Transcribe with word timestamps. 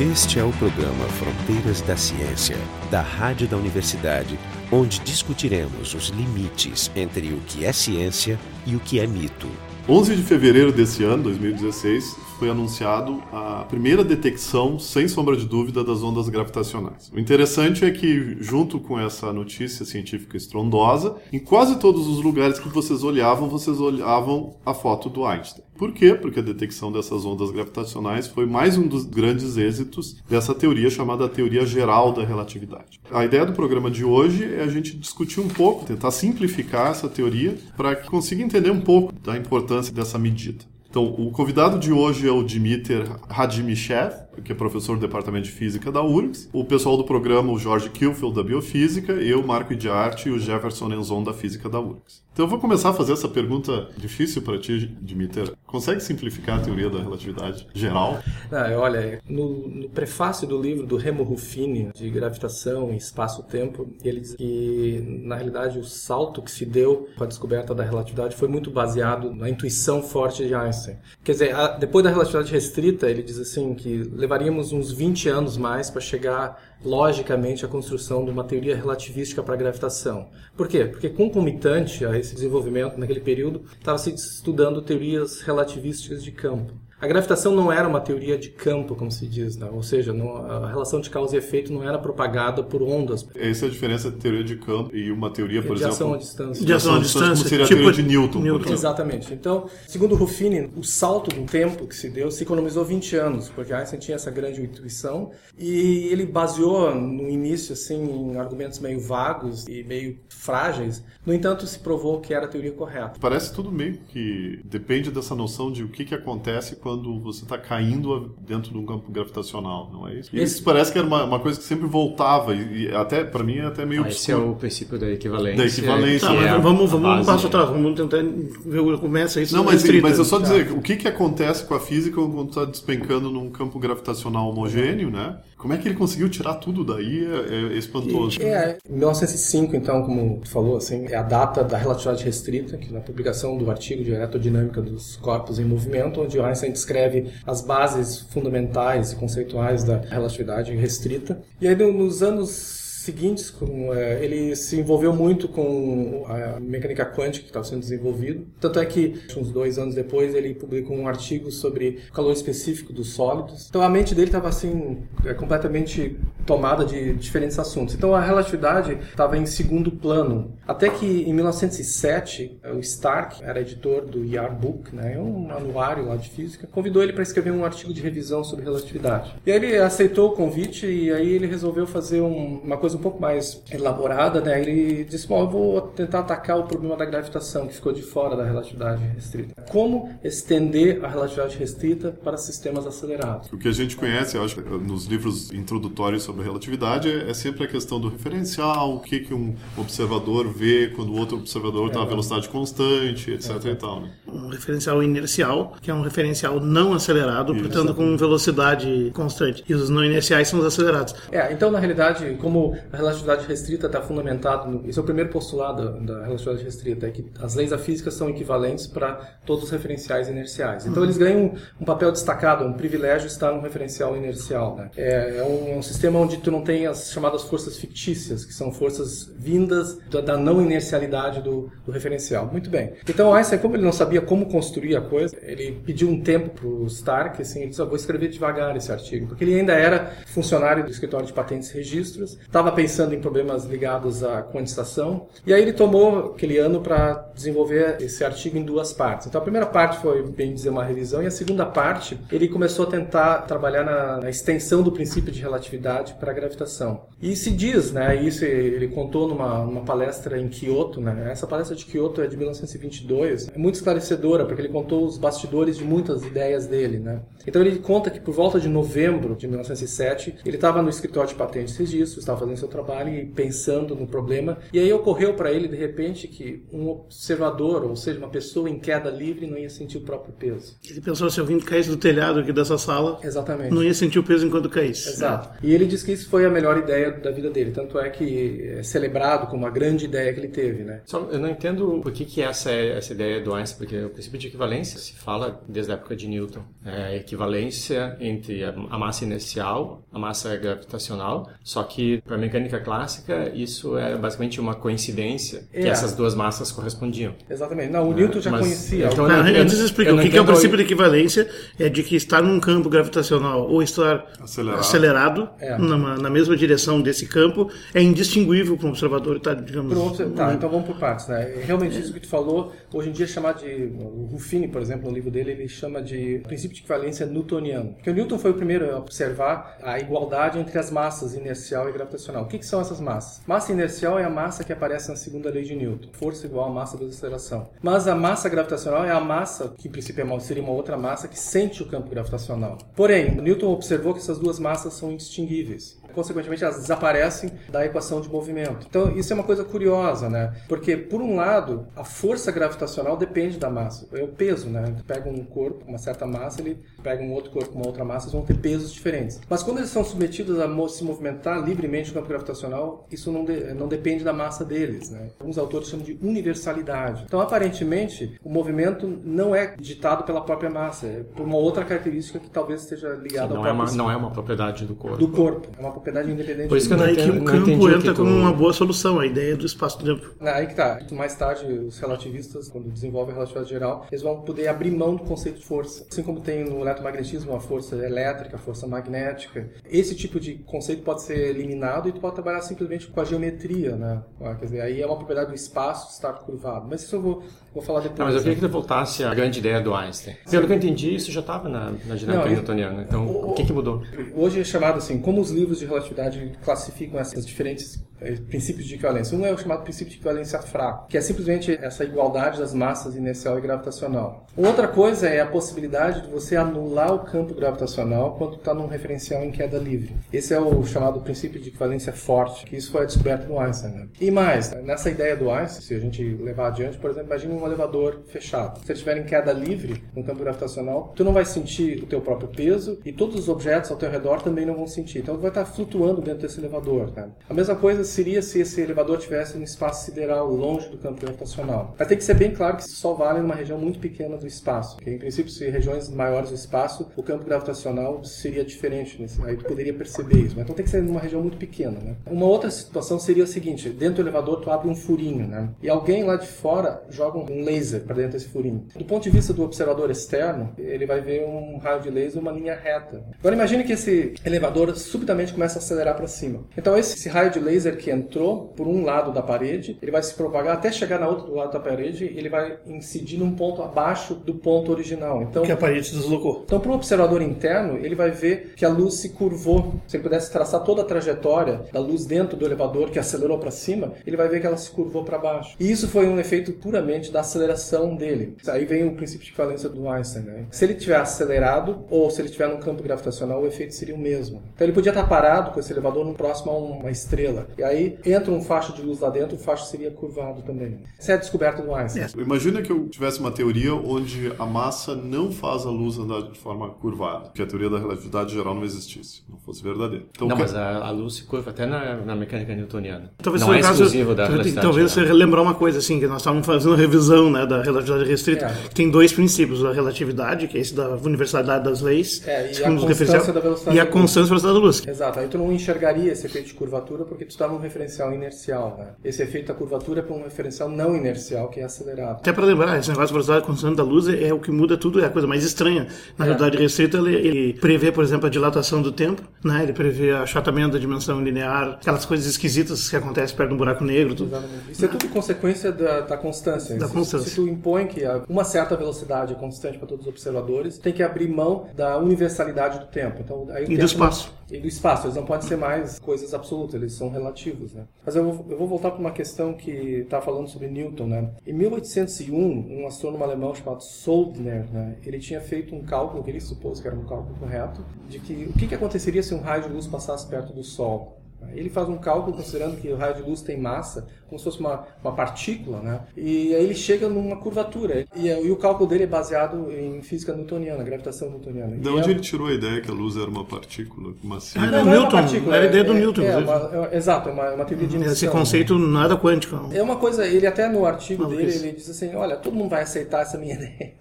Este 0.00 0.40
é 0.40 0.44
o 0.44 0.50
programa 0.54 1.04
Fronteiras 1.04 1.80
da 1.80 1.96
Ciência, 1.96 2.56
da 2.90 3.00
Rádio 3.00 3.46
da 3.46 3.56
Universidade, 3.56 4.36
onde 4.72 4.98
discutiremos 4.98 5.94
os 5.94 6.08
limites 6.08 6.90
entre 6.96 7.28
o 7.28 7.38
que 7.46 7.64
é 7.64 7.72
ciência 7.72 8.36
e 8.66 8.74
o 8.74 8.80
que 8.80 8.98
é 8.98 9.06
mito. 9.06 9.46
11 9.88 10.16
de 10.16 10.22
fevereiro 10.24 10.72
desse 10.72 11.04
ano, 11.04 11.22
2016, 11.22 12.16
foi 12.38 12.50
anunciado 12.50 13.22
a 13.32 13.64
primeira 13.68 14.04
detecção, 14.04 14.78
sem 14.78 15.08
sombra 15.08 15.36
de 15.36 15.46
dúvida, 15.46 15.84
das 15.84 16.02
ondas 16.02 16.28
gravitacionais. 16.28 17.10
O 17.14 17.18
interessante 17.18 17.84
é 17.84 17.90
que, 17.90 18.36
junto 18.40 18.78
com 18.78 18.98
essa 18.98 19.32
notícia 19.32 19.84
científica 19.84 20.36
estrondosa, 20.36 21.16
em 21.32 21.38
quase 21.38 21.78
todos 21.78 22.06
os 22.06 22.22
lugares 22.22 22.58
que 22.58 22.68
vocês 22.68 23.02
olhavam, 23.02 23.48
vocês 23.48 23.80
olhavam 23.80 24.56
a 24.64 24.74
foto 24.74 25.08
do 25.08 25.24
Einstein. 25.24 25.64
Por 25.76 25.92
quê? 25.92 26.14
Porque 26.14 26.38
a 26.38 26.42
detecção 26.42 26.92
dessas 26.92 27.24
ondas 27.24 27.50
gravitacionais 27.50 28.28
foi 28.28 28.46
mais 28.46 28.78
um 28.78 28.86
dos 28.86 29.04
grandes 29.04 29.56
êxitos 29.56 30.16
dessa 30.28 30.54
teoria 30.54 30.88
chamada 30.88 31.28
teoria 31.28 31.66
geral 31.66 32.12
da 32.12 32.24
relatividade. 32.24 33.00
A 33.10 33.24
ideia 33.24 33.44
do 33.44 33.52
programa 33.52 33.90
de 33.90 34.04
hoje 34.04 34.44
é 34.44 34.62
a 34.62 34.68
gente 34.68 34.96
discutir 34.96 35.40
um 35.40 35.48
pouco, 35.48 35.84
tentar 35.84 36.12
simplificar 36.12 36.92
essa 36.92 37.08
teoria 37.08 37.56
para 37.76 37.96
que 37.96 38.08
consiga 38.08 38.42
entender 38.42 38.70
um 38.70 38.80
pouco 38.80 39.12
da 39.12 39.36
importância 39.36 39.92
dessa 39.92 40.18
medida. 40.18 40.64
Então, 40.94 41.06
o 41.06 41.32
convidado 41.32 41.76
de 41.76 41.92
hoje 41.92 42.28
é 42.28 42.30
o 42.30 42.40
Dmitry 42.40 43.02
Radimichev, 43.28 44.14
que 44.44 44.52
é 44.52 44.54
professor 44.54 44.96
do 44.96 45.00
Departamento 45.00 45.46
de 45.46 45.50
Física 45.50 45.90
da 45.90 46.00
URGS. 46.00 46.48
O 46.52 46.64
pessoal 46.64 46.96
do 46.96 47.02
programa, 47.02 47.50
o 47.50 47.58
Jorge 47.58 47.90
Kilfield, 47.90 48.36
da 48.36 48.44
Biofísica, 48.44 49.12
eu, 49.14 49.44
Marco 49.44 49.72
Idiarte 49.72 50.28
e 50.28 50.30
o 50.30 50.38
Jefferson 50.38 50.92
Enzon, 50.92 51.24
da 51.24 51.34
Física 51.34 51.68
da 51.68 51.80
URGS. 51.80 52.23
Então, 52.34 52.46
eu 52.46 52.50
vou 52.50 52.58
começar 52.58 52.90
a 52.90 52.92
fazer 52.92 53.12
essa 53.12 53.28
pergunta 53.28 53.86
difícil 53.96 54.42
para 54.42 54.58
ti, 54.58 54.88
Dmitry. 55.00 55.52
Consegue 55.64 56.00
simplificar 56.00 56.58
a 56.58 56.62
teoria 56.62 56.90
da 56.90 56.98
relatividade 56.98 57.64
geral? 57.72 58.18
Ah, 58.50 58.70
olha, 58.76 59.22
no, 59.28 59.68
no, 59.68 59.88
prefácio 59.88 60.44
do 60.44 60.60
livro 60.60 60.84
do 60.84 60.96
Remo 60.96 61.22
Ruffini, 61.22 61.92
de 61.94 62.10
Gravitação 62.10 62.92
e 62.92 62.96
Espaço-Tempo, 62.96 63.88
ele 64.02 64.18
diz 64.18 64.34
que, 64.34 65.22
na 65.24 65.36
realidade, 65.36 65.78
o 65.78 65.84
salto 65.84 66.42
que 66.42 66.50
se 66.50 66.66
deu 66.66 67.08
com 67.16 67.22
a 67.22 67.26
descoberta 67.28 67.72
da 67.72 67.84
relatividade 67.84 68.34
foi 68.34 68.48
muito 68.48 68.68
baseado 68.68 69.32
na 69.32 69.48
intuição 69.48 70.02
forte 70.02 70.44
de 70.44 70.56
Einstein. 70.56 70.96
Quer 71.22 71.32
dizer, 71.32 71.54
a, 71.54 71.68
depois 71.68 72.02
da 72.02 72.10
relatividade 72.10 72.50
restrita, 72.50 73.08
ele 73.08 73.22
diz 73.22 73.38
assim 73.38 73.74
que 73.74 74.02
levaríamos 74.12 74.72
uns 74.72 74.90
20 74.90 75.28
anos 75.28 75.56
mais 75.56 75.88
para 75.88 76.00
chegar 76.00 76.60
logicamente 76.84 77.64
à 77.64 77.68
construção 77.68 78.24
de 78.24 78.30
uma 78.30 78.44
teoria 78.44 78.76
relativística 78.76 79.42
para 79.42 79.54
a 79.54 79.58
gravitação. 79.58 80.28
Por 80.56 80.68
quê? 80.68 80.84
Porque 80.84 81.08
concomitante 81.08 82.04
a 82.04 82.16
esse 82.18 82.34
desenvolvimento 82.34 82.98
naquele 82.98 83.20
período, 83.20 83.64
estava 83.78 83.98
se 83.98 84.10
estudando 84.14 84.82
teorias 84.82 85.40
relativísticas 85.40 86.22
de 86.22 86.30
campo. 86.30 86.83
A 87.00 87.06
gravitação 87.06 87.54
não 87.54 87.70
era 87.70 87.86
uma 87.86 88.00
teoria 88.00 88.38
de 88.38 88.48
campo, 88.50 88.94
como 88.94 89.10
se 89.10 89.26
diz, 89.26 89.56
né? 89.56 89.68
ou 89.70 89.82
seja, 89.82 90.12
não, 90.12 90.36
a 90.36 90.68
relação 90.68 91.00
de 91.00 91.10
causa 91.10 91.34
e 91.34 91.38
efeito 91.38 91.72
não 91.72 91.86
era 91.86 91.98
propagada 91.98 92.62
por 92.62 92.82
ondas. 92.82 93.26
Essa 93.34 93.66
é 93.66 93.68
a 93.68 93.70
diferença 93.70 94.08
entre 94.08 94.20
teoria 94.20 94.44
de 94.44 94.56
campo 94.56 94.94
e 94.94 95.10
uma 95.10 95.30
teoria, 95.30 95.62
por 95.62 95.76
de 95.76 95.82
exemplo... 95.82 95.94
ação 95.94 96.14
à 96.14 96.16
distância. 96.16 96.64
De 96.64 96.72
ação 96.72 96.94
à 96.94 96.98
distância. 96.98 97.34
Como 97.34 97.48
seria 97.48 97.66
tipo 97.66 97.80
a 97.80 97.84
teoria 97.84 98.02
de 98.02 98.08
Newton, 98.08 98.38
Newton. 98.40 98.72
Exatamente. 98.72 99.34
Então, 99.34 99.68
segundo 99.86 100.14
Ruffini, 100.14 100.70
o 100.76 100.82
salto 100.82 101.34
do 101.34 101.44
tempo 101.44 101.86
que 101.86 101.94
se 101.94 102.08
deu 102.08 102.30
se 102.30 102.42
economizou 102.42 102.84
20 102.84 103.16
anos, 103.16 103.48
porque 103.48 103.72
Einstein 103.72 103.98
tinha 103.98 104.14
essa 104.14 104.30
grande 104.30 104.62
intuição 104.62 105.30
e 105.58 106.08
ele 106.10 106.24
baseou 106.24 106.94
no 106.94 107.28
início 107.28 107.72
assim 107.72 108.02
em 108.04 108.36
argumentos 108.36 108.78
meio 108.78 109.00
vagos 109.00 109.66
e 109.66 109.82
meio 109.84 110.18
frágeis. 110.28 111.02
No 111.24 111.32
entanto, 111.32 111.66
se 111.66 111.78
provou 111.78 112.20
que 112.20 112.34
era 112.34 112.46
a 112.46 112.48
teoria 112.48 112.72
correta. 112.72 113.18
Parece 113.20 113.52
tudo 113.52 113.70
meio 113.72 113.98
que 114.08 114.60
depende 114.64 115.10
dessa 115.10 115.34
noção 115.34 115.72
de 115.72 115.82
o 115.82 115.88
que, 115.88 116.04
que 116.04 116.14
acontece 116.14 116.76
quando 116.84 117.18
você 117.18 117.44
está 117.44 117.56
caindo 117.56 118.34
dentro 118.46 118.70
de 118.70 118.76
um 118.76 118.84
campo 118.84 119.10
gravitacional, 119.10 119.90
não 119.90 120.06
é 120.06 120.16
isso? 120.20 120.28
E 120.36 120.38
Esse- 120.38 120.56
isso 120.56 120.62
parece 120.62 120.92
que 120.92 120.98
era 120.98 121.06
uma, 121.06 121.24
uma 121.24 121.40
coisa 121.40 121.58
que 121.58 121.64
sempre 121.64 121.86
voltava 121.86 122.54
e, 122.54 122.84
e 122.84 122.94
até 122.94 123.24
para 123.24 123.42
mim 123.42 123.56
é 123.56 123.64
até 123.64 123.86
meio 123.86 124.04
Ah, 124.04 124.08
esse 124.08 124.30
é 124.30 124.36
o 124.36 124.54
princípio 124.54 124.98
da 124.98 125.10
equivalência. 125.10 125.56
Da 125.56 125.64
equivalência. 125.64 126.28
Tá, 126.28 126.34
que 126.34 126.40
mas 126.42 126.52
é 126.52 126.58
vamos, 126.58 126.90
vamos 126.90 127.22
um 127.22 127.24
passo 127.24 127.46
atrás, 127.46 127.70
vamos 127.70 127.94
tentar 127.98 128.18
ver 128.66 128.78
como 128.82 128.98
começa 128.98 129.40
isso. 129.40 129.56
Não, 129.56 129.64
mas, 129.64 129.74
restrita. 129.74 130.06
mas 130.06 130.18
eu 130.18 130.24
só 130.26 130.38
dizer, 130.38 130.72
o 130.72 130.82
que, 130.82 130.96
que 130.96 131.08
acontece 131.08 131.64
com 131.64 131.74
a 131.74 131.80
física 131.80 132.16
quando 132.20 132.48
está 132.48 132.64
despencando 132.66 133.30
num 133.30 133.48
campo 133.50 133.78
gravitacional 133.78 134.50
homogêneo, 134.50 135.10
né? 135.10 135.38
Como 135.56 135.72
é 135.72 135.78
que 135.78 135.88
ele 135.88 135.94
conseguiu 135.96 136.28
tirar 136.28 136.56
tudo 136.56 136.84
daí 136.84 137.24
é, 137.24 137.72
é 137.74 137.78
espantoso. 137.78 138.38
É, 138.42 138.76
em 138.86 138.92
1905, 138.92 139.74
então, 139.74 140.02
como 140.02 140.40
tu 140.40 140.50
falou, 140.50 140.76
assim, 140.76 141.06
é 141.06 141.16
a 141.16 141.22
data 141.22 141.64
da 141.64 141.78
relatividade 141.78 142.22
restrita, 142.22 142.76
que 142.76 142.92
na 142.92 143.00
publicação 143.00 143.56
do 143.56 143.70
artigo 143.70 144.04
de 144.04 144.10
eletrodinâmica 144.12 144.82
dos 144.82 145.16
corpos 145.16 145.58
em 145.58 145.64
movimento, 145.64 146.20
onde 146.20 146.38
Einstein 146.38 146.73
descreve 146.74 147.32
as 147.46 147.62
bases 147.62 148.20
fundamentais 148.30 149.12
e 149.12 149.16
conceituais 149.16 149.82
da 149.84 149.96
relatividade 149.98 150.74
restrita. 150.76 151.38
E 151.60 151.66
aí, 151.66 151.74
no- 151.74 151.92
nos 151.92 152.22
anos 152.22 152.83
seguintes, 153.04 153.50
com, 153.50 153.92
eh, 153.94 154.24
ele 154.24 154.56
se 154.56 154.78
envolveu 154.78 155.12
muito 155.12 155.46
com 155.48 156.24
a 156.28 156.58
mecânica 156.60 157.04
quântica 157.06 157.44
que 157.44 157.50
estava 157.50 157.64
sendo 157.64 157.80
desenvolvido. 157.80 158.46
Tanto 158.60 158.78
é 158.78 158.86
que, 158.86 159.14
uns 159.36 159.50
dois 159.50 159.78
anos 159.78 159.94
depois, 159.94 160.34
ele 160.34 160.54
publicou 160.54 160.96
um 160.96 161.06
artigo 161.06 161.50
sobre 161.50 162.00
o 162.10 162.12
calor 162.12 162.32
específico 162.32 162.92
dos 162.92 163.12
sólidos. 163.12 163.66
Então, 163.68 163.82
a 163.82 163.88
mente 163.88 164.14
dele 164.14 164.28
estava 164.28 164.48
assim, 164.48 164.98
eh, 165.24 165.34
completamente 165.34 166.16
tomada 166.46 166.84
de 166.84 167.14
diferentes 167.14 167.58
assuntos. 167.58 167.94
Então, 167.94 168.14
a 168.14 168.20
relatividade 168.20 168.98
estava 169.10 169.36
em 169.38 169.46
segundo 169.46 169.90
plano. 169.90 170.52
Até 170.66 170.88
que, 170.90 171.06
em 171.06 171.32
1907, 171.32 172.58
eh, 172.62 172.72
o 172.72 172.80
Stark, 172.80 173.42
era 173.42 173.60
editor 173.60 174.06
do 174.06 174.24
Yearbook, 174.24 174.94
né, 174.94 175.14
é 175.14 175.18
um 175.20 175.50
anuário 175.50 176.06
lá 176.06 176.16
de 176.16 176.28
física, 176.30 176.66
convidou 176.70 177.02
ele 177.02 177.12
para 177.12 177.22
escrever 177.22 177.50
um 177.52 177.64
artigo 177.64 177.92
de 177.92 178.00
revisão 178.00 178.42
sobre 178.44 178.64
relatividade. 178.64 179.34
E 179.46 179.50
aí 179.50 179.56
ele 179.56 179.76
aceitou 179.76 180.30
o 180.30 180.32
convite 180.32 180.86
e 180.86 181.12
aí 181.12 181.32
ele 181.32 181.46
resolveu 181.46 181.86
fazer 181.86 182.20
um- 182.20 182.60
uma 182.64 182.76
coisa 182.76 182.93
um 182.94 183.00
pouco 183.00 183.20
mais 183.20 183.62
elaborada, 183.70 184.40
né? 184.40 184.60
Ele 184.60 185.04
disse, 185.04 185.26
bom, 185.26 185.40
eu 185.40 185.48
vou 185.48 185.80
tentar 185.80 186.20
atacar 186.20 186.58
o 186.58 186.64
problema 186.64 186.96
da 186.96 187.04
gravitação, 187.04 187.66
que 187.66 187.74
ficou 187.74 187.92
de 187.92 188.02
fora 188.02 188.36
da 188.36 188.44
relatividade 188.44 189.02
restrita. 189.14 189.62
Como 189.70 190.10
estender 190.22 191.04
a 191.04 191.08
relatividade 191.08 191.56
restrita 191.56 192.12
para 192.22 192.36
sistemas 192.36 192.86
acelerados? 192.86 193.52
O 193.52 193.58
que 193.58 193.68
a 193.68 193.72
gente 193.72 193.96
conhece, 193.96 194.36
eu 194.36 194.44
acho, 194.44 194.60
nos 194.60 195.06
livros 195.06 195.50
introdutórios 195.52 196.22
sobre 196.22 196.44
relatividade 196.44 197.10
é, 197.10 197.30
é 197.30 197.34
sempre 197.34 197.64
a 197.64 197.66
questão 197.66 198.00
do 198.00 198.08
referencial, 198.08 198.96
o 198.96 199.00
que, 199.00 199.20
que 199.20 199.34
um 199.34 199.54
observador 199.76 200.48
vê 200.48 200.92
quando 200.94 201.10
o 201.10 201.18
outro 201.18 201.36
observador 201.36 201.88
está 201.88 202.02
a 202.02 202.04
velocidade 202.04 202.48
constante, 202.48 203.30
etc. 203.30 203.64
e 203.64 203.74
tal, 203.74 204.00
né? 204.00 204.10
um 204.34 204.48
referencial 204.48 205.02
inercial, 205.02 205.76
que 205.80 205.90
é 205.90 205.94
um 205.94 206.02
referencial 206.02 206.60
não 206.60 206.92
acelerado, 206.92 207.54
portanto 207.54 207.94
com 207.94 208.16
velocidade 208.16 209.10
constante. 209.14 209.64
E 209.68 209.74
os 209.74 209.88
não 209.88 210.04
inerciais 210.04 210.48
são 210.48 210.58
os 210.58 210.66
acelerados. 210.66 211.14
É, 211.30 211.52
então 211.52 211.70
na 211.70 211.78
realidade, 211.78 212.36
como 212.40 212.76
a 212.92 212.96
relatividade 212.96 213.46
restrita 213.46 213.86
está 213.86 214.00
fundamentada, 214.00 214.66
no, 214.66 214.88
esse 214.88 214.98
é 214.98 215.02
o 215.02 215.04
primeiro 215.04 215.30
postulado 215.30 216.00
da, 216.00 216.14
da 216.14 216.24
relatividade 216.24 216.64
restrita, 216.64 217.06
é 217.06 217.10
que 217.10 217.26
as 217.40 217.54
leis 217.54 217.70
da 217.70 217.78
física 217.78 218.10
são 218.10 218.28
equivalentes 218.28 218.86
para 218.86 219.14
todos 219.44 219.64
os 219.64 219.70
referenciais 219.70 220.28
inerciais. 220.28 220.86
Então 220.86 221.02
eles 221.02 221.16
ganham 221.16 221.54
um, 221.80 221.84
papel 221.84 222.12
destacado, 222.12 222.64
um 222.64 222.72
privilégio 222.72 223.26
estar 223.26 223.52
num 223.52 223.60
referencial 223.60 224.16
inercial. 224.16 224.76
Né? 224.76 224.90
É, 224.96 225.38
é 225.38 225.42
um, 225.42 225.78
um 225.78 225.82
sistema 225.82 226.18
onde 226.18 226.38
tu 226.38 226.50
não 226.50 226.62
tem 226.62 226.86
as 226.86 227.12
chamadas 227.12 227.42
forças 227.42 227.76
fictícias, 227.76 228.44
que 228.44 228.52
são 228.52 228.72
forças 228.72 229.30
vindas 229.36 229.98
da, 230.10 230.20
da 230.20 230.36
não 230.36 230.60
inercialidade 230.60 231.42
do, 231.42 231.70
do 231.84 231.92
referencial. 231.92 232.46
Muito 232.46 232.70
bem. 232.70 232.92
Então 233.08 233.32
Einstein, 233.34 233.58
como 233.58 233.76
ele 233.76 233.84
não 233.84 233.92
sabia 233.92 234.20
como 234.20 234.46
construir 234.46 234.96
a 234.96 235.00
coisa, 235.00 235.36
ele 235.42 235.80
pediu 235.84 236.08
um 236.08 236.20
tempo 236.20 236.50
para 236.50 236.66
o 236.66 236.86
Stark, 236.86 237.40
assim, 237.40 237.60
ele 237.60 237.70
disse, 237.70 237.82
"Ah, 237.82 237.84
vou 237.84 237.96
escrever 237.96 238.28
devagar 238.28 238.76
esse 238.76 238.90
artigo, 238.90 239.26
porque 239.26 239.44
ele 239.44 239.58
ainda 239.58 239.72
era 239.72 240.12
funcionário 240.26 240.84
do 240.84 240.90
escritório 240.90 241.26
de 241.26 241.32
patentes 241.32 241.70
e 241.70 241.74
registros, 241.74 242.38
estava 242.40 242.72
pensando 242.74 243.14
em 243.14 243.20
problemas 243.20 243.64
ligados 243.64 244.22
à 244.22 244.42
quantização, 244.42 245.26
e 245.46 245.52
aí 245.52 245.62
ele 245.62 245.72
tomou 245.72 246.32
aquele 246.34 246.58
ano 246.58 246.80
para 246.80 247.30
desenvolver 247.34 247.96
esse 248.00 248.24
artigo 248.24 248.58
em 248.58 248.62
duas 248.62 248.92
partes. 248.92 249.26
Então 249.26 249.40
a 249.40 249.42
primeira 249.42 249.66
parte 249.66 249.98
foi, 250.00 250.22
bem 250.22 250.52
dizer, 250.52 250.70
uma 250.70 250.84
revisão, 250.84 251.22
e 251.22 251.26
a 251.26 251.30
segunda 251.30 251.64
parte 251.64 252.18
ele 252.30 252.48
começou 252.48 252.86
a 252.86 252.90
tentar 252.90 253.42
trabalhar 253.42 253.84
na, 253.84 254.20
na 254.20 254.30
extensão 254.30 254.82
do 254.82 254.92
princípio 254.92 255.32
de 255.32 255.40
relatividade 255.40 256.14
para 256.14 256.30
a 256.30 256.34
gravitação. 256.34 257.02
E 257.20 257.34
se 257.36 257.50
diz, 257.50 257.92
né, 257.92 258.16
isso 258.16 258.44
ele 258.44 258.88
contou 258.88 259.28
numa, 259.28 259.64
numa 259.64 259.82
palestra 259.82 260.38
em 260.38 260.48
Kyoto, 260.48 261.00
né, 261.00 261.28
essa 261.30 261.46
palestra 261.46 261.76
de 261.76 261.84
Kyoto 261.84 262.20
é 262.20 262.26
de 262.26 262.36
1922, 262.36 263.48
é 263.48 263.58
muito 263.58 263.76
esclarecedora, 263.76 264.44
porque 264.44 264.60
ele 264.60 264.68
contou 264.68 265.04
os 265.04 265.18
bastidores 265.18 265.76
de 265.76 265.84
muitas 265.84 266.24
ideias 266.24 266.66
dele, 266.66 266.98
né. 266.98 267.20
Então 267.46 267.62
ele 267.62 267.78
conta 267.78 268.10
que 268.10 268.20
por 268.20 268.34
volta 268.34 268.58
de 268.58 268.68
novembro 268.68 269.34
de 269.34 269.46
1907, 269.46 270.36
ele 270.44 270.56
estava 270.56 270.82
no 270.82 270.88
escritório 270.88 271.28
de 271.28 271.34
patentes 271.34 271.74
e 271.76 271.78
registros, 271.80 272.18
estava 272.18 272.40
fazendo 272.40 272.56
seu 272.64 272.68
trabalho 272.68 273.14
e 273.14 273.26
pensando 273.26 273.94
no 273.94 274.06
problema. 274.06 274.58
E 274.72 274.78
aí 274.78 274.92
ocorreu 274.92 275.34
para 275.34 275.52
ele, 275.52 275.68
de 275.68 275.76
repente, 275.76 276.26
que 276.26 276.64
um 276.72 276.88
observador, 276.88 277.84
ou 277.84 277.96
seja, 277.96 278.18
uma 278.18 278.28
pessoa 278.28 278.68
em 278.68 278.78
queda 278.78 279.10
livre, 279.10 279.46
não 279.46 279.58
ia 279.58 279.70
sentir 279.70 279.98
o 279.98 280.00
próprio 280.00 280.32
peso. 280.34 280.76
Ele 280.88 281.00
pensou, 281.00 281.30
se 281.30 281.40
alguém 281.40 281.60
caísse 281.60 281.90
do 281.90 281.96
telhado 281.96 282.40
aqui 282.40 282.52
dessa 282.52 282.78
sala, 282.78 283.18
Exatamente. 283.22 283.72
não 283.72 283.82
ia 283.82 283.94
sentir 283.94 284.18
o 284.18 284.24
peso 284.24 284.46
enquanto 284.46 284.68
caísse. 284.68 285.10
Exato. 285.10 285.58
E 285.62 285.72
ele 285.72 285.86
disse 285.86 286.04
que 286.04 286.12
isso 286.12 286.28
foi 286.28 286.44
a 286.44 286.50
melhor 286.50 286.78
ideia 286.78 287.10
da 287.12 287.30
vida 287.30 287.50
dele. 287.50 287.70
Tanto 287.72 287.98
é 287.98 288.08
que 288.10 288.62
é 288.78 288.82
celebrado 288.82 289.46
como 289.48 289.66
a 289.66 289.70
grande 289.70 290.06
ideia 290.06 290.32
que 290.32 290.40
ele 290.40 290.48
teve, 290.48 290.82
né? 290.82 291.02
Só, 291.04 291.28
eu 291.30 291.38
não 291.38 291.48
entendo 291.48 292.00
por 292.02 292.12
que, 292.12 292.24
que 292.24 292.42
essa 292.42 292.70
é 292.70 292.96
essa 292.96 293.12
ideia 293.12 293.40
do 293.40 293.54
Einstein, 293.54 293.78
porque 293.78 294.04
o 294.04 294.10
princípio 294.10 294.38
de 294.38 294.48
equivalência 294.48 294.98
se 294.98 295.14
fala 295.14 295.62
desde 295.68 295.92
a 295.92 295.94
época 295.94 296.16
de 296.16 296.26
Newton. 296.28 296.62
É 296.84 297.02
a 297.04 297.16
equivalência 297.16 298.16
entre 298.20 298.64
a 298.64 298.98
massa 298.98 299.24
inercial, 299.24 300.06
a 300.12 300.18
massa 300.18 300.56
gravitacional, 300.56 301.50
só 301.62 301.82
que 301.82 302.20
para 302.22 302.36
a 302.36 302.38
mecânica 302.44 302.78
clássica 302.80 303.50
isso 303.54 303.96
era 303.96 304.16
basicamente 304.16 304.60
uma 304.60 304.74
coincidência 304.74 305.64
É. 305.72 305.82
que 305.82 305.88
essas 305.88 306.14
duas 306.14 306.34
massas 306.34 306.70
correspondiam. 306.70 307.34
Exatamente. 307.48 307.90
Não, 307.92 308.08
o 308.08 308.12
Newton 308.12 308.40
já 308.40 308.50
mas- 308.50 308.60
conhecia. 308.62 309.06
então, 309.06 309.26
Ah, 309.26 309.38
eu 309.48 309.54
não- 309.54 309.60
antes 309.62 309.78
explica 309.78 310.12
o 310.12 310.16
não 310.16 310.22
que, 310.22 310.30
que 310.30 310.36
é 310.38 310.40
o 310.40 310.44
princípio 310.44 310.76
de 310.76 310.82
equivalência 310.82 311.48
é 311.78 311.88
de 311.88 312.02
que 312.02 312.16
estar 312.16 312.42
num 312.42 312.60
campo 312.60 312.88
gravitacional 312.88 313.68
ou 313.68 313.82
estar 313.82 314.26
Acelerado. 314.40 314.80
acelerado 314.80 315.48
É. 315.60 315.76
numa- 315.78 316.16
na 316.16 316.30
mesma 316.30 316.56
direção 316.56 317.00
desse 317.00 317.26
campo 317.26 317.70
é 317.92 318.02
indistinguível 318.02 318.76
para 318.76 318.86
um 318.86 318.90
observador 318.90 319.36
estar, 319.36 319.54
digamos, 319.54 319.92
Pronto, 319.92 320.30
tá, 320.30 320.52
então 320.54 320.68
vamos 320.68 320.86
por 320.86 320.96
partes, 320.98 321.26
né? 321.28 321.54
Realmente 321.64 321.98
isso 321.98 322.12
que 322.12 322.20
tu 322.20 322.28
falou, 322.28 322.72
hoje 322.92 323.08
em 323.08 323.12
dia 323.12 323.24
é 323.24 323.28
chamado 323.28 323.60
de, 323.60 323.92
o 323.98 324.28
Ruffini, 324.32 324.68
por 324.68 324.80
exemplo, 324.82 325.08
no 325.08 325.14
livro 325.14 325.30
dele, 325.30 325.52
ele 325.52 325.68
chama 325.68 326.02
de 326.02 326.40
princípio 326.46 326.74
de 326.76 326.82
equivalência 326.82 327.26
newtoniano. 327.26 327.92
Porque 327.94 328.10
o 328.10 328.14
Newton 328.14 328.38
foi 328.38 328.50
o 328.50 328.54
primeiro 328.54 328.90
a 328.94 328.98
observar 328.98 329.78
a 329.82 329.98
igualdade 329.98 330.58
entre 330.58 330.78
as 330.78 330.90
massas 330.90 331.34
inercial 331.34 331.88
e 331.88 331.92
gravitacional. 331.92 332.33
O 332.42 332.46
que, 332.46 332.58
que 332.58 332.66
são 332.66 332.80
essas 332.80 333.00
massas? 333.00 333.42
Massa 333.46 333.72
inercial 333.72 334.18
é 334.18 334.24
a 334.24 334.30
massa 334.30 334.64
que 334.64 334.72
aparece 334.72 335.08
na 335.08 335.16
segunda 335.16 335.50
lei 335.50 335.64
de 335.64 335.74
Newton, 335.74 336.08
força 336.12 336.46
igual 336.46 336.66
a 336.66 336.72
massa 336.72 336.96
vezes 336.96 337.16
aceleração. 337.16 337.68
Mas 337.82 338.06
a 338.06 338.14
massa 338.14 338.48
gravitacional 338.48 339.04
é 339.04 339.10
a 339.10 339.20
massa, 339.20 339.74
que 339.76 339.88
em 339.88 339.90
princípio 339.90 340.24
é 340.24 340.40
seria 340.40 340.62
uma 340.62 340.72
outra 340.72 340.96
massa, 340.96 341.28
que 341.28 341.38
sente 341.38 341.82
o 341.82 341.86
campo 341.86 342.10
gravitacional. 342.10 342.78
Porém, 342.94 343.34
Newton 343.40 343.72
observou 343.72 344.12
que 344.12 344.20
essas 344.20 344.38
duas 344.38 344.58
massas 344.58 344.94
são 344.94 345.12
indistinguíveis 345.12 346.02
consequentemente 346.14 346.62
elas 346.64 346.76
desaparecem 346.76 347.50
da 347.70 347.84
equação 347.84 348.20
de 348.20 348.28
movimento. 348.28 348.86
Então 348.88 349.10
isso 349.16 349.32
é 349.32 349.34
uma 349.34 349.42
coisa 349.44 349.64
curiosa, 349.64 350.28
né? 350.28 350.54
Porque 350.68 350.96
por 350.96 351.20
um 351.20 351.36
lado 351.36 351.86
a 351.96 352.04
força 352.04 352.50
gravitacional 352.52 353.16
depende 353.16 353.58
da 353.58 353.68
massa, 353.70 354.08
é 354.12 354.22
o 354.22 354.28
peso, 354.28 354.68
né? 354.68 354.94
Tu 354.96 355.04
pega 355.04 355.28
um 355.28 355.44
corpo, 355.44 355.84
uma 355.86 355.98
certa 355.98 356.26
massa, 356.26 356.60
ele 356.60 356.78
pega 357.02 357.22
um 357.22 357.32
outro 357.32 357.50
corpo 357.50 357.70
com 357.70 357.78
uma 357.78 357.86
outra 357.86 358.04
massa, 358.04 358.26
eles 358.26 358.32
vão 358.34 358.42
ter 358.42 358.54
pesos 358.54 358.92
diferentes. 358.92 359.40
Mas 359.48 359.62
quando 359.62 359.78
eles 359.78 359.90
são 359.90 360.04
submetidos 360.04 360.58
a 360.60 360.68
se 360.88 361.04
movimentar 361.04 361.62
livremente 361.64 362.08
no 362.08 362.14
campo 362.14 362.28
gravitacional, 362.28 363.06
isso 363.10 363.30
não, 363.32 363.44
de- 363.44 363.72
não 363.74 363.88
depende 363.88 364.22
da 364.24 364.32
massa 364.32 364.64
deles, 364.64 365.10
né? 365.10 365.28
Alguns 365.40 365.58
autores 365.58 365.88
chamam 365.88 366.04
de 366.04 366.18
universalidade. 366.22 367.24
Então 367.26 367.40
aparentemente 367.40 368.38
o 368.42 368.48
movimento 368.50 369.06
não 369.24 369.54
é 369.54 369.74
ditado 369.78 370.24
pela 370.24 370.40
própria 370.42 370.70
massa, 370.70 371.06
é 371.06 371.22
por 371.22 371.44
uma 371.44 371.56
outra 371.56 371.84
característica 371.84 372.38
que 372.38 372.48
talvez 372.50 372.82
esteja 372.82 373.08
ligada 373.14 373.54
ao 373.54 373.60
Não 373.62 373.66
é, 373.66 373.72
uma, 373.72 373.84
não 373.92 374.10
é 374.10 374.16
uma 374.16 374.30
propriedade 374.30 374.84
do 374.86 374.94
corpo. 374.94 375.16
do 375.18 375.28
corpo. 375.28 375.68
É 375.76 375.80
uma 375.80 375.92
propriedade 376.04 376.30
independente. 376.30 376.68
Por 376.68 376.76
isso 376.76 376.86
que 376.88 376.92
eu 376.94 376.98
não 376.98 377.06
que 377.14 377.30
o 377.30 377.44
campo 377.44 377.70
o 377.72 377.88
que 377.88 377.94
entra 377.94 378.12
tu- 378.14 378.16
como 378.16 378.30
uma 378.30 378.52
boa 378.52 378.72
solução, 378.72 379.18
a 379.18 379.26
ideia 379.26 379.56
do 379.56 379.64
espaço-tempo. 379.66 380.34
Aí 380.40 380.66
que 380.66 380.74
tá. 380.74 381.00
Mais 381.12 381.34
tarde, 381.34 381.64
os 381.72 381.98
relativistas, 381.98 382.68
quando 382.68 382.90
desenvolvem 382.90 383.32
a 383.32 383.34
relatividade 383.36 383.70
geral, 383.70 384.06
eles 384.10 384.22
vão 384.22 384.42
poder 384.42 384.68
abrir 384.68 384.90
mão 384.90 385.14
do 385.16 385.22
conceito 385.24 385.58
de 385.60 385.64
força. 385.64 386.04
Assim 386.10 386.22
como 386.22 386.40
tem 386.40 386.64
no 386.64 386.80
eletromagnetismo 386.80 387.54
a 387.54 387.60
força 387.60 387.96
elétrica, 387.96 388.56
a 388.56 388.58
força 388.58 388.86
magnética. 388.86 389.68
Esse 389.88 390.14
tipo 390.14 390.38
de 390.38 390.54
conceito 390.58 391.02
pode 391.02 391.22
ser 391.22 391.38
eliminado 391.38 392.08
e 392.08 392.12
tu 392.12 392.20
pode 392.20 392.34
trabalhar 392.34 392.60
simplesmente 392.62 393.06
com 393.06 393.20
a 393.20 393.24
geometria, 393.24 393.96
né? 393.96 394.22
Ah, 394.40 394.54
Quer 394.54 394.64
dizer, 394.66 394.80
aí 394.80 395.00
é 395.00 395.06
uma 395.06 395.16
propriedade 395.16 395.48
do 395.50 395.54
espaço 395.54 396.12
estar 396.12 396.32
curvado. 396.34 396.86
Mas 396.88 397.02
isso 397.02 397.16
eu 397.16 397.22
vou, 397.22 397.42
vou 397.74 397.82
falar 397.82 398.00
depois. 398.00 398.18
Não, 398.18 398.26
mas 398.26 398.34
eu 398.34 398.40
né? 398.40 398.42
queria 398.44 398.54
que 398.54 398.60
tu 398.60 398.68
voltasse 398.68 399.24
à 399.24 399.34
grande 399.34 399.58
ideia 399.58 399.80
do 399.80 399.92
Einstein. 399.92 400.36
Pelo 400.48 400.66
que 400.66 400.72
eu 400.72 400.76
entendi, 400.76 401.14
isso 401.14 401.32
já 401.32 401.40
estava 401.40 401.68
na, 401.68 401.92
na 402.06 402.14
dinâmica 402.14 402.48
newtoniana. 402.48 403.02
Então, 403.02 403.26
o, 403.26 403.52
que, 403.52 403.64
que 403.64 403.72
mudou? 403.72 404.02
Hoje 404.34 404.60
é 404.60 404.64
chamado 404.64 404.98
assim, 404.98 405.18
como 405.18 405.40
os 405.40 405.50
livros 405.50 405.80
de 405.80 405.86
relatividade 405.86 406.52
classificam 406.62 407.18
essas 407.18 407.44
diferentes 407.44 408.04
eh, 408.20 408.36
princípios 408.48 408.86
de 408.86 408.94
equivalência. 408.94 409.36
Um 409.36 409.44
é 409.44 409.52
o 409.52 409.58
chamado 409.58 409.82
princípio 409.82 410.10
de 410.12 410.16
equivalência 410.16 410.60
fraco, 410.60 411.08
que 411.08 411.18
é 411.18 411.20
simplesmente 411.20 411.76
essa 411.82 412.04
igualdade 412.04 412.58
das 412.58 412.72
massas 412.72 413.16
inercial 413.16 413.58
e 413.58 413.60
gravitacional. 413.60 414.46
Outra 414.56 414.86
coisa 414.86 415.28
é 415.28 415.40
a 415.40 415.46
possibilidade 415.46 416.22
de 416.22 416.28
você 416.28 416.54
anular 416.56 417.12
o 417.12 417.20
campo 417.20 417.54
gravitacional 417.54 418.36
quando 418.36 418.54
está 418.54 418.72
num 418.72 418.86
referencial 418.86 419.42
em 419.42 419.50
queda 419.50 419.78
livre. 419.78 420.14
Esse 420.32 420.54
é 420.54 420.60
o 420.60 420.84
chamado 420.84 421.20
princípio 421.20 421.60
de 421.60 421.70
equivalência 421.70 422.12
forte, 422.12 422.64
que 422.64 422.76
isso 422.76 422.92
foi 422.92 423.04
descoberto 423.04 423.48
no 423.48 423.58
Einstein. 423.58 423.92
né? 423.92 424.08
E 424.20 424.30
mais, 424.30 424.70
nessa 424.82 425.10
ideia 425.10 425.36
do 425.36 425.50
Einstein, 425.50 425.82
se 425.82 425.94
a 425.94 425.98
gente 425.98 426.22
levar 426.22 426.68
adiante, 426.68 426.98
por 426.98 427.10
exemplo, 427.10 427.28
imagine 427.28 427.52
um 427.52 427.63
elevador 427.66 428.22
fechado. 428.26 428.78
Se 428.80 428.86
ele 428.86 428.92
estiver 428.92 429.16
em 429.18 429.24
queda 429.24 429.52
livre 429.52 430.02
no 430.14 430.24
campo 430.24 430.40
gravitacional, 430.40 431.12
tu 431.14 431.24
não 431.24 431.32
vai 431.32 431.44
sentir 431.44 432.02
o 432.02 432.06
teu 432.06 432.20
próprio 432.20 432.48
peso 432.48 432.98
e 433.04 433.12
todos 433.12 433.36
os 433.36 433.48
objetos 433.48 433.90
ao 433.90 433.96
teu 433.96 434.10
redor 434.10 434.42
também 434.42 434.66
não 434.66 434.74
vão 434.74 434.86
sentir. 434.86 435.18
Então 435.18 435.36
tu 435.36 435.40
vai 435.40 435.50
estar 435.50 435.64
flutuando 435.64 436.20
dentro 436.20 436.42
desse 436.42 436.60
elevador. 436.60 437.12
Né? 437.14 437.30
A 437.48 437.54
mesma 437.54 437.74
coisa 437.74 438.04
seria 438.04 438.42
se 438.42 438.60
esse 438.60 438.80
elevador 438.80 439.18
tivesse 439.18 439.56
um 439.56 439.62
espaço 439.62 440.04
sideral 440.04 440.48
longe 440.48 440.88
do 440.88 440.98
campo 440.98 441.20
gravitacional. 441.20 441.94
Mas 441.98 442.08
tem 442.08 442.16
que 442.16 442.24
ser 442.24 442.34
bem 442.34 442.52
claro 442.52 442.76
que 442.76 442.82
isso 442.82 442.96
só 442.96 443.14
vale 443.14 443.40
numa 443.40 443.54
região 443.54 443.78
muito 443.78 443.98
pequena 443.98 444.36
do 444.36 444.46
espaço. 444.46 444.96
Que, 444.98 445.10
em 445.10 445.18
princípio, 445.18 445.50
se 445.50 445.68
regiões 445.68 446.08
maiores 446.08 446.50
do 446.50 446.54
espaço, 446.54 447.10
o 447.16 447.22
campo 447.22 447.44
gravitacional 447.44 448.22
seria 448.24 448.64
diferente. 448.64 449.20
Nesse, 449.20 449.42
aí 449.42 449.56
tu 449.56 449.64
poderia 449.64 449.92
perceber 449.92 450.38
isso. 450.38 450.54
Mas 450.54 450.64
então 450.64 450.74
tem 450.74 450.84
que 450.84 450.90
ser 450.90 451.02
numa 451.02 451.20
região 451.20 451.40
muito 451.40 451.56
pequena. 451.56 451.98
Né? 452.00 452.16
Uma 452.30 452.46
outra 452.46 452.70
situação 452.70 453.18
seria 453.18 453.44
o 453.44 453.46
seguinte: 453.46 453.88
dentro 453.88 454.16
do 454.16 454.22
elevador 454.22 454.60
tu 454.60 454.70
abre 454.70 454.88
um 454.88 454.94
furinho, 454.94 455.46
né? 455.46 455.70
E 455.82 455.88
alguém 455.88 456.24
lá 456.24 456.36
de 456.36 456.46
fora 456.46 457.02
joga 457.10 457.38
um 457.38 457.44
laser 457.62 458.02
para 458.02 458.16
dentro 458.16 458.32
desse 458.32 458.48
furinho. 458.48 458.86
Do 458.96 459.04
ponto 459.04 459.22
de 459.24 459.30
vista 459.30 459.52
do 459.52 459.62
observador 459.62 460.10
externo, 460.10 460.72
ele 460.78 461.06
vai 461.06 461.20
ver 461.20 461.44
um 461.44 461.78
raio 461.78 462.00
de 462.00 462.10
laser, 462.10 462.40
uma 462.40 462.52
linha 462.52 462.74
reta. 462.74 463.22
Agora 463.38 463.54
imagine 463.54 463.84
que 463.84 463.92
esse 463.92 464.34
elevador 464.44 464.94
subitamente 464.96 465.52
começa 465.52 465.78
a 465.78 465.82
acelerar 465.82 466.16
para 466.16 466.26
cima. 466.26 466.64
Então 466.76 466.96
esse, 466.96 467.16
esse 467.16 467.28
raio 467.28 467.50
de 467.50 467.60
laser 467.60 467.96
que 467.96 468.10
entrou 468.10 468.68
por 468.68 468.86
um 468.86 469.04
lado 469.04 469.32
da 469.32 469.42
parede, 469.42 469.98
ele 470.00 470.10
vai 470.10 470.22
se 470.22 470.34
propagar 470.34 470.74
até 470.74 470.90
chegar 470.90 471.18
na 471.18 471.28
outra 471.28 471.46
do 471.46 471.54
lado 471.54 471.72
da 471.72 471.80
parede, 471.80 472.24
ele 472.24 472.48
vai 472.48 472.78
incidir 472.86 473.38
num 473.38 473.54
ponto 473.54 473.82
abaixo 473.82 474.34
do 474.34 474.54
ponto 474.54 474.90
original. 474.90 475.42
Então 475.42 475.62
Que 475.62 475.72
a 475.72 475.76
parede 475.76 476.10
deslocou. 476.10 476.62
então, 476.64 476.80
para 476.80 476.90
um 476.90 476.94
observador 476.94 477.42
interno, 477.42 477.98
ele 477.98 478.14
vai 478.14 478.30
ver 478.30 478.72
que 478.76 478.84
a 478.84 478.88
luz 478.88 479.14
se 479.14 479.30
curvou. 479.30 479.94
Se 480.06 480.16
ele 480.16 480.24
pudesse 480.24 480.50
traçar 480.50 480.82
toda 480.82 481.02
a 481.02 481.04
trajetória 481.04 481.82
da 481.92 482.00
luz 482.00 482.24
dentro 482.26 482.56
do 482.56 482.64
elevador 482.64 483.10
que 483.10 483.18
acelerou 483.18 483.58
para 483.58 483.70
cima, 483.70 484.12
ele 484.26 484.36
vai 484.36 484.48
ver 484.48 484.60
que 484.60 484.66
ela 484.66 484.76
se 484.76 484.90
curvou 484.90 485.24
para 485.24 485.38
baixo. 485.38 485.76
E 485.78 485.90
isso 485.90 486.08
foi 486.08 486.26
um 486.26 486.38
efeito 486.38 486.72
puramente 486.72 487.30
da 487.30 487.42
aceleração 487.44 488.14
dele. 488.16 488.56
Aí 488.68 488.84
vem 488.84 489.06
o 489.06 489.14
princípio 489.14 489.44
de 489.44 489.50
equivalência 489.52 489.88
do 489.88 490.08
Einstein. 490.08 490.42
Né? 490.44 490.64
Se 490.70 490.84
ele 490.84 490.94
tiver 490.94 491.16
acelerado 491.16 492.04
ou 492.10 492.30
se 492.30 492.40
ele 492.40 492.48
estiver 492.48 492.68
num 492.68 492.78
campo 492.78 493.02
gravitacional, 493.02 493.62
o 493.62 493.66
efeito 493.66 493.94
seria 493.94 494.14
o 494.14 494.18
mesmo. 494.18 494.62
Então, 494.74 494.86
ele 494.86 494.92
podia 494.92 495.10
estar 495.10 495.26
parado 495.28 495.70
com 495.70 495.80
esse 495.80 495.92
elevador 495.92 496.24
no 496.24 496.34
próximo 496.34 496.72
a 496.72 496.76
uma 496.78 497.10
estrela. 497.10 497.66
E 497.78 497.82
aí 497.82 498.18
entra 498.24 498.50
um 498.52 498.62
facho 498.62 498.92
de 498.94 499.02
luz 499.02 499.20
lá 499.20 499.30
dentro, 499.30 499.56
o 499.56 499.58
facho 499.58 499.86
seria 499.86 500.10
curvado 500.10 500.62
também. 500.62 500.98
Essa 501.18 501.32
é 501.32 501.34
a 501.34 501.38
descoberta 501.38 501.82
do 501.82 501.94
Einstein. 501.94 502.26
Imagina 502.38 502.82
que 502.82 502.90
eu 502.90 503.08
tivesse 503.08 503.40
uma 503.40 503.50
teoria 503.50 503.94
onde 503.94 504.52
a 504.58 504.66
massa 504.66 505.14
não 505.14 505.50
faz 505.52 505.86
a 505.86 505.90
luz 505.90 506.18
andar 506.18 506.42
de 506.50 506.58
forma 506.58 506.88
curvada, 506.90 507.50
que 507.54 507.62
a 507.62 507.66
teoria 507.66 507.90
da 507.90 507.98
relatividade 507.98 508.54
geral 508.54 508.74
não 508.74 508.84
existisse, 508.84 509.42
não 509.48 509.58
fosse 509.58 509.82
verdadeira. 509.82 510.24
Então, 510.30 510.48
Não, 510.48 510.56
que- 510.56 510.62
mas 510.62 510.74
a, 510.74 510.98
a 511.06 511.10
luz 511.10 511.34
se 511.34 511.44
curva 511.44 511.70
até 511.70 511.86
na, 511.86 512.16
na 512.16 512.34
mecânica 512.36 512.74
newtoniana. 512.74 513.30
Talvez 513.42 513.62
não 513.62 513.72
é 513.74 513.78
um 513.78 513.80
caso- 513.80 513.92
exclusivo 514.04 514.34
da 514.34 514.44
talvez- 514.44 514.58
velocidade 514.62 514.86
Talvez 514.86 515.12
geral. 515.12 515.26
você 515.28 515.32
lembrar 515.34 515.62
uma 515.62 515.74
coisa 515.74 515.98
assim, 515.98 516.18
que 516.20 516.26
nós 516.26 516.38
estávamos 516.38 516.66
fazendo 516.66 516.94
revisão 516.94 517.33
né, 517.50 517.66
da 517.66 517.82
relatividade 517.82 518.28
restrita. 518.28 518.66
É. 518.66 518.88
Tem 518.94 519.10
dois 519.10 519.32
princípios, 519.32 519.84
a 519.84 519.92
relatividade, 519.92 520.68
que 520.68 520.78
é 520.78 520.80
esse 520.80 520.94
da 520.94 521.08
universalidade 521.10 521.84
das 521.84 522.00
leis, 522.00 522.42
É, 522.46 522.72
e 522.72 522.84
a 522.84 522.88
constância 522.90 523.52
da 523.52 523.60
velocidade 523.60 523.96
e 523.96 524.00
a 524.00 524.04
da 524.04 524.10
luz. 524.10 524.20
constância 524.20 524.42
da 524.42 524.48
velocidade 524.48 524.74
da 524.74 524.80
luz. 524.80 525.06
Exato, 525.06 525.40
aí 525.40 525.48
tu 525.48 525.58
não 525.58 525.72
enxergaria 525.72 526.32
esse 526.32 526.46
efeito 526.46 526.68
de 526.68 526.74
curvatura 526.74 527.24
porque 527.24 527.44
tu 527.44 527.50
está 527.50 527.68
num 527.68 527.78
referencial 527.78 528.32
inercial, 528.32 528.96
né? 528.98 529.06
Esse 529.24 529.42
efeito 529.42 529.68
da 529.68 529.74
curvatura 529.74 530.20
é 530.20 530.22
para 530.22 530.34
um 530.36 530.42
referencial 530.44 530.88
não 530.88 531.16
inercial, 531.16 531.68
que 531.68 531.80
é 531.80 531.84
acelerado. 531.84 532.38
Até 532.38 532.52
para 532.52 532.64
lembrar, 532.64 532.98
esse 532.98 533.08
negócio 533.08 533.28
de 533.28 533.32
velocidade 533.32 533.64
constante 533.66 533.96
da 533.96 534.02
luz 534.02 534.28
é, 534.28 534.48
é 534.48 534.54
o 534.54 534.58
que 534.60 534.70
muda 534.70 534.96
tudo, 534.96 535.20
é 535.20 535.26
a 535.26 535.30
coisa 535.30 535.46
mais 535.48 535.64
estranha. 535.64 536.06
Na 536.38 536.44
realidade 536.44 536.76
restrita, 536.76 537.18
ele, 537.18 537.34
ele 537.34 537.72
prevê, 537.74 538.10
por 538.12 538.22
exemplo, 538.24 538.46
a 538.46 538.50
dilatação 538.50 539.00
do 539.02 539.12
tempo, 539.12 539.42
né? 539.64 539.82
ele 539.82 539.92
prevê 539.92 540.32
achatamento 540.32 540.92
da 540.92 540.98
dimensão 540.98 541.42
linear, 541.42 541.98
aquelas 542.00 542.24
coisas 542.24 542.46
esquisitas 542.46 543.08
que 543.08 543.16
acontecem 543.16 543.56
perto 543.56 543.68
de 543.70 543.74
um 543.74 543.78
buraco 543.78 544.04
negro. 544.04 544.34
Tudo. 544.34 544.48
Exatamente. 544.48 544.92
Isso 544.92 545.04
é 545.04 545.08
tudo 545.08 545.28
consequência 545.28 545.92
da, 545.92 546.20
da 546.20 546.36
constância. 546.36 546.96
Da 546.96 547.08
se, 547.14 547.18
constância. 547.32 547.48
se 547.50 547.56
tu 547.56 547.68
impõe 547.68 548.06
que 548.06 548.22
uma 548.48 548.64
certa 548.64 548.96
velocidade 548.96 549.52
é 549.52 549.56
constante 549.56 549.98
para 549.98 550.06
todos 550.06 550.26
os 550.26 550.30
observadores, 550.30 550.98
tem 550.98 551.12
que 551.12 551.22
abrir 551.22 551.48
mão 551.48 551.86
da 551.94 552.18
universalidade 552.18 552.98
do 552.98 553.06
tempo. 553.06 553.40
Então, 553.40 553.66
aí 553.70 553.84
E 553.84 553.86
do 553.86 553.90
tempo 553.92 554.04
espaço. 554.04 554.48
não- 554.48 554.54
e 554.76 554.80
do 554.80 554.88
espaço. 554.88 555.26
Eles 555.26 555.36
não 555.36 555.44
podem 555.44 555.68
ser 555.68 555.76
mais 555.76 556.18
coisas 556.18 556.52
absolutas, 556.54 556.94
eles 556.94 557.12
são 557.12 557.28
relativos. 557.28 557.92
Né? 557.92 558.04
Mas 558.24 558.34
eu 558.34 558.44
vou, 558.50 558.66
eu 558.70 558.78
vou 558.78 558.88
voltar 558.88 559.10
para 559.10 559.20
uma 559.20 559.30
questão 559.30 559.74
que 559.74 559.90
está 559.90 560.40
falando 560.40 560.68
sobre 560.68 560.88
Newton. 560.88 561.26
Né? 561.26 561.50
Em 561.66 561.72
1801, 561.72 563.02
um 563.02 563.06
astrônomo 563.06 563.44
alemão 563.44 563.74
chamado 563.74 564.02
Soldner, 564.02 564.86
né? 564.92 565.16
ele 565.24 565.38
tinha 565.38 565.60
feito 565.60 565.94
um 565.94 566.02
cálculo, 566.02 566.42
que 566.42 566.50
ele 566.50 566.60
supôs 566.60 566.98
que 567.00 567.06
era 567.06 567.16
um 567.16 567.24
cálculo 567.24 567.54
correto, 567.58 568.04
de 568.28 568.38
que 568.38 568.64
o 568.64 568.72
que, 568.72 568.86
que 568.88 568.94
aconteceria 568.94 569.42
se 569.42 569.54
um 569.54 569.60
raio 569.60 569.82
de 569.84 569.88
luz 569.90 570.06
passasse 570.06 570.46
perto 570.48 570.72
do 570.72 570.82
Sol. 570.82 571.38
Ele 571.72 571.88
faz 571.88 572.08
um 572.08 572.16
cálculo 572.18 572.56
considerando 572.56 572.96
que 573.00 573.08
o 573.08 573.16
raio 573.16 573.34
de 573.36 573.42
luz 573.42 573.62
tem 573.62 573.80
massa, 573.80 574.26
como 574.48 574.58
se 574.58 574.64
fosse 574.64 574.78
uma, 574.80 575.04
uma 575.22 575.32
partícula, 575.32 576.00
né? 576.00 576.20
E 576.36 576.74
aí 576.74 576.84
ele 576.84 576.94
chega 576.94 577.28
numa 577.28 577.56
curvatura. 577.56 578.24
E, 578.36 578.46
e 578.48 578.70
o 578.70 578.76
cálculo 578.76 579.08
dele 579.08 579.24
é 579.24 579.26
baseado 579.26 579.90
em 579.90 580.22
física 580.22 580.52
newtoniana, 580.54 581.02
gravitação 581.02 581.50
newtoniana. 581.50 581.96
De 581.96 582.06
E 582.08 582.10
onde 582.10 582.28
é- 582.28 582.30
ele 582.32 582.40
tirou 582.40 582.66
a 582.68 582.72
ideia 582.72 583.00
que 583.00 583.10
a 583.10 583.14
luz 583.14 583.36
era 583.36 583.48
uma 583.50 583.64
partícula 583.64 584.34
massiva? 584.42 584.84
Ah, 584.84 584.90
Não, 584.90 584.92
não 584.92 584.98
é 584.98 585.02
uma 585.02 585.12
Newton, 585.22 585.30
partícula, 585.30 585.76
era 585.76 585.84
a 585.84 585.88
ideia 585.88 586.04
do 586.04 586.12
é- 586.12 586.20
Newton, 586.20 586.42
É, 586.42 586.56
uma- 586.56 587.08
é- 587.12 587.16
exato, 587.16 587.48
é 587.48 587.52
uma, 587.52 587.64
é 587.66 587.74
uma 587.74 587.84
teoria 587.84 588.06
de 588.08 588.16
Esse 588.24 588.46
né? 588.46 588.52
conceito 588.52 588.98
nada 588.98 589.36
quântico. 589.36 589.76
É 589.92 590.02
uma 590.02 590.16
coisa, 590.16 590.46
ele 590.46 590.66
até 590.66 590.88
no 590.88 591.04
artigo 591.04 591.42
Maluquice. 591.44 591.78
dele, 591.78 591.88
ele 591.88 591.96
diz 591.96 592.08
assim, 592.10 592.34
olha, 592.34 592.56
todo 592.56 592.74
mundo 592.76 592.90
vai 592.90 593.02
aceitar 593.02 593.42
essa 593.42 593.58
minha 593.58 593.74
ideia. 593.76 594.14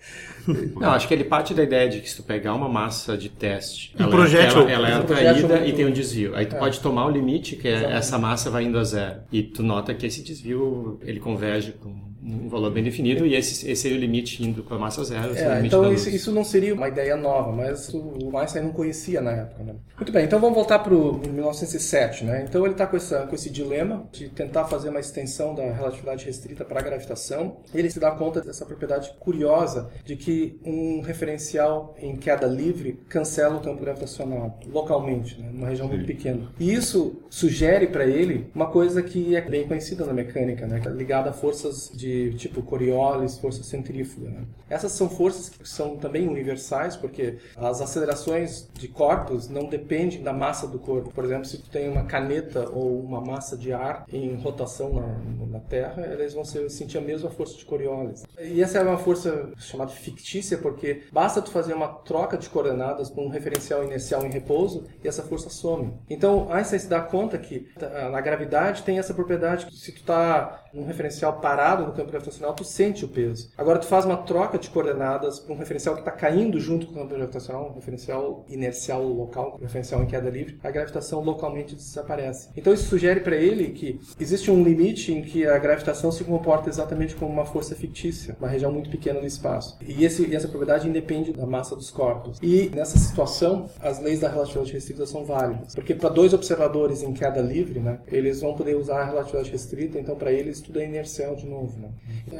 Não, 0.76 0.92
acho 0.92 1.08
que 1.08 1.14
ele 1.14 1.24
parte 1.24 1.54
da 1.54 1.64
ideia 1.64 1.90
de 1.90 2.00
que 2.02 2.10
se 2.10 2.18
tu 2.18 2.24
pegar 2.24 2.54
uma 2.54 2.68
massa 2.68 3.18
de 3.18 3.30
teste, 3.30 3.94
Um 3.98 4.04
ela, 4.04 4.12
projétil. 4.12 4.62
ela, 4.62 4.72
ela 4.72 4.90
é 4.90 5.00
projétil 5.02 5.46
atraída 5.46 5.68
e 5.68 5.74
tem 5.74 5.86
um 5.86 5.92
desvio. 5.92 6.36
Aí 6.36 6.46
tu 6.46 6.56
É. 6.56 6.60
pode 6.60 6.80
tomar 6.80 7.06
o 7.06 7.10
limite, 7.10 7.56
que 7.56 7.68
é 7.68 7.94
essa 7.94 8.18
massa 8.18 8.50
vai 8.50 8.64
indo 8.64 8.78
a 8.78 8.84
zero. 8.84 9.22
E 9.32 9.42
tu 9.44 9.64
nota 9.64 9.94
que 9.94 10.06
esse 10.06 10.22
desvio, 10.24 11.00
ele 11.04 11.20
converge 11.20 11.72
para 11.72 11.90
um 12.26 12.48
valor 12.50 12.72
bem 12.72 12.84
definido 12.84 13.26
e 13.26 13.36
esse, 13.36 13.70
esse 13.70 13.82
seria 13.84 13.98
o 13.98 14.00
limite 14.00 14.44
indo 14.44 14.64
para 14.64 14.78
a 14.78 14.80
massa 14.80 15.04
zero. 15.04 15.36
é 15.36 15.60
É, 15.60 15.66
então 15.66 15.92
isso, 15.94 16.10
isso 16.10 16.32
não 16.32 16.44
seria 16.44 16.74
uma 16.74 16.88
ideia 16.88 17.16
nova, 17.18 17.52
mas 17.52 17.94
o 17.94 18.38
Einstein 18.38 18.64
não 18.64 18.72
conhecia 18.72 19.22
na 19.22 19.32
época. 19.32 19.64
Né? 19.64 19.76
Muito 19.98 20.12
bem, 20.12 20.26
então 20.26 20.40
vamos 20.40 20.56
voltar 20.56 20.80
para 20.80 20.94
o 20.94 21.20
1907. 21.20 22.24
Né? 22.24 22.46
Então 22.48 22.64
ele 22.64 22.74
está 22.74 22.88
com, 22.88 22.96
essa- 22.98 23.26
com 23.28 23.36
esse 23.36 23.50
dilema 23.50 24.08
de 24.12 24.30
tentar 24.30 24.66
fazer 24.66 24.90
uma 24.90 25.00
extensão 25.00 25.54
da 25.54 25.64
relatividade 25.72 26.26
restrita 26.26 26.64
para 26.64 26.80
a 26.80 26.84
gravitação. 26.84 27.58
Ele 27.74 27.90
se 27.90 28.00
dá 28.00 28.12
conta 28.12 28.42
dessa 28.42 28.66
propriedade 28.66 29.12
curiosa 29.20 29.90
de 30.06 30.16
que 30.16 30.60
um 30.66 31.02
referencial 31.02 31.96
em 32.00 32.16
queda 32.16 32.48
livre 32.48 33.00
cancela 33.10 33.58
o 33.58 33.62
campo 33.62 33.82
gravitacional 33.82 34.60
localmente, 34.72 35.40
né? 35.42 35.50
numa 35.52 35.68
região 35.70 35.88
muito 35.88 36.06
pequena. 36.06 36.52
E 36.60 36.74
isso 36.74 37.22
sugere 37.30 37.88
para 37.88 38.06
ele 38.06 38.48
uma 38.56 38.68
coisa 38.68 39.02
que 39.02 39.36
é 39.36 39.42
bem 39.42 39.68
conhecida 39.68 40.06
na 40.06 40.14
mecânica, 40.14 40.66
né? 40.68 40.82
é 40.86 40.90
ligada 40.90 41.30
a 41.30 41.34
forças 41.34 41.92
de 41.94 42.13
tipo 42.38 42.62
Coriolis, 42.62 43.38
força 43.38 43.64
centrífuga. 43.64 44.30
Né? 44.30 44.46
Essas 44.70 44.92
são 44.94 45.10
forças 45.10 45.50
que 45.50 45.68
são 45.68 45.98
também 45.98 46.28
universais, 46.28 46.96
porque 46.96 47.38
as 47.56 47.82
acelerações 47.82 48.68
de 48.74 48.88
corpos 48.88 49.50
não 49.50 49.66
dependem 49.66 50.22
da 50.22 50.34
massa 50.34 50.68
do 50.68 50.80
corpo. 50.80 51.12
Por 51.14 51.24
exemplo, 51.24 51.46
se 51.46 51.58
tu 51.58 51.70
tem 51.70 51.90
uma 51.90 52.04
caneta 52.04 52.70
ou 52.70 53.00
uma 53.00 53.22
massa 53.22 53.58
de 53.58 53.72
ar 53.74 54.06
em 54.12 54.36
rotação 54.36 54.94
na, 54.94 55.48
na 55.48 55.60
Terra, 55.60 56.02
elas 56.02 56.34
vão 56.34 56.44
ser- 56.44 56.70
sentir 56.70 56.98
a 56.98 57.02
mesma 57.02 57.30
força 57.30 57.58
de 57.58 57.66
Coriolis. 57.66 58.24
E 58.40 58.62
essa 58.62 58.80
é 58.80 58.84
uma 58.84 58.98
força 58.98 59.52
chamada 59.58 59.92
fictícia, 59.92 60.58
porque 60.58 61.04
basta 61.12 61.42
tu 61.42 61.52
fazer 61.52 61.74
uma 61.74 61.88
troca 61.88 62.38
de 62.38 62.50
coordenadas 62.50 63.10
com 63.10 63.26
um 63.26 63.30
referencial 63.30 63.84
inercial 63.84 64.26
em 64.26 64.30
repouso 64.30 64.86
e 65.04 65.08
essa 65.08 65.24
força 65.24 65.50
some. 65.50 65.94
Então, 66.10 66.52
Einstein 66.52 66.80
se 66.80 66.88
dá 66.88 67.02
conta 67.02 67.38
que 67.38 67.68
ah, 67.82 68.10
na 68.10 68.22
gravidade 68.22 68.84
tem 68.84 68.98
essa 69.00 69.14
propriedade 69.14 69.66
que 69.66 69.76
se 69.76 69.92
tu 69.92 70.00
está 70.00 70.63
num 70.74 70.86
referencial 70.86 71.40
parado 71.40 71.86
no 71.86 71.94
campo 71.94 72.12
gravitacional, 72.12 72.54
tu 72.54 72.64
sente 72.64 73.06
o 73.06 73.08
peso. 73.08 73.50
Agora 73.58 73.80
tu 73.80 73.86
faz 73.86 74.06
uma 74.06 74.18
troca 74.18 74.58
de 74.58 74.70
coordenadas 74.70 75.40
para 75.40 75.54
um 75.54 75.58
referencial 75.58 75.96
que 75.96 76.02
está 76.02 76.12
caindo 76.12 76.60
junto 76.60 76.88
com 76.88 76.94
o 76.94 76.96
campo 76.96 77.14
gravitacional, 77.14 77.70
um 77.70 77.74
referencial 77.74 78.46
inercial 78.50 79.04
local, 79.04 79.58
um 79.60 79.64
referencial 79.64 80.02
em 80.04 80.08
queda 80.08 80.30
livre, 80.30 80.60
a 80.64 80.72
gravitação 80.72 81.22
localmente 81.22 81.76
desaparece. 81.76 82.50
Então 82.56 82.74
isso 82.74 82.86
sugere 82.86 83.20
para 83.20 83.36
ele 83.36 83.70
que 83.70 84.00
existe 84.20 84.50
um 84.50 84.64
limite 84.64 85.14
em 85.14 85.22
que 85.22 85.46
a 85.46 85.58
gravitação 85.58 86.12
se 86.12 86.24
comporta 86.24 86.70
exatamente 86.70 87.16
como 87.16 87.32
uma 87.32 87.46
força 87.46 87.76
fictícia, 87.76 88.36
uma 88.40 88.48
região 88.48 88.72
muito 88.72 88.90
pequena 88.90 89.20
do 89.20 89.26
espaço. 89.26 89.78
E, 89.82 90.04
esse, 90.04 90.26
e 90.26 90.36
essa 90.36 90.48
propriedade 90.48 90.88
independe 90.88 91.34
da 91.34 91.46
massa 91.46 91.76
dos 91.76 91.92
corpos. 91.92 92.40
E 92.42 92.70
nessa 92.74 92.98
situação, 92.98 93.70
as 93.80 94.00
leis 94.00 94.20
da 94.20 94.30
relatividade 94.30 94.74
restrita 94.74 95.06
são 95.06 95.26
válidas. 95.26 95.76
Porque 95.76 95.94
para 95.94 96.10
dois 96.10 96.34
observadores 96.34 97.04
em 97.04 97.14
queda 97.14 97.42
livre, 97.42 97.80
né, 97.80 98.00
eles 98.08 98.42
vão 98.42 98.56
poder 98.56 98.76
usar 98.76 99.02
a 99.02 99.06
relatividade 99.06 99.52
restrita, 99.52 100.00
então 100.00 100.16
para 100.16 100.32
eles 100.32 100.63
tudo 100.64 100.80
é 100.80 100.86
inercial 100.86 101.36
de 101.36 101.46
novo. 101.46 101.78
Né? 101.80 101.90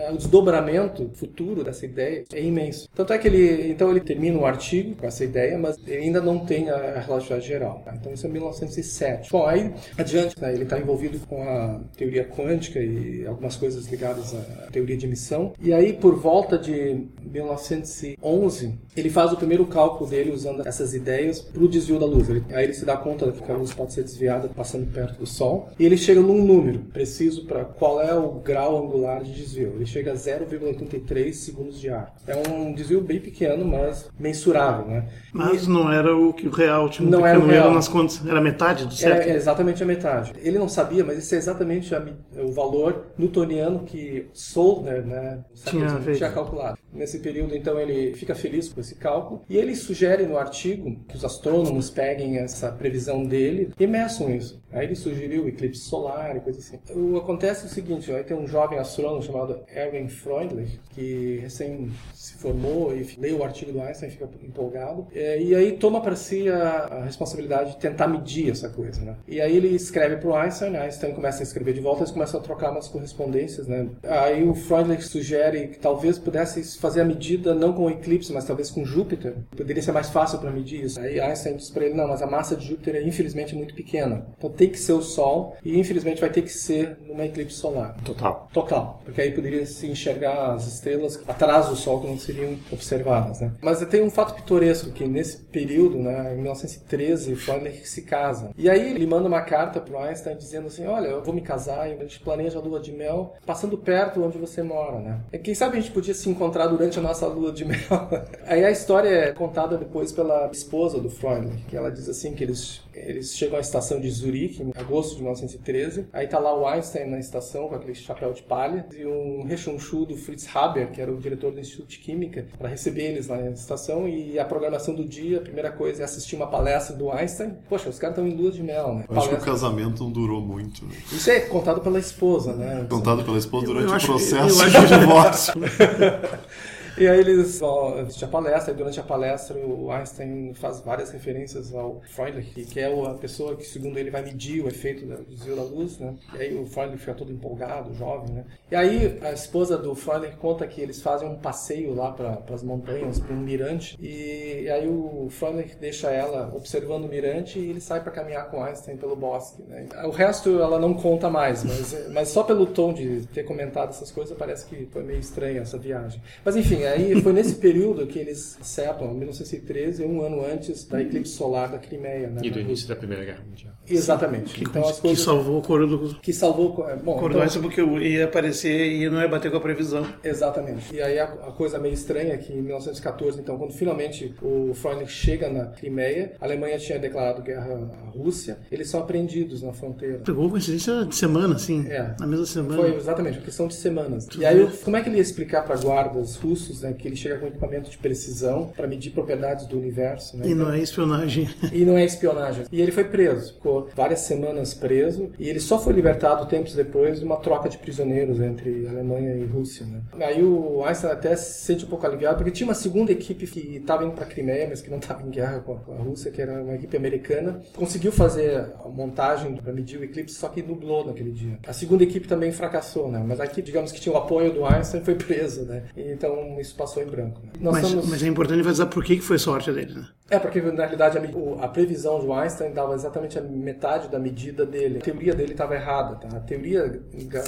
É, 0.06 0.12
O 0.12 0.18
desdobramento 0.18 1.10
futuro 1.14 1.64
dessa 1.64 1.86
ideia 1.86 2.24
é 2.34 2.42
imenso. 2.42 2.88
Tanto 2.96 3.14
é 3.14 3.18
que 3.18 3.28
ele, 3.28 3.72
então 3.72 3.90
ele 3.92 4.00
termina 4.02 4.38
o 4.40 4.46
artigo 4.46 4.96
com 4.96 5.06
essa 5.08 5.24
ideia, 5.24 5.58
mas 5.58 5.78
ele 5.88 6.04
ainda 6.06 6.22
não 6.22 6.40
tem 6.46 6.70
a 6.70 7.00
relatividade 7.00 7.48
geral. 7.48 7.82
tá? 7.86 7.94
Então 8.00 8.14
isso 8.14 8.26
é 8.26 8.30
1907. 8.30 9.30
Bom, 9.32 9.46
aí 9.46 9.72
adiante, 9.98 10.40
né, 10.42 10.54
ele 10.54 10.64
está 10.64 10.80
envolvido 10.80 11.20
com 11.28 11.42
a 11.44 11.80
teoria 11.98 12.24
quântica 12.26 12.80
e 12.80 13.26
algumas 13.26 13.56
coisas 13.56 13.86
ligadas 13.88 14.34
à 14.34 14.68
teoria 14.72 14.98
de 14.98 15.06
emissão. 15.06 15.54
E 15.62 15.74
aí, 15.74 15.94
por 15.94 16.16
volta 16.16 16.58
de 16.58 17.06
1911, 17.22 18.74
ele 18.96 19.10
faz 19.10 19.32
o 19.32 19.38
primeiro 19.38 19.66
cálculo 19.66 20.10
dele 20.10 20.32
usando 20.32 20.66
essas 20.68 20.94
ideias 20.94 21.40
para 21.42 21.64
o 21.64 21.68
desvio 21.68 22.00
da 22.00 22.06
luz. 22.06 22.30
Ele- 22.30 22.44
aí 22.52 22.64
ele 22.66 22.74
se 22.74 22.86
dá 22.86 22.96
conta 22.98 23.32
que 23.32 23.52
a 23.52 23.56
luz 23.56 23.74
pode 23.74 23.94
ser 23.94 24.04
desviada 24.04 24.48
passando 24.50 24.86
perto 24.92 25.20
do 25.20 25.26
Sol. 25.26 25.70
E 25.80 25.86
ele 25.86 25.98
chega 25.98 26.22
num 26.22 26.44
número 26.44 26.80
preciso 26.94 27.46
para 27.46 27.64
qual 27.66 28.02
é 28.02 28.13
o 28.16 28.40
grau 28.40 28.84
angular 28.86 29.24
de 29.24 29.34
desvio. 29.34 29.74
Ele 29.76 29.86
chega 29.86 30.12
a 30.12 30.16
0,83 30.16 31.34
segundos 31.34 31.80
de 31.80 31.90
ar. 31.90 32.14
É 32.28 32.36
um 32.50 32.74
desvio 32.74 33.02
bem 33.02 33.20
pequeno, 33.20 33.66
mas 33.66 34.10
mensurável, 34.20 34.86
né? 34.88 35.08
Mas 35.32 35.68
não 35.68 35.92
era 35.92 36.16
o 36.16 36.34
que 36.34 36.48
o 36.48 36.52
real 36.52 36.90
tinha 36.90 37.10
Não 37.10 37.26
era 37.26 37.40
o 37.40 37.46
real. 37.46 37.74
nas 37.74 37.88
contas. 37.88 38.22
Era 38.26 38.42
metade 38.42 38.86
do 38.86 38.94
É, 38.94 38.98
certo? 38.98 39.28
é 39.28 39.36
exatamente 39.36 39.82
a 39.84 39.86
metade. 39.86 40.34
Ele 40.42 40.58
não 40.60 40.70
sabia, 40.70 41.04
mas 41.04 41.18
esse 41.18 41.36
é 41.36 41.38
exatamente 41.38 41.94
a 41.96 42.04
o 42.38 42.52
valor 42.52 43.08
newtoniano 43.18 43.80
que 43.86 44.28
Solner 44.34 45.06
né, 45.06 45.44
Tinha 45.66 46.00
tinha 46.16 46.32
calculado. 46.32 46.78
Nesse 46.92 47.20
período, 47.20 47.56
então, 47.56 47.80
ele 47.80 48.14
fica 48.14 48.36
feliz 48.36 48.70
com 48.72 48.80
esse 48.80 48.96
cálculo 48.96 49.42
e 49.50 49.58
ele 49.58 49.76
sugere 49.76 50.26
no 50.26 50.38
artigo 50.38 51.00
que 51.08 51.16
os 51.16 51.26
astrônomos 51.26 51.90
peguem 51.90 52.38
essa 52.38 52.72
previsão 52.72 53.24
dele 53.24 53.72
e 53.80 53.88
meçam 53.88 54.30
isso. 54.34 54.62
Aí 54.72 54.86
ele 54.86 54.96
sugeriu 54.96 55.48
eclipse 55.48 55.82
solar 55.82 56.36
e 56.36 56.40
coisa 56.40 56.60
assim. 56.60 56.80
O 56.96 57.18
acontece 57.18 57.64
é 57.64 57.68
o 57.68 57.70
seguinte, 57.70 58.03
aí 58.12 58.24
tem 58.24 58.36
um 58.36 58.48
jovem 58.48 58.80
astrônomo 58.80 59.22
chamado 59.22 59.60
Erwin 59.74 60.10
Freundlich 60.10 60.80
que 60.92 61.40
recém 61.42 61.92
se 62.14 62.36
formou 62.36 62.96
e 62.96 63.08
lê 63.18 63.32
o 63.32 63.44
artigo 63.44 63.72
do 63.72 63.82
Einstein 63.82 64.10
fica 64.10 64.30
empolgado 64.44 65.08
É, 65.14 65.42
e 65.42 65.56
aí 65.56 65.74
toma 65.74 66.02
para 66.02 66.16
si 66.16 66.50
a, 66.50 66.88
a 66.92 67.04
responsabilidade 67.04 67.72
de 67.72 67.78
tentar 67.78 68.08
medir 68.08 68.52
essa 68.52 68.70
coisa, 68.70 69.02
né? 69.02 69.16
E 69.28 69.42
aí 69.42 69.56
ele 69.56 69.70
escreve 69.70 70.18
para 70.18 70.30
o 70.30 70.36
Einstein, 70.36 70.76
Einstein 70.76 71.14
começa 71.14 71.42
a 71.42 71.44
escrever 71.44 71.74
de 71.74 71.82
volta, 71.82 72.02
eles 72.02 72.12
começam 72.12 72.40
a 72.40 72.44
trocar 72.44 72.72
umas 72.72 72.88
correspondências, 72.88 73.68
né? 73.68 73.88
Aí 74.04 74.44
o 74.48 74.54
Freundlich 74.54 75.04
sugere 75.04 75.68
que 75.68 75.80
talvez 75.80 76.18
pudesse 76.18 76.78
fazer 76.80 77.02
a 77.02 77.06
medida 77.06 77.54
não 77.54 77.74
com 77.74 77.86
o 77.86 77.90
eclipse, 77.90 78.32
mas 78.34 78.46
talvez 78.46 78.70
com 78.70 78.86
Júpiter. 78.86 79.36
Poderia 79.56 79.82
ser 79.82 79.92
mais 79.92 80.10
fácil 80.10 80.40
para 80.40 80.52
medir 80.52 80.84
isso. 80.84 81.00
Aí 81.00 81.20
Einstein 81.20 81.56
diz 81.56 81.70
para 81.70 81.86
ele, 81.86 81.96
não, 81.96 82.08
mas 82.08 82.22
a 82.22 82.28
massa 82.28 82.56
de 82.56 82.68
Júpiter 82.68 82.96
é 82.96 83.04
infelizmente 83.04 83.56
muito 83.56 83.74
pequena. 83.74 84.26
Então 84.38 84.50
tem 84.50 84.70
que 84.70 84.80
ser 84.80 84.94
o 84.94 85.02
Sol 85.02 85.56
e 85.64 85.80
infelizmente 85.80 86.22
vai 86.22 86.30
ter 86.30 86.42
que 86.42 86.52
ser 86.52 86.98
numa 87.08 87.26
eclipse 87.26 87.58
solar. 87.58 87.93
Total. 88.04 88.48
Total, 88.54 89.02
porque 89.04 89.22
aí 89.22 89.32
poderia 89.32 89.66
se 89.66 89.88
enxergar 89.88 90.54
as 90.54 90.68
estrelas 90.68 91.22
atrás 91.28 91.70
do 91.70 91.76
Sol 91.76 92.02
que 92.02 92.08
não 92.08 92.18
seriam 92.18 92.58
observadas, 92.72 93.42
né? 93.42 93.52
Mas 93.62 93.84
tem 93.86 94.02
um 94.02 94.10
fato 94.10 94.36
pitoresco 94.36 94.92
que 94.92 95.06
nesse 95.06 95.38
período, 95.38 95.98
né, 95.98 96.34
em 96.34 96.42
1913, 96.42 97.36
Freundlich 97.36 97.88
se 97.88 98.04
casa. 98.04 98.52
E 98.58 98.70
aí 98.70 98.94
ele 98.94 99.06
manda 99.06 99.28
uma 99.28 99.42
carta 99.42 99.80
para 99.80 100.06
Einstein 100.06 100.38
dizendo 100.38 100.68
assim, 100.68 100.86
olha, 100.86 101.08
eu 101.08 101.24
vou 101.24 101.34
me 101.34 101.42
casar 101.42 101.90
e 101.90 101.94
a 101.94 101.98
gente 101.98 102.20
planeja 102.20 102.60
a 102.60 102.62
lua 102.62 102.80
de 102.80 102.92
mel 102.92 103.34
passando 103.46 103.78
perto 103.78 104.24
onde 104.24 104.38
você 104.38 104.62
mora, 104.62 105.00
né? 105.00 105.20
E 105.32 105.38
Quem 105.38 105.56
sabe 105.56 105.78
a 105.78 105.82
gente 105.82 105.92
podia 105.92 106.14
se 106.14 106.30
encontrar 106.30 106.68
durante 106.68 107.00
a 107.00 107.02
nossa 107.02 107.28
lua 107.28 107.52
de 107.52 107.66
mel. 107.66 107.80
aí 108.46 108.64
a 108.64 108.72
história 108.72 109.10
é 109.10 109.32
contada 109.32 109.78
depois 109.78 110.12
pela 110.12 110.50
esposa 110.52 111.00
do 111.00 111.10
Freundlich, 111.10 111.64
que 111.66 111.76
ela 111.76 111.92
diz 111.92 112.08
assim 112.10 112.34
que 112.34 112.44
eles 112.44 112.82
eles 112.96 113.36
chegam 113.36 113.58
à 113.58 113.62
estação 113.62 114.00
de 114.00 114.10
Zurique 114.10 114.62
em 114.62 114.72
agosto 114.76 115.16
de 115.16 115.22
1913. 115.22 116.08
Aí 116.14 116.28
tá 116.28 116.40
lá 116.40 116.56
o 116.56 116.68
Einstein 116.68 117.10
na 117.10 117.20
estação 117.20 117.68
com 117.78 117.84
aquele 117.84 117.96
chapéu 117.96 118.32
de 118.34 118.42
palha 118.44 118.86
e 118.98 119.06
um 119.06 119.44
rechonchu 119.44 120.06
do 120.06 120.16
Fritz 120.16 120.48
Haber, 120.56 120.92
que 120.92 121.02
era 121.02 121.12
o 121.12 121.18
diretor 121.18 121.52
do 121.52 121.60
Instituto 121.60 121.90
de 121.90 121.98
Química, 122.00 122.46
para 122.58 122.70
receber 122.70 123.04
eles 123.04 123.28
lá 123.28 123.38
na 123.38 123.52
estação. 123.52 124.08
E 124.08 124.38
a 124.40 124.46
programação 124.46 124.94
do 124.96 125.04
dia, 125.06 125.38
a 125.38 125.42
primeira 125.42 125.72
coisa 125.72 126.02
é 126.02 126.06
assistir 126.06 126.36
uma 126.36 126.48
palestra 126.48 126.96
do 126.96 127.12
Einstein. 127.12 127.54
Poxa, 127.70 127.90
os 127.90 128.00
caras 128.00 128.18
estão 128.18 128.28
em 128.28 128.36
lua 128.36 128.52
de 128.52 128.62
mel, 128.64 128.96
né? 128.96 129.06
Eu 129.10 129.18
acho 129.18 129.30
que 129.30 129.36
o 129.36 129.38
Palestra- 129.38 129.52
casamento 129.52 130.04
não 130.04 130.12
durou 130.12 130.42
muito. 130.42 130.86
né? 130.86 130.92
Isso 131.12 131.30
é 131.30 131.40
contado 131.42 131.82
pela 131.82 132.00
esposa, 132.00 132.54
né? 132.56 132.86
Contado 132.90 133.24
pela 133.24 133.38
esposa 133.38 133.66
durante 133.66 133.86
Eu 133.88 133.92
o 133.92 133.96
acho- 133.96 134.08
processo 134.08 134.66
de 134.70 135.00
divórcio. 135.00 135.54
E 136.98 137.08
aí 137.08 137.20
eles 137.20 137.62
assistir 137.62 138.26
a 138.26 138.28
palestra, 138.28 138.74
e 138.74 138.78
durante 138.78 139.00
a 139.00 139.04
palestra 139.04 139.58
o 139.58 139.92
Einstein 139.92 140.54
faz 140.54 140.80
várias 140.82 141.12
referências 141.12 141.74
ao 141.74 142.02
Freundlich, 142.10 142.66
que 142.66 142.80
é 142.80 142.86
a 142.86 143.14
pessoa 143.16 143.56
que, 143.56 143.66
segundo 143.66 143.98
ele, 143.98 144.12
vai 144.12 144.22
medir 144.22 144.64
o 144.64 144.68
efeito 144.68 145.06
do 145.06 145.24
desvio 145.24 145.56
da 145.56 145.64
luz, 145.64 145.98
né? 145.98 146.16
E 146.36 146.42
aí 146.42 146.56
o 146.56 146.66
Freundlich 146.66 147.00
fica 147.00 147.14
todo 147.14 147.32
empolgado, 147.32 147.94
jovem, 147.96 148.34
né? 148.34 148.46
E 148.72 148.76
aí 148.76 149.18
a 149.22 149.32
esposa 149.32 149.78
do 149.78 149.96
Freundlich 149.96 150.38
conta 150.38 150.68
que 150.68 150.82
eles 150.82 151.02
fazem 151.02 151.28
um 151.28 151.36
passeio 151.36 151.94
lá 151.94 152.12
para 152.12 152.44
as 152.54 152.64
montanhas, 152.64 153.20
para 153.20 153.34
um 153.34 153.40
mirante, 153.40 153.98
e 154.00 154.70
aí 154.70 154.88
o 154.88 155.28
Freundlich 155.30 155.76
deixa 155.78 156.12
ela 156.12 156.54
observando 156.56 157.06
o 157.06 157.08
mirante 157.08 157.60
e 157.60 157.70
ele 157.70 157.82
sai 157.82 158.02
para 158.02 158.12
caminhar 158.12 158.50
com 158.50 158.64
Einstein 158.64 158.98
pelo 158.98 159.16
bosque, 159.16 159.64
né? 159.64 159.88
O 160.06 160.12
resto 160.12 160.62
ela 160.62 160.80
não 160.80 160.94
conta 160.94 161.30
mais, 161.30 161.64
mas, 161.64 162.10
mas 162.12 162.30
só 162.30 162.44
pelo 162.44 162.68
tom 162.68 162.94
de 162.94 163.26
ter 163.28 163.44
comentado 163.44 163.90
essas 163.90 164.12
coisas 164.12 164.38
parece 164.38 164.66
que 164.68 164.86
foi 164.92 165.04
meio 165.04 165.20
estranha 165.20 165.62
essa 165.62 165.78
viagem. 165.78 166.22
Mas 166.46 166.56
enfim, 166.56 166.83
e 166.84 166.88
aí 166.88 167.22
foi 167.22 167.34
nesse 167.34 167.56
período 167.56 168.06
que 168.06 168.20
eles 168.20 168.58
em 169.02 169.18
1913, 169.18 170.04
um 170.04 170.22
ano 170.22 170.46
antes 170.46 170.86
da 170.86 171.02
eclipse 171.02 171.34
solar 171.34 171.72
da 171.72 171.78
Crimeia. 171.78 172.30
Né, 172.30 172.42
e 172.44 172.50
do 172.50 172.60
início 172.60 172.88
da 172.88 172.96
Primeira 172.96 173.24
Guerra 173.24 173.44
Mundial. 173.48 173.74
Exatamente. 173.88 174.54
Que, 174.54 174.64
então, 174.64 174.84
as 174.88 174.96
que 174.96 175.02
coisas... 175.02 175.24
salvou 175.24 175.60
o 175.60 175.62
coro 175.62 175.88
do... 175.88 176.16
Que 176.16 176.34
salvou... 176.34 176.88
é, 176.90 176.96
Bom, 176.96 177.18
Coro 177.18 177.42
então- 177.42 177.62
porque 177.62 177.82
ia 177.82 178.26
aparecer 178.26 178.92
e 178.92 179.10
não 179.10 179.22
ia 179.22 179.28
bater 179.28 179.52
com 179.52 179.58
a 179.58 179.62
previsão. 179.62 180.06
Exatamente. 180.24 180.94
E 180.94 181.02
aí 181.02 181.20
a, 181.20 181.26
a 181.26 181.52
coisa 181.52 181.80
meio 181.80 181.94
estranha 181.94 182.34
é 182.34 182.38
que 182.38 182.54
em 182.54 182.62
1914, 182.62 183.40
então, 183.40 183.58
quando 183.58 183.74
finalmente 183.74 184.34
o 184.42 184.74
Freundlich 184.74 185.12
chega 185.12 185.50
na 185.50 185.68
Crimeia, 185.68 186.34
a 186.40 186.46
Alemanha 186.46 186.78
tinha 186.78 187.00
declarado 187.00 187.42
guerra 187.42 187.74
à 187.74 188.10
Rússia, 188.18 188.58
eles 188.72 188.90
são 188.90 189.00
apreendidos 189.00 189.62
na 189.62 189.74
fronteira. 189.74 190.20
Pegou 190.20 190.50
coincidência 190.50 191.06
de 191.06 191.16
semana, 191.16 191.56
assim. 191.56 191.86
É. 191.90 192.16
Na 192.20 192.28
mesma 192.28 192.46
semana. 192.46 192.82
Foi 192.82 192.96
exatamente, 192.96 193.38
uma 193.38 193.46
questão 193.46 193.68
de 193.68 193.76
semanas. 193.76 194.28
E 194.38 194.46
aí, 194.46 194.68
como 194.84 194.98
é 194.98 195.02
que 195.02 195.10
ele 195.10 195.18
ia 195.18 195.22
explicar 195.22 195.64
para 195.64 195.76
guardas 195.78 196.36
russos 196.36 196.73
né, 196.82 196.94
que 196.94 197.08
ele 197.08 197.16
chega 197.16 197.38
com 197.38 197.48
equipamento 197.48 197.90
de 197.90 197.98
precisão 197.98 198.72
para 198.76 198.88
medir 198.88 199.12
propriedades 199.12 199.66
do 199.66 199.78
universo? 199.78 200.38
Né? 200.38 200.48
E 200.48 200.56
não 200.56 200.72
é 200.72 200.80
espionagem. 200.80 201.50
E 201.72 201.86
não 201.86 201.98
é 201.98 202.06
espionagem. 202.06 202.66
E 202.72 202.82
ele 202.82 202.92
foi 202.92 203.06
preso, 203.06 203.54
ficou 203.54 203.90
várias 203.96 204.22
semanas 204.22 204.74
preso, 204.74 205.32
e 205.40 205.50
ele 205.50 205.60
só 205.60 205.80
foi 205.80 205.94
libertado 205.94 206.46
tempos 206.48 206.74
depois 206.76 207.20
de 207.20 207.26
uma 207.26 207.38
troca 207.38 207.70
de 207.70 207.78
prisioneiros 207.78 208.40
entre 208.40 208.88
Alemanha 208.88 209.36
e 209.36 209.46
Rússia. 209.46 209.86
Né? 209.86 210.02
Aí 210.26 210.44
o 210.44 210.84
Einstein 210.84 211.12
até 211.12 211.36
se 211.36 211.66
sente 211.66 211.86
um 211.86 211.88
pouco 211.88 212.06
aliviado, 212.06 212.38
porque 212.38 212.52
tinha 212.52 212.68
uma 212.68 212.74
segunda 212.74 213.12
equipe 213.12 213.48
que 213.48 213.78
estava 213.78 214.04
indo 214.04 214.14
para 214.14 214.26
a 214.26 214.28
Crimeia, 214.28 214.68
mas 214.70 214.82
que 214.82 214.90
não 214.90 214.98
estava 214.98 215.26
em 215.26 215.30
guerra 215.30 215.60
com 215.60 215.74
a, 215.74 216.04
Rússia, 216.04 216.32
que 216.32 216.42
era 216.42 216.62
uma 216.62 216.76
equipe 216.76 216.96
americana. 216.98 217.62
Conseguiu 217.76 218.12
fazer 218.12 218.74
a 218.84 218.90
montagem 218.90 219.56
para 219.56 219.72
medir 219.72 220.00
o 220.00 220.04
eclipse, 220.04 220.36
só 220.36 220.50
que 220.50 220.62
nublou 220.62 221.06
naquele 221.06 221.32
dia. 221.32 221.58
A 221.66 221.74
segunda 221.74 222.04
equipe 222.04 222.28
também 222.28 222.52
fracassou, 222.52 223.10
né? 223.10 223.24
mas 223.26 223.40
a 223.40 223.46
equipe, 223.46 223.64
digamos 223.64 223.92
que 223.92 224.00
tinha 224.00 224.14
o 224.14 224.18
apoio 224.18 224.54
do 224.54 224.66
Einstein, 224.66 225.04
foi 225.04 225.16
presa. 225.16 225.64
Né? 225.64 225.84
Então 225.96 226.60
isso 226.64 226.76
passou 226.76 227.04
em 227.04 227.06
branco. 227.06 227.40
Né? 227.44 227.52
Nós 227.60 227.74
Mas, 227.74 227.84
estamos- 227.86 228.10
mas 228.10 228.24
é 228.24 228.28
importante 228.28 228.60
enfatizar 228.62 228.88
por 228.88 229.04
que 229.04 229.16
que 229.18 229.22
foi 229.22 229.38
sorte 229.38 229.72
dele, 229.72 229.94
né? 229.94 230.06
é, 230.30 230.40
porque 230.40 230.60
na 230.62 230.84
realidade 230.84 231.18
a, 231.18 231.66
a 231.66 231.68
previsão 231.68 232.20
de 232.20 232.32
Einstein 232.32 232.74
dava 232.74 232.96
exatamente 232.96 233.38
a 233.38 233.42
metade 233.42 234.08
da 234.10 234.18
medida 234.18 234.66
dele. 234.66 234.98
A 234.98 235.02
teoria 235.02 235.36
dele 235.36 235.52
estava 235.52 235.76
errada. 235.76 236.16
Tá? 236.16 236.38
A 236.38 236.40
teoria 236.40 237.00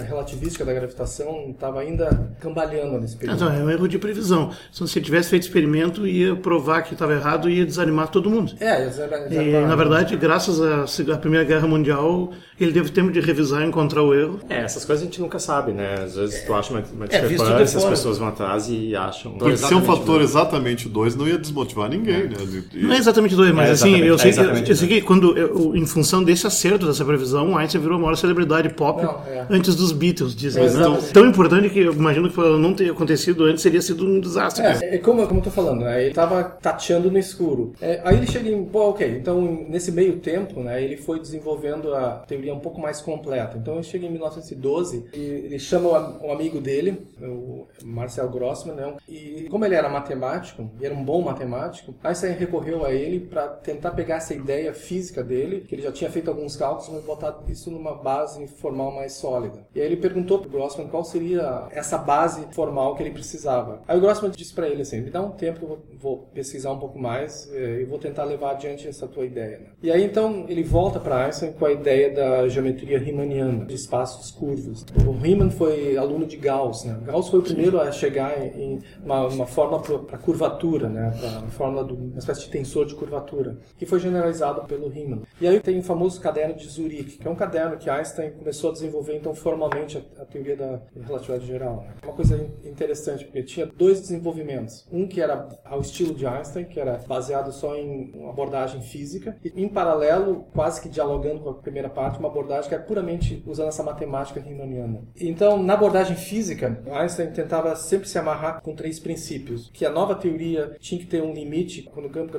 relativística 0.08 0.64
da 0.66 0.74
gravitação 0.74 1.50
estava 1.50 1.80
ainda 1.80 2.30
cambaleando 2.40 3.00
nesse 3.00 3.16
período. 3.18 3.38
Então, 3.38 3.54
é 3.54 3.64
um 3.64 3.70
erro 3.70 3.88
de 3.88 3.98
previsão. 3.98 4.52
Se 4.72 4.82
você 4.82 5.02
tivesse 5.02 5.30
feito 5.30 5.44
experimento, 5.44 6.06
ia 6.08 6.36
provar 6.36 6.82
que 6.84 6.94
estava 6.94 7.14
errado 7.14 7.50
e 7.50 7.58
ia 7.60 7.66
desanimar 7.66 8.10
todo 8.10 8.30
mundo. 8.30 8.54
É, 8.60 8.84
eram- 8.84 9.32
E, 9.32 9.52
na 9.66 9.76
verdade, 9.76 10.16
graças 10.18 10.60
à 10.62 11.18
Primeira 11.18 11.46
Guerra 11.46 11.68
Mundial, 11.68 12.32
ele 12.60 12.72
teve 12.74 12.92
tempo 12.92 13.12
de 13.12 13.20
revisar 13.20 13.62
e 13.62 13.66
encontrar 13.66 14.04
o 14.04 14.14
erro. 14.14 14.40
É, 14.50 14.60
essas 14.62 14.86
coisas 14.86 15.02
a 15.04 15.06
gente 15.06 15.20
nunca 15.22 15.40
sabe, 15.40 15.72
né? 15.72 15.96
Às 16.04 16.16
vezes 16.16 16.44
tu 16.44 16.54
acha 16.54 16.72
uma, 16.74 16.84
uma 16.94 17.06
É, 17.06 17.08
discrepância, 17.08 17.64
as 17.64 17.74
fora. 17.74 17.90
pessoas 17.90 18.18
vão 18.18 18.28
atrás 18.28 18.68
e 18.70 18.96
acham. 19.08 19.32
Porque 19.34 19.58
ser 19.58 19.66
um 19.76 19.80
exatamente 19.80 19.86
fator 19.88 20.04
igual. 20.16 20.22
exatamente 20.22 20.90
2 20.90 21.16
não 21.16 21.28
ia 21.28 21.38
desmotivar 21.38 21.90
ninguém, 21.90 22.24
né? 22.30 22.36
E- 22.74 22.80
Não 22.84 22.94
é 22.94 22.98
exatamente 22.98 23.36
dois, 23.36 23.54
mas 23.54 23.70
É 23.70 23.72
assim, 23.74 23.90
exatamente- 23.96 24.08
eu 24.10 24.18
sei, 24.18 24.32
é 24.32 24.64
que, 24.64 24.72
eu 24.72 24.76
sei 24.76 24.88
que 24.88 25.02
quando, 25.02 25.38
eu- 25.38 25.76
em 25.76 25.86
função 25.86 26.24
desse 26.24 26.46
acerto, 26.48 26.86
dessa 26.88 27.04
previsão, 27.06 27.52
o 27.54 27.58
Einstein 27.58 27.82
virou 27.82 27.98
a 27.98 28.02
maior 28.02 28.16
celebridade 28.16 28.70
pop 28.70 29.02
Não, 29.04 29.22
é. 29.28 29.46
antes 29.50 29.76
dos 29.76 29.92
Beatles, 29.92 30.36
dizem. 30.36 30.64
É, 30.64 30.66
né? 30.66 30.72
exatamente. 30.72 31.14
Tão 31.14 31.26
importante 31.28 31.70
que 31.70 31.80
eu 31.80 31.94
imagino 31.94 32.30
que 32.30 32.38
não 32.40 32.74
ter 32.74 32.90
acontecido 32.90 33.44
antes 33.46 33.62
seria 33.62 33.82
sido 33.82 34.06
um 34.06 34.20
desastre. 34.20 34.64
É, 34.66 34.96
é 34.96 34.98
como, 34.98 35.26
como 35.28 35.40
eu 35.40 35.44
tô 35.44 35.52
falando, 35.52 35.82
né? 35.82 36.02
ele 36.02 36.10
estava 36.10 36.44
tateando 36.44 37.10
no 37.12 37.18
escuro. 37.18 37.74
É, 37.82 38.02
aí 38.04 38.18
ele 38.18 38.28
chega 38.28 38.50
em, 38.50 38.64
pô, 38.66 38.90
ok, 38.90 39.08
então 39.20 39.42
nesse 39.70 39.92
meio 39.92 40.18
tempo, 40.18 40.60
né, 40.62 40.84
ele 40.84 40.98
foi 40.98 41.20
desenvolvendo 41.20 41.94
a 41.94 42.24
teoria 42.28 42.54
um 42.54 42.60
pouco 42.60 42.80
mais 42.82 43.02
completa. 43.02 43.58
Então 43.58 43.76
ele 43.76 43.84
chega 43.84 44.06
em 44.06 44.12
1912 44.12 45.06
e 45.14 45.20
ele 45.20 45.60
chama 45.60 46.18
um 46.24 46.32
amigo 46.32 46.60
dele, 46.60 46.98
o 47.22 47.66
Marcel 47.84 48.30
Grossman, 48.30 48.76
né, 48.76 48.94
e 49.08 49.48
como 49.50 49.66
ele 49.66 49.76
era 49.76 49.90
matemático, 49.90 50.70
e 50.80 50.86
era 50.86 50.94
um 50.94 51.04
bom 51.04 51.22
matemático, 51.22 51.94
Einstein 52.04 52.34
recorreu 52.34 52.86
a 52.86 52.92
ele 52.94 53.20
para 53.20 53.48
tentar 53.48 53.92
pegar 53.92 54.16
essa 54.16 54.34
ideia 54.34 54.74
física 54.74 55.24
dele, 55.24 55.62
que 55.68 55.76
ele 55.76 55.82
já 55.82 55.92
tinha 55.92 56.10
feito 56.10 56.30
alguns 56.30 56.56
cálculos, 56.56 56.90
mas 56.90 57.04
botar 57.04 57.40
isso 57.48 57.70
numa 57.72 57.96
base 57.96 58.48
formal 58.48 58.92
mais 58.92 59.14
sólida. 59.14 59.66
E 59.74 59.80
aí 59.80 59.86
ele 59.88 59.98
perguntou 59.98 60.40
pro 60.40 60.50
Grossman 60.50 60.88
qual 60.88 61.04
seria 61.04 61.68
essa 61.72 61.98
base 61.98 62.46
formal 62.52 62.96
que 62.96 63.04
ele 63.04 63.12
precisava. 63.12 63.82
Aí 63.88 63.98
o 63.98 64.02
Grossman 64.02 64.32
disse 64.32 64.54
para 64.54 64.68
ele 64.68 64.82
assim: 64.82 65.02
me 65.02 65.10
dá 65.10 65.22
um 65.22 65.32
tempo, 65.32 65.60
eu 65.64 65.68
vou- 65.68 65.80
vou 66.00 66.18
pesquisar 66.34 66.72
um 66.72 66.80
pouco 66.80 67.00
mais 67.00 67.50
eh, 67.54 67.82
e 67.82 67.86
vou 67.86 67.98
tentar 67.98 68.24
levar 68.26 68.52
adiante 68.52 68.88
essa 68.88 69.08
tua 69.08 69.26
ideia. 69.26 69.60
né? 69.60 69.66
E 69.82 69.92
aí 69.92 70.04
então 70.04 70.46
ele 70.48 70.64
volta 70.64 71.00
para 71.00 71.26
Einstein 71.26 71.54
com 71.54 71.66
a 71.66 71.72
ideia 71.72 72.14
da 72.14 72.48
geometria 72.48 72.98
riemanniana, 73.00 73.66
de 73.66 73.74
espaços 73.76 74.32
curvos. 74.32 74.86
O 75.06 75.12
Riemann 75.12 75.50
foi 75.50 75.98
aluno 75.98 76.26
de 76.26 76.38
Gauss, 76.38 76.84
né? 76.84 76.98
Gauss 77.06 77.30
foi 77.30 77.40
o 77.40 77.44
primeiro 77.44 77.80
a 77.80 77.92
chegar 77.92 78.40
em 78.42 78.80
uma, 79.04 79.28
uma 79.28 79.46
forma 79.46 79.80
para 79.80 80.18
curvatura, 80.18 80.90
né? 80.90 81.14
Para 81.20 81.40
uma 81.40 81.48
fórmula 81.50 81.86
de 81.86 81.94
uma 81.94 82.18
espécie 82.18 82.42
de 82.42 82.50
tensor 82.50 82.86
de 82.86 82.96
curvatura, 82.96 83.58
que 83.78 83.86
foi 83.86 84.00
generalizado 84.00 84.66
pelo 84.66 84.88
Riemann. 84.88 85.22
E 85.40 85.48
aí 85.48 85.60
tem 85.60 85.80
o 85.80 85.84
famoso 85.84 86.20
caderno 86.22 86.56
de 86.56 86.68
Zurich, 86.68 87.18
que 87.18 87.28
é 87.28 87.32
um 87.32 87.36
caderno 87.36 87.78
que 87.78 87.90
Einstein 87.90 88.32
começou 88.32 88.70
a 88.70 88.74
desenvolver 88.74 89.16
então 89.16 89.34
formalmente 89.34 89.98
a, 89.98 90.22
a 90.22 90.26
teoria 90.26 90.56
da 90.56 90.82
relatividade 91.02 91.46
geral. 91.46 91.78
né? 91.88 91.94
Uma 92.04 92.14
coisa 92.14 92.36
in- 92.38 92.70
interessante, 92.70 93.26
porque 93.26 93.44
tinha 93.44 93.66
dois 93.66 94.00
desenvolvimentos. 94.02 94.86
Um 94.92 95.08
que 95.08 95.22
era 95.22 95.48
ao 95.64 95.82
estilo 95.82 96.14
de 96.14 96.26
Einstein, 96.26 96.66
que 96.66 96.80
era 96.80 97.00
baseado 97.08 97.52
só 97.52 97.76
em 97.76 98.12
uma 98.14 98.30
abordagem 98.32 98.82
física, 98.82 99.38
e 99.44 99.52
em 99.56 99.68
paralelo, 99.70 100.46
quase 100.54 100.82
que 100.82 100.90
dialogando 100.90 101.40
com 101.42 101.50
a 101.50 101.54
primeira 101.54 101.90
parte, 101.90 102.20
uma 102.20 102.28
abordagem 102.28 102.68
que 102.70 102.76
era 102.76 102.84
puramente 102.84 103.44
usando 103.46 103.70
essa 103.70 103.84
matemática 103.84 104.40
riemanniana. 104.40 105.02
Então, 105.20 105.62
na 105.62 105.74
abordagem 105.74 106.16
física, 106.16 106.82
Einstein 106.92 107.32
tentava 107.32 107.76
sempre 107.76 108.08
se 108.08 108.18
amarrar 108.18 108.62
com 108.62 108.75
três 108.76 109.00
princípios, 109.00 109.70
que 109.74 109.86
a 109.86 109.90
nova 109.90 110.16
teoria 110.16 110.76
tinha 110.80 111.00
que 111.00 111.08
ter 111.08 111.24
um 111.24 111.34
limite, 111.34 111.84
quando 111.84 112.08
o 112.08 112.10
campo 112.10 112.32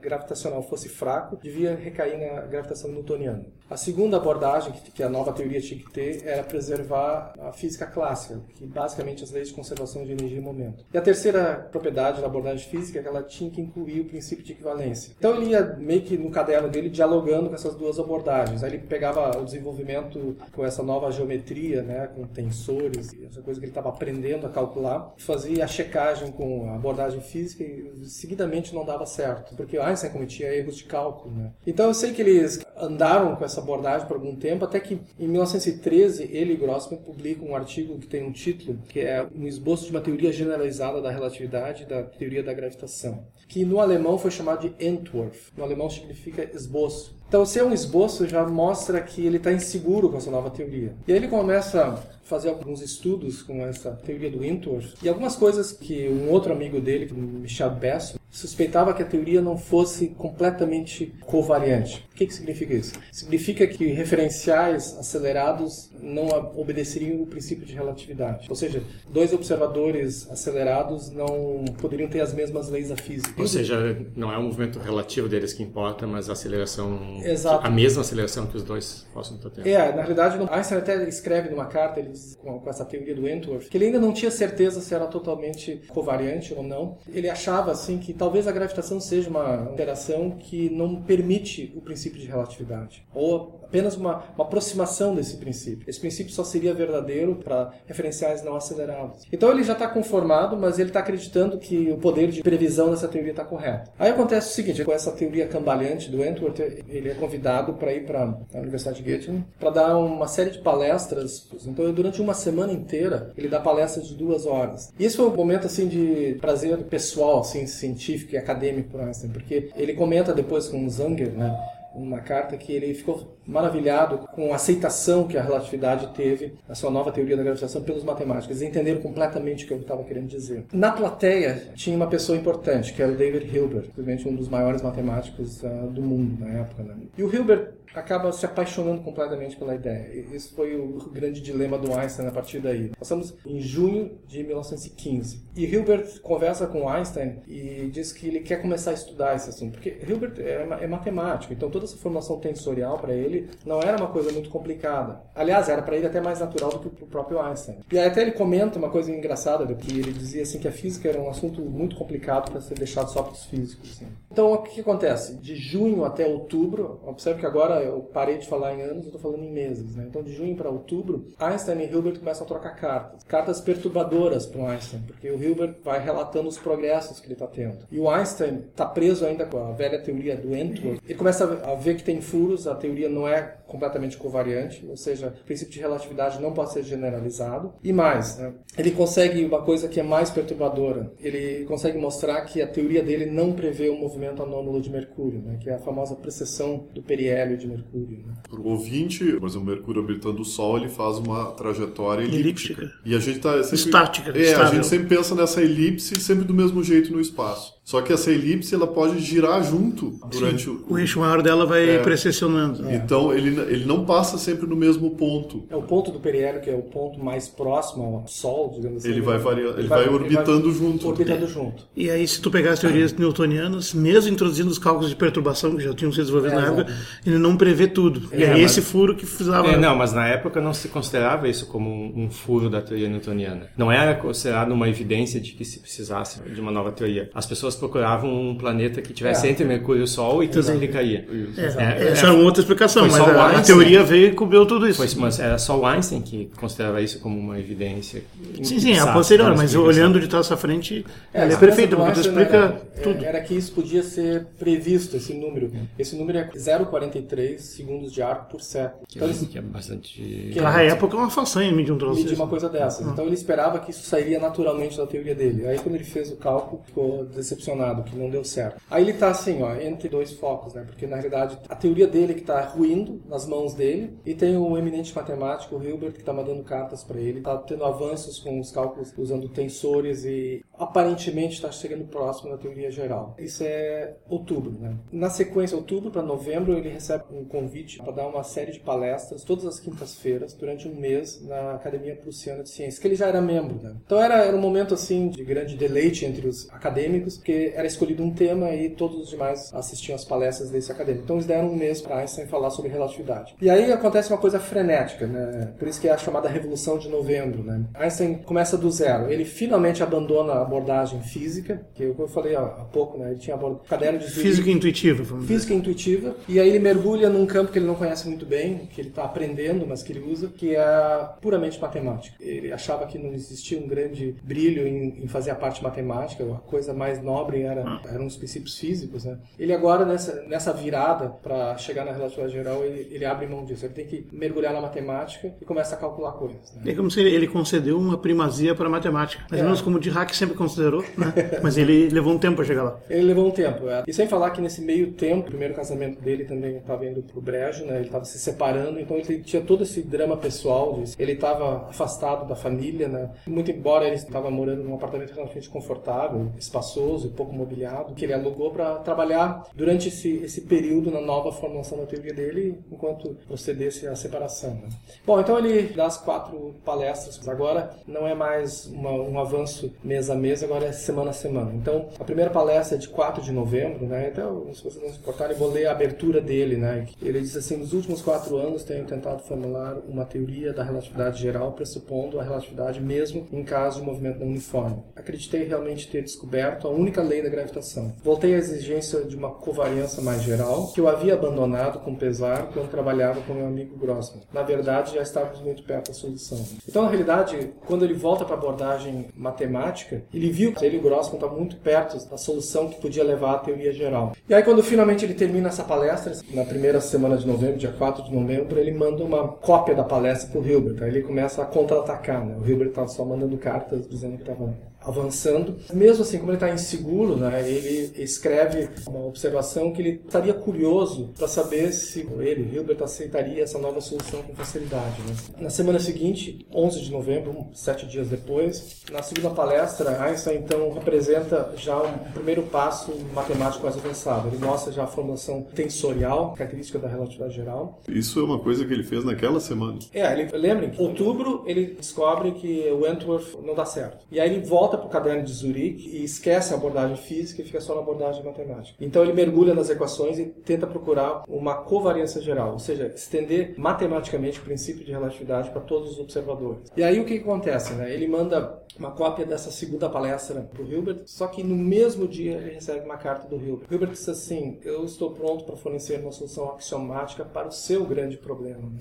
gravitacional, 0.00 0.62
fosse 0.62 0.88
fraco, 0.88 1.36
devia 1.42 1.74
recair 1.74 2.18
na 2.18 2.42
gravitação 2.42 2.90
newtoniana. 2.92 3.46
A 3.70 3.76
segunda 3.76 4.16
abordagem 4.16 4.72
que, 4.72 5.00
a 5.00 5.08
nova 5.08 5.32
teoria 5.32 5.60
tinha 5.60 5.78
que 5.78 5.88
ter 5.92 6.26
era 6.26 6.42
preservar 6.42 7.32
a 7.38 7.52
física 7.52 7.86
clássica, 7.86 8.40
que 8.56 8.66
basicamente 8.66 9.22
as 9.22 9.30
leis 9.30 9.48
de 9.48 9.54
conservação 9.54 10.04
de 10.04 10.10
energia 10.10 10.38
e 10.38 10.40
momento. 10.40 10.84
E 10.92 10.98
a 10.98 11.00
terceira 11.00 11.68
propriedade 11.70 12.20
da 12.20 12.26
abordagem 12.26 12.68
física 12.68 12.98
é 12.98 13.02
que 13.02 13.06
ela 13.06 13.22
tinha 13.22 13.48
que 13.48 13.60
incluir 13.60 14.00
o 14.00 14.06
princípio 14.06 14.44
de 14.44 14.52
equivalência. 14.52 15.14
Então 15.16 15.36
ele 15.36 15.52
ia 15.52 15.62
meio 15.78 16.02
que 16.02 16.18
no 16.18 16.32
caderno 16.32 16.68
dele 16.68 16.90
dialogando 16.90 17.48
com 17.48 17.54
essas 17.54 17.76
duas 17.76 17.96
abordagens. 18.00 18.64
Aí 18.64 18.72
ele 18.72 18.78
pegava 18.80 19.38
o 19.38 19.44
desenvolvimento 19.44 20.36
com 20.52 20.64
essa 20.64 20.82
nova 20.82 21.12
geometria, 21.12 21.80
né, 21.82 22.08
com 22.08 22.26
tensores, 22.26 23.14
essa 23.24 23.40
coisa 23.40 23.60
que 23.60 23.66
ele 23.66 23.70
estava 23.70 23.90
aprendendo 23.90 24.48
a 24.48 24.50
calcular, 24.50 25.14
fazia 25.16 25.64
a 25.64 25.68
checagem 25.68 26.32
com 26.32 26.68
a 26.70 26.74
abordagem 26.74 27.20
física 27.20 27.62
e 27.62 28.04
seguidamente 28.04 28.74
não 28.74 28.84
dava 28.84 29.06
certo, 29.06 29.54
porque 29.54 29.78
Einstein 29.78 30.10
cometia 30.10 30.52
erros 30.52 30.76
de 30.76 30.84
cálculo. 30.84 31.32
Né? 31.32 31.52
Então 31.64 31.86
eu 31.86 31.94
sei 31.94 32.12
que 32.12 32.20
eles 32.20 32.60
andaram 32.76 33.36
com 33.36 33.44
essa 33.44 33.59
abordagem 33.60 34.06
por 34.06 34.16
algum 34.16 34.34
tempo, 34.34 34.64
até 34.64 34.80
que 34.80 35.00
em 35.18 35.28
1913 35.28 36.28
ele 36.32 36.54
e 36.54 36.56
Grossman 36.56 37.00
publicam 37.00 37.48
um 37.48 37.56
artigo 37.56 37.98
que 37.98 38.06
tem 38.06 38.24
um 38.24 38.32
título 38.32 38.78
que 38.88 39.00
é 39.00 39.26
um 39.34 39.46
esboço 39.46 39.84
de 39.84 39.90
uma 39.90 40.00
teoria 40.00 40.32
generalizada 40.32 41.00
da 41.00 41.10
relatividade 41.10 41.84
da 41.84 42.02
teoria 42.02 42.42
da 42.42 42.52
gravitação, 42.52 43.24
que 43.48 43.64
no 43.64 43.80
alemão 43.80 44.18
foi 44.18 44.30
chamado 44.30 44.68
de 44.68 44.84
Entwurf. 44.84 45.52
No 45.56 45.64
alemão 45.64 45.88
significa 45.88 46.48
esboço. 46.54 47.18
Então, 47.28 47.46
se 47.46 47.60
é 47.60 47.64
um 47.64 47.72
esboço, 47.72 48.26
já 48.26 48.44
mostra 48.44 49.00
que 49.00 49.24
ele 49.24 49.36
está 49.36 49.52
inseguro 49.52 50.10
com 50.10 50.16
essa 50.16 50.32
nova 50.32 50.50
teoria. 50.50 50.96
E 51.06 51.12
aí 51.12 51.18
ele 51.18 51.28
começa 51.28 51.84
a 51.84 51.96
fazer 52.24 52.48
alguns 52.48 52.80
estudos 52.80 53.42
com 53.42 53.64
essa 53.64 53.92
teoria 53.92 54.30
do 54.30 54.44
Entworth 54.44 54.94
e 55.02 55.08
algumas 55.08 55.36
coisas 55.36 55.72
que 55.72 56.08
um 56.08 56.30
outro 56.30 56.52
amigo 56.52 56.80
dele, 56.80 57.08
é 57.10 57.14
Michel 57.14 57.70
Besson, 57.70 58.19
suspeitava 58.30 58.94
que 58.94 59.02
a 59.02 59.06
teoria 59.06 59.40
não 59.40 59.58
fosse 59.58 60.08
completamente 60.08 61.12
covariante. 61.20 62.06
O 62.12 62.16
que, 62.16 62.26
que 62.26 62.34
significa 62.34 62.74
isso? 62.74 62.92
Significa 63.10 63.66
que 63.66 63.86
referenciais 63.86 64.96
acelerados 64.98 65.90
não 66.00 66.28
obedeceriam 66.56 67.22
o 67.22 67.26
princípio 67.26 67.66
de 67.66 67.74
relatividade. 67.74 68.46
Ou 68.48 68.54
seja, 68.54 68.82
dois 69.08 69.32
observadores 69.32 70.30
acelerados 70.30 71.10
não 71.10 71.64
poderiam 71.80 72.08
ter 72.08 72.20
as 72.20 72.32
mesmas 72.32 72.68
leis 72.68 72.88
da 72.88 72.96
física. 72.96 73.40
Ou 73.40 73.48
seja, 73.48 73.96
não 74.14 74.32
é 74.32 74.38
o 74.38 74.42
movimento 74.42 74.78
relativo 74.78 75.28
deles 75.28 75.52
que 75.52 75.62
importa, 75.62 76.06
mas 76.06 76.28
a 76.28 76.32
aceleração, 76.32 77.20
Exato. 77.24 77.66
a 77.66 77.70
mesma 77.70 78.02
aceleração 78.02 78.46
que 78.46 78.56
os 78.56 78.62
dois 78.62 79.06
possam 79.12 79.36
estar 79.36 79.50
tendo. 79.50 79.66
É, 79.66 79.94
na 79.94 80.02
realidade, 80.02 80.38
Einstein 80.50 80.78
até 80.78 81.08
escreve 81.08 81.48
numa 81.48 81.66
carta, 81.66 82.00
ele 82.00 82.12
com, 82.38 82.60
com 82.60 82.70
essa 82.70 82.84
teoria 82.84 83.14
do 83.14 83.28
Entworth, 83.28 83.68
que 83.68 83.76
ele 83.76 83.86
ainda 83.86 83.98
não 83.98 84.12
tinha 84.12 84.30
certeza 84.30 84.80
se 84.80 84.94
era 84.94 85.06
totalmente 85.06 85.82
covariante 85.88 86.54
ou 86.54 86.62
não. 86.62 86.98
Ele 87.08 87.28
achava, 87.28 87.72
assim, 87.72 87.98
que 87.98 88.12
talvez 88.20 88.46
a 88.46 88.52
gravitação 88.52 89.00
seja 89.00 89.30
uma 89.30 89.70
interação 89.72 90.32
que 90.32 90.68
não 90.68 91.00
permite 91.00 91.72
o 91.74 91.80
princípio 91.80 92.20
de 92.20 92.26
relatividade, 92.26 93.02
ou 93.14 93.59
apenas 93.70 93.96
uma, 93.96 94.24
uma 94.34 94.44
aproximação 94.44 95.14
desse 95.14 95.36
princípio. 95.36 95.88
Esse 95.88 96.00
princípio 96.00 96.32
só 96.32 96.42
seria 96.42 96.74
verdadeiro 96.74 97.36
para 97.36 97.72
referenciais 97.86 98.42
não 98.42 98.56
acelerados. 98.56 99.24
Então 99.32 99.50
ele 99.50 99.62
já 99.62 99.74
está 99.74 99.86
conformado, 99.86 100.56
mas 100.56 100.78
ele 100.78 100.90
está 100.90 101.00
acreditando 101.00 101.58
que 101.58 101.90
o 101.90 101.96
poder 101.96 102.30
de 102.30 102.42
previsão 102.42 102.90
dessa 102.90 103.06
teoria 103.06 103.30
está 103.30 103.44
correto. 103.44 103.90
Aí 103.98 104.10
acontece 104.10 104.50
o 104.50 104.54
seguinte, 104.54 104.84
com 104.84 104.92
essa 104.92 105.12
teoria 105.12 105.46
cambalhante 105.46 106.10
do 106.10 106.24
Entworth, 106.24 106.58
ele 106.58 107.10
é 107.10 107.14
convidado 107.14 107.74
para 107.74 107.92
ir 107.92 108.04
para 108.04 108.36
a 108.52 108.58
Universidade 108.58 109.02
de 109.02 109.08
Göttingen 109.08 109.44
para 109.58 109.70
dar 109.70 109.96
uma 109.96 110.26
série 110.26 110.50
de 110.50 110.58
palestras. 110.58 111.48
Então 111.64 111.92
durante 111.92 112.20
uma 112.20 112.34
semana 112.34 112.72
inteira 112.72 113.32
ele 113.36 113.48
dá 113.48 113.60
palestras 113.60 114.08
de 114.08 114.14
duas 114.14 114.46
horas. 114.46 114.92
Esse 114.98 115.16
foi 115.16 115.26
um 115.26 115.34
momento 115.34 115.66
assim 115.66 115.86
de 115.86 116.36
prazer 116.40 116.76
pessoal, 116.84 117.40
assim, 117.40 117.66
científico 117.66 118.34
e 118.34 118.38
acadêmico 118.38 118.90
para 118.90 119.06
Einstein, 119.06 119.30
porque 119.30 119.70
ele 119.76 119.94
comenta 119.94 120.32
depois 120.32 120.66
com 120.66 120.84
o 120.84 120.90
Zanger, 120.90 121.32
né? 121.32 121.56
uma 121.94 122.20
carta 122.20 122.56
que 122.56 122.72
ele 122.72 122.94
ficou 122.94 123.36
maravilhado 123.50 124.18
com 124.32 124.52
a 124.52 124.56
aceitação 124.56 125.26
que 125.26 125.36
a 125.36 125.42
relatividade 125.42 126.08
teve, 126.14 126.54
a 126.68 126.74
sua 126.74 126.90
nova 126.90 127.12
teoria 127.12 127.36
da 127.36 127.42
gravitação, 127.42 127.82
pelos 127.82 128.04
matemáticos. 128.04 128.60
Eles 128.60 128.70
entenderam 128.70 129.00
completamente 129.00 129.64
o 129.64 129.68
que 129.68 129.74
eu 129.74 129.80
estava 129.80 130.04
querendo 130.04 130.28
dizer. 130.28 130.64
Na 130.72 130.92
plateia 130.92 131.70
tinha 131.74 131.96
uma 131.96 132.06
pessoa 132.06 132.38
importante, 132.38 132.92
que 132.92 133.02
era 133.02 133.12
o 133.12 133.16
David 133.16 133.54
Hilbert, 133.54 133.86
simplesmente 133.86 134.28
um 134.28 134.34
dos 134.34 134.48
maiores 134.48 134.82
matemáticos 134.82 135.62
uh, 135.62 135.90
do 135.90 136.02
mundo 136.02 136.44
na 136.44 136.60
época. 136.60 136.82
Né? 136.82 136.94
E 137.16 137.22
o 137.22 137.34
Hilbert 137.34 137.80
acaba 137.94 138.32
se 138.32 138.46
apaixonando 138.46 139.02
completamente 139.02 139.56
pela 139.56 139.74
ideia. 139.74 140.08
Esse 140.32 140.54
foi 140.54 140.76
o 140.76 141.10
grande 141.10 141.40
dilema 141.40 141.78
do 141.78 141.92
Einstein 141.92 142.26
a 142.26 142.30
partir 142.30 142.60
daí. 142.60 142.90
Nós 142.90 143.02
estamos 143.02 143.34
em 143.44 143.60
junho 143.60 144.18
de 144.26 144.42
1915. 144.44 145.42
E 145.56 145.64
Hilbert 145.64 146.20
conversa 146.20 146.66
com 146.66 146.88
Einstein 146.88 147.42
e 147.46 147.90
diz 147.92 148.12
que 148.12 148.28
ele 148.28 148.40
quer 148.40 148.62
começar 148.62 148.92
a 148.92 148.94
estudar 148.94 149.34
esse 149.34 149.50
assunto. 149.50 149.72
Porque 149.72 149.98
Hilbert 150.06 150.34
é, 150.38 150.84
é 150.84 150.86
matemático, 150.86 151.52
então 151.52 151.70
toda 151.70 151.84
essa 151.84 151.96
formação 151.96 152.38
tensorial 152.38 152.98
para 152.98 153.14
ele 153.14 153.39
não 153.64 153.80
era 153.80 153.96
uma 153.96 154.08
coisa 154.08 154.32
muito 154.32 154.50
complicada. 154.50 155.20
Aliás, 155.34 155.68
era 155.68 155.82
para 155.82 155.96
ele 155.96 156.06
até 156.06 156.20
mais 156.20 156.40
natural 156.40 156.70
do 156.70 156.90
que 156.90 157.04
o 157.04 157.06
próprio 157.06 157.40
Einstein. 157.40 157.78
E 157.90 157.98
aí 157.98 158.06
até 158.06 158.22
ele 158.22 158.32
comenta 158.32 158.78
uma 158.78 158.90
coisa 158.90 159.10
engraçada, 159.10 159.72
que 159.74 159.98
ele 159.98 160.12
dizia 160.12 160.42
assim 160.42 160.58
que 160.58 160.68
a 160.68 160.72
física 160.72 161.08
era 161.08 161.20
um 161.20 161.28
assunto 161.30 161.60
muito 161.60 161.96
complicado 161.96 162.50
para 162.50 162.60
ser 162.60 162.78
deixado 162.78 163.10
só 163.10 163.22
para 163.22 163.32
os 163.32 163.44
físicos. 163.44 163.90
Assim. 163.92 164.06
Então 164.30 164.52
o 164.52 164.58
que 164.58 164.80
acontece? 164.80 165.34
De 165.36 165.54
junho 165.54 166.04
até 166.04 166.26
outubro, 166.26 167.00
observe 167.06 167.40
que 167.40 167.46
agora 167.46 167.82
eu 167.82 168.00
parei 168.00 168.38
de 168.38 168.46
falar 168.46 168.74
em 168.74 168.82
anos, 168.82 169.04
eu 169.04 169.12
estou 169.12 169.20
falando 169.20 169.44
em 169.44 169.52
meses. 169.52 169.96
Né? 169.96 170.06
Então, 170.08 170.22
de 170.22 170.32
junho 170.32 170.56
para 170.56 170.70
outubro, 170.70 171.26
Einstein 171.38 171.80
e 171.80 171.90
Hilbert 171.90 172.18
começam 172.18 172.44
a 172.44 172.48
trocar 172.48 172.76
cartas. 172.76 173.22
Cartas 173.24 173.60
perturbadoras 173.60 174.46
para 174.46 174.60
o 174.60 174.66
Einstein, 174.66 175.02
porque 175.06 175.30
o 175.30 175.42
Hilbert 175.42 175.76
vai 175.84 176.02
relatando 176.02 176.48
os 176.48 176.58
progressos 176.58 177.20
que 177.20 177.26
ele 177.26 177.34
está 177.34 177.46
tendo. 177.46 177.78
E 177.90 177.98
o 177.98 178.10
Einstein 178.10 178.64
está 178.70 178.86
preso 178.86 179.24
ainda 179.24 179.46
com 179.46 179.58
a 179.58 179.72
velha 179.72 180.00
teoria 180.00 180.36
do 180.36 180.54
Entworth. 180.54 181.00
Ele 181.04 181.18
começa 181.18 181.44
a 181.44 181.74
ver 181.74 181.96
que 181.96 182.02
tem 182.02 182.20
furos, 182.20 182.66
a 182.66 182.74
teoria 182.74 183.08
não 183.08 183.26
é 183.26 183.29
é 183.32 183.59
completamente 183.70 184.16
covariante, 184.16 184.84
ou 184.86 184.96
seja, 184.96 185.34
o 185.40 185.44
princípio 185.44 185.72
de 185.72 185.80
relatividade 185.80 186.40
não 186.40 186.52
pode 186.52 186.72
ser 186.72 186.82
generalizado. 186.82 187.72
E 187.82 187.92
mais, 187.92 188.36
né? 188.38 188.52
ele 188.76 188.90
consegue 188.90 189.44
uma 189.44 189.62
coisa 189.62 189.88
que 189.88 190.00
é 190.00 190.02
mais 190.02 190.30
perturbadora. 190.30 191.12
Ele 191.20 191.64
consegue 191.64 191.98
mostrar 191.98 192.40
que 192.42 192.60
a 192.60 192.66
teoria 192.66 193.02
dele 193.02 193.26
não 193.26 193.52
prevê 193.52 193.88
o 193.88 193.96
movimento 193.96 194.42
anômalo 194.42 194.80
de 194.80 194.90
Mercúrio, 194.90 195.40
né? 195.40 195.58
que 195.60 195.70
é 195.70 195.74
a 195.74 195.78
famosa 195.78 196.14
precessão 196.16 196.88
do 196.94 197.02
periélio 197.02 197.56
de 197.56 197.66
Mercúrio. 197.66 198.18
Né? 198.26 198.34
Para 198.48 198.60
o 198.60 198.68
ouvinte, 198.68 199.24
por 199.34 199.48
exemplo, 199.48 199.66
Mercúrio 199.66 200.02
orbitando 200.02 200.42
o 200.42 200.44
Sol, 200.44 200.78
ele 200.78 200.88
faz 200.88 201.18
uma 201.18 201.52
trajetória 201.52 202.24
elíptica. 202.24 202.82
elíptica. 202.82 203.00
E 203.04 203.14
a 203.14 203.18
gente 203.18 203.38
tá 203.38 203.62
sempre... 203.62 203.76
Estática. 203.76 204.30
É, 204.30 204.42
estável. 204.42 204.66
a 204.66 204.74
gente 204.74 204.86
sempre 204.86 205.16
pensa 205.16 205.34
nessa 205.34 205.62
elipse 205.62 206.20
sempre 206.20 206.44
do 206.44 206.54
mesmo 206.54 206.82
jeito 206.82 207.12
no 207.12 207.20
espaço. 207.20 207.80
Só 207.84 208.00
que 208.00 208.12
essa 208.12 208.30
elipse 208.30 208.72
ela 208.72 208.86
pode 208.86 209.18
girar 209.18 209.64
junto 209.64 210.10
durante 210.30 210.64
Sim, 210.64 210.84
o... 210.88 210.94
o 210.94 210.98
eixo 210.98 211.18
maior 211.18 211.42
dela 211.42 211.66
vai 211.66 211.90
é, 211.90 211.98
precessionando. 211.98 212.88
É. 212.88 212.94
Então 212.94 213.32
ele, 213.32 213.59
ele 213.68 213.84
não 213.84 214.04
passa 214.04 214.38
sempre 214.38 214.66
no 214.66 214.76
mesmo 214.76 215.10
ponto. 215.10 215.64
É 215.70 215.76
o 215.76 215.82
ponto 215.82 216.10
do 216.10 216.18
periélio 216.18 216.60
que 216.60 216.70
é 216.70 216.74
o 216.74 216.82
ponto 216.82 217.22
mais 217.22 217.48
próximo 217.48 218.02
ao 218.04 218.28
Sol, 218.28 218.72
digamos 218.74 218.98
assim. 218.98 219.12
Ele 219.12 219.20
vai 219.20 219.38
variando, 219.38 219.72
ele, 219.72 219.80
ele 219.80 219.88
vai, 219.88 220.04
vai, 220.04 220.14
orbitando 220.14 220.68
ele 220.68 220.78
vai 220.78 220.88
junto. 220.88 221.08
Orbitando 221.08 221.46
junto. 221.46 221.86
E 221.96 222.10
aí 222.10 222.26
se 222.26 222.40
tu 222.40 222.50
pegar 222.50 222.72
as 222.72 222.80
teorias 222.80 223.12
newtonianas, 223.12 223.92
mesmo 223.92 224.32
introduzindo 224.32 224.70
os 224.70 224.78
cálculos 224.78 225.08
de 225.08 225.16
perturbação 225.16 225.76
que 225.76 225.82
já 225.82 225.94
tinham 225.94 226.12
sido 226.12 226.22
desenvolvidos 226.22 226.58
é, 226.58 226.60
na 226.60 226.66
época, 226.68 226.96
ele 227.26 227.38
não 227.38 227.56
prevê 227.56 227.86
tudo. 227.86 228.28
e 228.32 228.42
é, 228.42 228.52
é 228.52 228.58
esse 228.60 228.80
furo 228.80 229.14
que 229.14 229.26
precisava. 229.26 229.68
É, 229.68 229.76
não, 229.76 229.96
mas 229.96 230.12
na 230.12 230.26
época 230.26 230.60
não 230.60 230.72
se 230.72 230.88
considerava 230.88 231.48
isso 231.48 231.66
como 231.66 231.90
um, 231.90 232.24
um 232.24 232.30
furo 232.30 232.68
da 232.70 232.80
teoria 232.80 233.08
newtoniana. 233.08 233.68
Não 233.76 233.90
era 233.90 234.14
considerado 234.14 234.72
uma 234.72 234.88
evidência 234.88 235.40
de 235.40 235.52
que 235.52 235.64
se 235.64 235.80
precisasse 235.80 236.40
de 236.42 236.60
uma 236.60 236.70
nova 236.70 236.92
teoria. 236.92 237.30
As 237.34 237.46
pessoas 237.46 237.74
procuravam 237.76 238.30
um 238.30 238.56
planeta 238.56 239.00
que 239.02 239.12
tivesse 239.12 239.46
é. 239.46 239.50
entre 239.50 239.64
Mercúrio 239.64 240.00
e 240.00 240.04
o 240.04 240.06
Sol 240.06 240.42
e 240.42 240.48
tudo 240.48 240.70
ele 240.70 240.88
caía. 240.88 241.26
É, 241.56 242.06
é, 242.06 242.08
essa 242.10 242.26
é 242.26 242.30
uma 242.30 242.44
outra 242.44 242.62
explicação, 242.62 243.06
mas 243.08 243.18
a, 243.56 243.58
a, 243.58 243.62
teoria 243.62 244.02
veio 244.02 244.28
e 244.28 244.34
cobriu 244.34 244.66
tudo 244.66 244.88
isso. 244.88 244.98
Foi, 245.04 245.20
mas 245.20 245.38
era 245.38 245.58
só 245.58 245.78
o 245.78 245.86
Einstein 245.86 246.22
que 246.22 246.50
considerava 246.56 247.00
isso 247.00 247.20
como 247.20 247.38
uma 247.38 247.58
evidência. 247.58 248.22
Sim, 248.62 248.80
sim, 248.80 248.98
a 248.98 249.12
posterior, 249.12 249.56
mas 249.56 249.74
olhando 249.74 250.20
de 250.20 250.28
trás 250.28 250.50
à 250.50 250.56
frente, 250.56 251.04
é, 251.32 251.42
ela 251.42 251.52
é 251.52 251.56
perfeita, 251.56 251.96
porque 251.96 252.20
explica 252.20 252.56
era, 252.56 252.72
tudo. 253.02 253.24
Era 253.24 253.40
que 253.40 253.54
isso 253.54 253.72
podia 253.72 254.02
ser 254.02 254.46
previsto, 254.58 255.16
esse 255.16 255.34
número. 255.34 255.70
Esse 255.98 256.16
número 256.16 256.38
é 256.38 256.48
0,43 256.48 257.58
segundos 257.58 258.12
de 258.12 258.22
arco 258.22 258.50
por 258.50 258.60
século. 258.60 259.04
Que, 259.08 259.18
então, 259.18 259.32
que 259.32 259.58
é 259.58 259.62
bastante... 259.62 260.50
Que 260.52 260.60
Na 260.60 260.82
época 260.82 261.16
é 261.16 261.18
uma 261.20 261.30
façanha 261.30 261.72
medir 261.72 261.92
um 261.92 261.98
troço. 261.98 262.20
Medir 262.20 262.34
uma 262.34 262.48
coisa 262.48 262.68
dessas. 262.68 263.06
Então 263.06 263.26
ele 263.26 263.34
esperava 263.34 263.78
que 263.78 263.90
isso 263.90 264.06
sairia 264.06 264.38
naturalmente 264.38 264.96
da 264.96 265.06
teoria 265.06 265.34
dele. 265.34 265.66
Aí 265.66 265.78
quando 265.78 265.94
ele 265.94 266.04
fez 266.04 266.30
o 266.30 266.36
cálculo, 266.36 266.82
ficou 266.84 267.24
decepcionado, 267.24 268.02
que 268.02 268.16
não 268.16 268.30
deu 268.30 268.44
certo. 268.44 268.80
Aí 268.90 269.02
ele 269.02 269.12
está 269.12 269.30
assim, 269.30 269.62
ó, 269.62 269.74
entre 269.76 270.08
dois 270.08 270.32
focos, 270.32 270.74
né? 270.74 270.84
Porque 270.86 271.06
na 271.06 271.16
realidade 271.16 271.58
a 271.68 271.74
teoria 271.74 272.06
dele 272.06 272.34
que 272.34 272.40
está 272.40 272.60
ruindo 272.60 273.22
nas 273.28 273.39
mãos 273.46 273.74
dele. 273.74 274.18
E 274.24 274.34
tem 274.34 274.56
o 274.56 274.76
eminente 274.76 275.14
matemático 275.14 275.82
Hilbert 275.82 276.12
que 276.12 276.20
está 276.20 276.32
mandando 276.32 276.62
cartas 276.62 277.02
para 277.04 277.20
ele, 277.20 277.38
está 277.38 277.56
tendo 277.58 277.84
avanços 277.84 278.38
com 278.38 278.58
os 278.60 278.70
cálculos 278.70 279.12
usando 279.16 279.48
tensores 279.48 280.24
e 280.24 280.64
aparentemente 280.80 281.54
está 281.54 281.70
chegando 281.70 282.04
próximo 282.04 282.50
da 282.50 282.56
teoria 282.56 282.90
geral. 282.90 283.34
Isso 283.38 283.62
é 283.64 284.14
outubro, 284.28 284.72
né? 284.72 284.96
Na 285.12 285.28
sequência 285.28 285.76
outubro 285.76 286.10
para 286.10 286.22
novembro 286.22 286.76
ele 286.76 286.88
recebe 286.88 287.24
um 287.32 287.44
convite 287.44 287.98
para 287.98 288.12
dar 288.12 288.26
uma 288.26 288.42
série 288.42 288.72
de 288.72 288.80
palestras 288.80 289.44
todas 289.44 289.66
as 289.66 289.78
quintas-feiras 289.78 290.54
durante 290.54 290.88
um 290.88 290.94
mês 290.94 291.42
na 291.46 291.74
Academia 291.74 292.16
Prussiana 292.16 292.62
de 292.62 292.70
Ciências, 292.70 292.98
que 292.98 293.06
ele 293.06 293.14
já 293.14 293.26
era 293.26 293.40
membro, 293.40 293.80
né? 293.82 293.96
Então 294.04 294.22
era, 294.22 294.44
era 294.44 294.56
um 294.56 294.60
momento 294.60 294.94
assim 294.94 295.28
de 295.28 295.44
grande 295.44 295.76
deleite 295.76 296.24
entre 296.24 296.48
os 296.48 296.68
acadêmicos, 296.70 297.36
porque 297.36 297.72
era 297.74 297.86
escolhido 297.86 298.22
um 298.22 298.32
tema 298.32 298.72
e 298.74 298.90
todos 298.90 299.18
os 299.18 299.28
demais 299.28 299.72
assistiam 299.74 300.16
às 300.16 300.24
palestras 300.24 300.70
desse 300.70 300.90
acadêmico. 300.90 301.24
Então 301.24 301.36
eles 301.36 301.46
deram 301.46 301.68
um 301.68 301.76
mês 301.76 302.00
para 302.00 302.18
Einstein 302.18 302.46
falar 302.46 302.70
sobre 302.70 302.90
relatividade. 302.90 303.54
E 303.60 303.68
aí 303.68 303.92
acontece 303.92 304.32
uma 304.32 304.38
coisa 304.38 304.58
frenética, 304.58 305.26
né? 305.26 305.74
Por 305.78 305.88
isso 305.88 306.00
que 306.00 306.08
é 306.08 306.12
a 306.12 306.18
chamada 306.18 306.48
Revolução 306.48 306.98
de 306.98 307.08
Novembro, 307.08 307.62
né? 307.62 307.84
Einstein 307.94 308.34
começa 308.34 308.78
do 308.78 308.90
zero. 308.90 309.30
Ele 309.30 309.44
finalmente 309.44 310.02
abandona 310.02 310.64
abordagem 310.70 311.20
física, 311.22 311.86
que 311.94 312.04
eu 312.04 312.28
falei 312.28 312.54
há 312.54 312.62
pouco, 312.62 313.18
né? 313.18 313.30
Ele 313.30 313.38
tinha 313.38 313.54
abordado 313.54 313.84
caderno 313.88 314.18
de 314.18 314.30
física 314.30 314.70
intuitiva, 314.70 315.22
vamos 315.22 315.46
Física 315.46 315.68
dizer. 315.68 315.78
intuitiva. 315.78 316.36
E 316.48 316.60
aí 316.60 316.68
ele 316.68 316.78
mergulha 316.78 317.28
num 317.28 317.46
campo 317.46 317.72
que 317.72 317.78
ele 317.78 317.86
não 317.86 317.94
conhece 317.94 318.28
muito 318.28 318.46
bem, 318.46 318.88
que 318.92 319.00
ele 319.00 319.08
está 319.08 319.24
aprendendo, 319.24 319.86
mas 319.86 320.02
que 320.02 320.12
ele 320.12 320.20
usa, 320.20 320.48
que 320.48 320.74
é 320.74 321.28
puramente 321.40 321.80
matemática. 321.80 322.36
Ele 322.40 322.72
achava 322.72 323.06
que 323.06 323.18
não 323.18 323.32
existia 323.32 323.78
um 323.78 323.86
grande 323.86 324.34
brilho 324.42 324.86
em, 324.86 325.24
em 325.24 325.28
fazer 325.28 325.50
a 325.50 325.54
parte 325.54 325.82
matemática, 325.82 326.44
a 326.44 326.58
coisa 326.58 326.94
mais 326.94 327.22
nobre 327.22 327.62
era, 327.62 328.00
eram 328.08 328.26
os 328.26 328.36
princípios 328.36 328.78
físicos, 328.78 329.24
né? 329.24 329.38
Ele 329.58 329.72
agora, 329.72 330.04
nessa, 330.04 330.42
nessa 330.42 330.72
virada 330.72 331.28
para 331.28 331.76
chegar 331.76 332.04
na 332.04 332.12
relatividade 332.12 332.52
geral, 332.52 332.84
ele, 332.84 333.08
ele, 333.10 333.24
abre 333.24 333.46
mão 333.46 333.64
disso. 333.64 333.84
Ele 333.84 333.94
tem 333.94 334.06
que 334.06 334.26
mergulhar 334.32 334.72
na 334.72 334.80
matemática 334.80 335.52
e 335.60 335.64
começa 335.64 335.94
a 335.94 335.98
calcular 335.98 336.32
coisas. 336.32 336.74
Né? 336.74 336.92
É 336.92 336.94
como 336.94 337.10
se 337.10 337.20
ele 337.20 337.46
concedeu 337.46 337.98
uma 337.98 338.18
primazia 338.18 338.74
para 338.74 338.86
a 338.86 338.90
matemática. 338.90 339.44
Mais 339.50 339.60
ou 339.60 339.66
menos 339.66 339.82
como 339.82 339.98
Dirac 339.98 340.34
sempre 340.34 340.56
considerou, 340.60 341.02
né? 341.16 341.32
Mas 341.62 341.78
ele 341.78 342.10
levou 342.10 342.34
um 342.34 342.38
tempo 342.38 342.56
para 342.56 342.66
chegar 342.66 342.82
lá. 342.82 343.00
Ele 343.08 343.22
levou 343.22 343.46
um 343.46 343.50
tempo, 343.50 343.88
é. 343.88 344.04
E 344.06 344.12
sem 344.12 344.28
falar 344.28 344.50
que 344.50 344.60
nesse 344.60 344.82
meio 344.82 345.12
tempo, 345.12 345.46
o 345.46 345.50
primeiro 345.50 345.72
casamento 345.72 346.20
dele 346.20 346.44
também 346.44 346.76
estava 346.76 347.06
indo 347.06 347.22
pro 347.22 347.40
brejo, 347.40 347.86
né? 347.86 347.96
Ele 347.96 348.06
estava 348.06 348.26
se 348.26 348.38
separando, 348.38 349.00
então 349.00 349.16
ele 349.16 349.40
tinha 349.40 349.62
todo 349.62 349.84
esse 349.84 350.02
drama 350.02 350.36
pessoal. 350.36 351.02
Ele 351.18 351.32
estava 351.32 351.88
afastado 351.88 352.46
da 352.46 352.54
família, 352.54 353.08
né? 353.08 353.30
Muito 353.46 353.70
embora 353.70 354.06
ele 354.06 354.16
estava 354.16 354.50
morando 354.50 354.84
num 354.84 354.94
apartamento 354.94 355.30
relativamente 355.30 355.70
confortável, 355.70 356.52
espaçoso, 356.58 357.30
pouco 357.30 357.54
mobiliado, 357.54 358.12
que 358.14 358.26
ele 358.26 358.34
alugou 358.34 358.70
para 358.70 358.96
trabalhar 358.96 359.64
durante 359.74 360.08
esse, 360.08 360.36
esse 360.36 360.62
período 360.62 361.10
na 361.10 361.22
nova 361.22 361.50
formulação 361.52 361.96
da 361.96 362.04
teoria 362.04 362.34
dele, 362.34 362.78
enquanto 362.92 363.34
procedesse 363.46 364.06
a 364.06 364.14
separação. 364.14 364.74
Né? 364.74 364.88
Bom, 365.26 365.40
então 365.40 365.58
ele 365.58 365.94
dá 365.94 366.04
as 366.04 366.18
quatro 366.18 366.74
palestras. 366.84 367.48
Agora 367.48 367.90
não 368.06 368.26
é 368.26 368.34
mais 368.34 368.86
uma, 368.86 369.12
um 369.12 369.38
avanço 369.38 369.90
mês 370.04 370.28
a 370.28 370.34
mês 370.34 370.49
mês, 370.50 370.62
agora 370.64 370.86
é 370.86 370.92
semana 370.92 371.30
a 371.30 371.32
semana. 371.32 371.72
Então, 371.74 372.08
a 372.18 372.24
primeira 372.24 372.50
palestra 372.50 372.96
é 372.96 373.00
de 373.00 373.08
4 373.08 373.42
de 373.42 373.52
novembro, 373.52 374.04
né? 374.06 374.30
Então, 374.32 374.72
se 374.74 374.82
vocês 374.82 375.02
não 375.02 375.10
se 375.10 375.18
importarem, 375.18 375.56
vou 375.56 375.70
ler 375.70 375.86
a 375.86 375.92
abertura 375.92 376.40
dele, 376.40 376.76
né? 376.76 377.06
Ele 377.22 377.40
diz 377.40 377.56
assim: 377.56 377.76
nos 377.76 377.92
últimos 377.92 378.20
quatro 378.20 378.56
anos 378.56 378.82
tenho 378.82 379.04
tentado 379.04 379.42
formular 379.42 379.98
uma 380.08 380.24
teoria 380.24 380.72
da 380.72 380.82
relatividade 380.82 381.40
geral, 381.40 381.72
pressupondo 381.72 382.40
a 382.40 382.42
relatividade 382.42 383.00
mesmo 383.00 383.46
em 383.52 383.62
caso 383.62 384.00
de 384.00 384.06
movimento 384.06 384.40
não 384.40 384.48
uniforme. 384.48 385.02
Acreditei 385.14 385.64
realmente 385.64 386.08
ter 386.08 386.22
descoberto 386.22 386.88
a 386.88 386.90
única 386.90 387.22
lei 387.22 387.42
da 387.42 387.48
gravitação. 387.48 388.12
Voltei 388.22 388.54
à 388.54 388.58
exigência 388.58 389.22
de 389.22 389.36
uma 389.36 389.50
covariância 389.50 390.22
mais 390.22 390.42
geral, 390.42 390.88
que 390.92 391.00
eu 391.00 391.08
havia 391.08 391.34
abandonado 391.34 392.00
com 392.00 392.14
pesar 392.14 392.70
quando 392.72 392.90
trabalhava 392.90 393.40
com 393.42 393.54
meu 393.54 393.66
amigo 393.66 393.96
Grossman. 393.96 394.42
Na 394.52 394.62
verdade, 394.62 395.14
já 395.14 395.22
estávamos 395.22 395.60
muito 395.60 395.82
perto 395.84 396.08
da 396.08 396.14
solução. 396.14 396.58
Então, 396.88 397.02
na 397.02 397.08
realidade, 397.08 397.72
quando 397.86 398.04
ele 398.04 398.14
volta 398.14 398.44
para 398.44 398.54
a 398.54 398.58
abordagem 398.58 399.28
matemática, 399.36 400.22
ele 400.32 400.50
viu 400.50 400.72
que 400.72 400.84
ele 400.84 400.98
Grossman 400.98 401.34
estavam 401.34 401.58
muito 401.58 401.76
perto 401.76 402.16
da 402.28 402.36
solução 402.36 402.88
que 402.88 403.00
podia 403.00 403.24
levar 403.24 403.54
à 403.54 403.58
teoria 403.58 403.92
geral. 403.92 404.32
E 404.48 404.54
aí, 404.54 404.62
quando 404.62 404.82
finalmente 404.82 405.24
ele 405.24 405.34
termina 405.34 405.68
essa 405.68 405.82
palestra, 405.82 406.34
na 406.52 406.64
primeira 406.64 407.00
semana 407.00 407.36
de 407.36 407.46
novembro, 407.46 407.78
dia 407.78 407.92
4 407.92 408.24
de 408.24 408.34
novembro, 408.34 408.78
ele 408.78 408.92
manda 408.92 409.24
uma 409.24 409.48
cópia 409.48 409.94
da 409.94 410.04
palestra 410.04 410.50
para 410.50 410.60
o 410.60 410.66
Hilbert. 410.66 411.02
Aí 411.02 411.10
ele 411.10 411.22
começa 411.22 411.62
a 411.62 411.66
contra-atacar. 411.66 412.44
Né? 412.44 412.56
O 412.60 412.68
Hilbert 412.68 412.90
estava 412.90 413.08
só 413.08 413.24
mandando 413.24 413.56
cartas 413.58 414.08
dizendo 414.08 414.36
que 414.36 414.42
estava 414.42 414.72
avançando. 415.02 415.76
Mesmo 415.92 416.22
assim, 416.22 416.38
como 416.38 416.50
ele 416.50 416.56
está 416.56 416.70
inseguro, 416.70 417.36
né, 417.36 417.60
ele 417.68 418.12
escreve 418.22 418.88
uma 419.06 419.26
observação 419.26 419.92
que 419.92 420.02
ele 420.02 420.22
estaria 420.24 420.54
curioso 420.54 421.30
para 421.36 421.48
saber 421.48 421.92
se 421.92 422.26
ele, 422.40 422.74
Hilbert, 422.74 423.02
aceitaria 423.02 423.62
essa 423.62 423.78
nova 423.78 424.00
solução 424.00 424.42
com 424.42 424.54
facilidade. 424.54 425.20
Né? 425.22 425.34
Na 425.58 425.70
semana 425.70 425.98
seguinte, 425.98 426.66
11 426.72 427.00
de 427.00 427.10
novembro, 427.10 427.66
sete 427.72 428.06
dias 428.06 428.28
depois, 428.28 429.02
na 429.10 429.22
segunda 429.22 429.50
palestra, 429.50 430.22
Einstein 430.22 430.58
então 430.58 430.92
apresenta 430.96 431.72
já 431.76 432.00
um 432.02 432.18
primeiro 432.32 432.62
passo 432.62 433.12
matemático 433.34 433.84
mais 433.84 433.96
avançado. 433.96 434.48
Ele 434.48 434.58
mostra 434.58 434.92
já 434.92 435.04
a 435.04 435.06
formulação 435.06 435.62
tensorial, 435.74 436.54
característica 436.54 436.98
da 436.98 437.08
relatividade 437.08 437.54
geral. 437.54 438.00
Isso 438.08 438.40
é 438.40 438.42
uma 438.42 438.58
coisa 438.58 438.84
que 438.84 438.92
ele 438.92 439.02
fez 439.02 439.24
naquela 439.24 439.60
semana. 439.60 439.98
É, 440.12 440.32
ele, 440.32 440.50
lembrem, 440.56 440.90
em 440.90 441.02
outubro 441.02 441.64
ele 441.66 441.94
descobre 441.94 442.52
que 442.52 442.88
o 442.90 443.02
Wentworth 443.02 443.58
não 443.62 443.74
dá 443.74 443.84
certo. 443.84 444.26
E 444.30 444.38
aí 444.38 444.50
ele 444.50 444.66
volta 444.66 444.89
volta 444.90 444.98
para 444.98 445.06
o 445.06 445.10
caderno 445.10 445.42
de 445.42 445.52
Zurique 445.52 446.08
e 446.08 446.24
esquece 446.24 446.74
a 446.74 446.76
abordagem 446.76 447.16
física 447.16 447.62
e 447.62 447.64
fica 447.64 447.80
só 447.80 447.94
na 447.94 448.00
abordagem 448.00 448.44
matemática. 448.44 448.96
Então 449.00 449.22
ele 449.22 449.32
mergulha 449.32 449.74
nas 449.74 449.88
equações 449.88 450.38
e 450.38 450.46
tenta 450.46 450.86
procurar 450.86 451.44
uma 451.48 451.74
covariância 451.74 452.40
geral, 452.40 452.72
ou 452.72 452.78
seja, 452.78 453.06
estender 453.06 453.74
matematicamente 453.78 454.58
o 454.58 454.62
princípio 454.62 455.04
de 455.04 455.12
relatividade 455.12 455.70
para 455.70 455.80
todos 455.80 456.12
os 456.12 456.18
observadores. 456.18 456.90
E 456.96 457.02
aí 457.02 457.20
o 457.20 457.24
que 457.24 457.38
acontece? 457.38 457.92
Né? 457.94 458.12
Ele 458.12 458.26
manda 458.26 458.80
uma 458.98 459.12
cópia 459.12 459.46
dessa 459.46 459.70
segunda 459.70 460.08
palestra 460.08 460.60
para 460.60 460.82
o 460.82 460.86
Hilbert, 460.86 461.22
só 461.26 461.46
que 461.46 461.62
no 461.62 461.76
mesmo 461.76 462.26
dia 462.26 462.56
ele 462.56 462.74
recebe 462.74 463.04
uma 463.04 463.16
carta 463.16 463.46
do 463.48 463.56
Hilbert. 463.56 463.86
Hilbert 463.90 464.10
diz 464.10 464.28
assim: 464.28 464.78
Eu 464.82 465.04
estou 465.04 465.30
pronto 465.30 465.64
para 465.64 465.76
fornecer 465.76 466.20
uma 466.20 466.32
solução 466.32 466.72
axiomática 466.72 467.44
para 467.44 467.68
o 467.68 467.72
seu 467.72 468.04
grande 468.04 468.36
problema. 468.36 468.90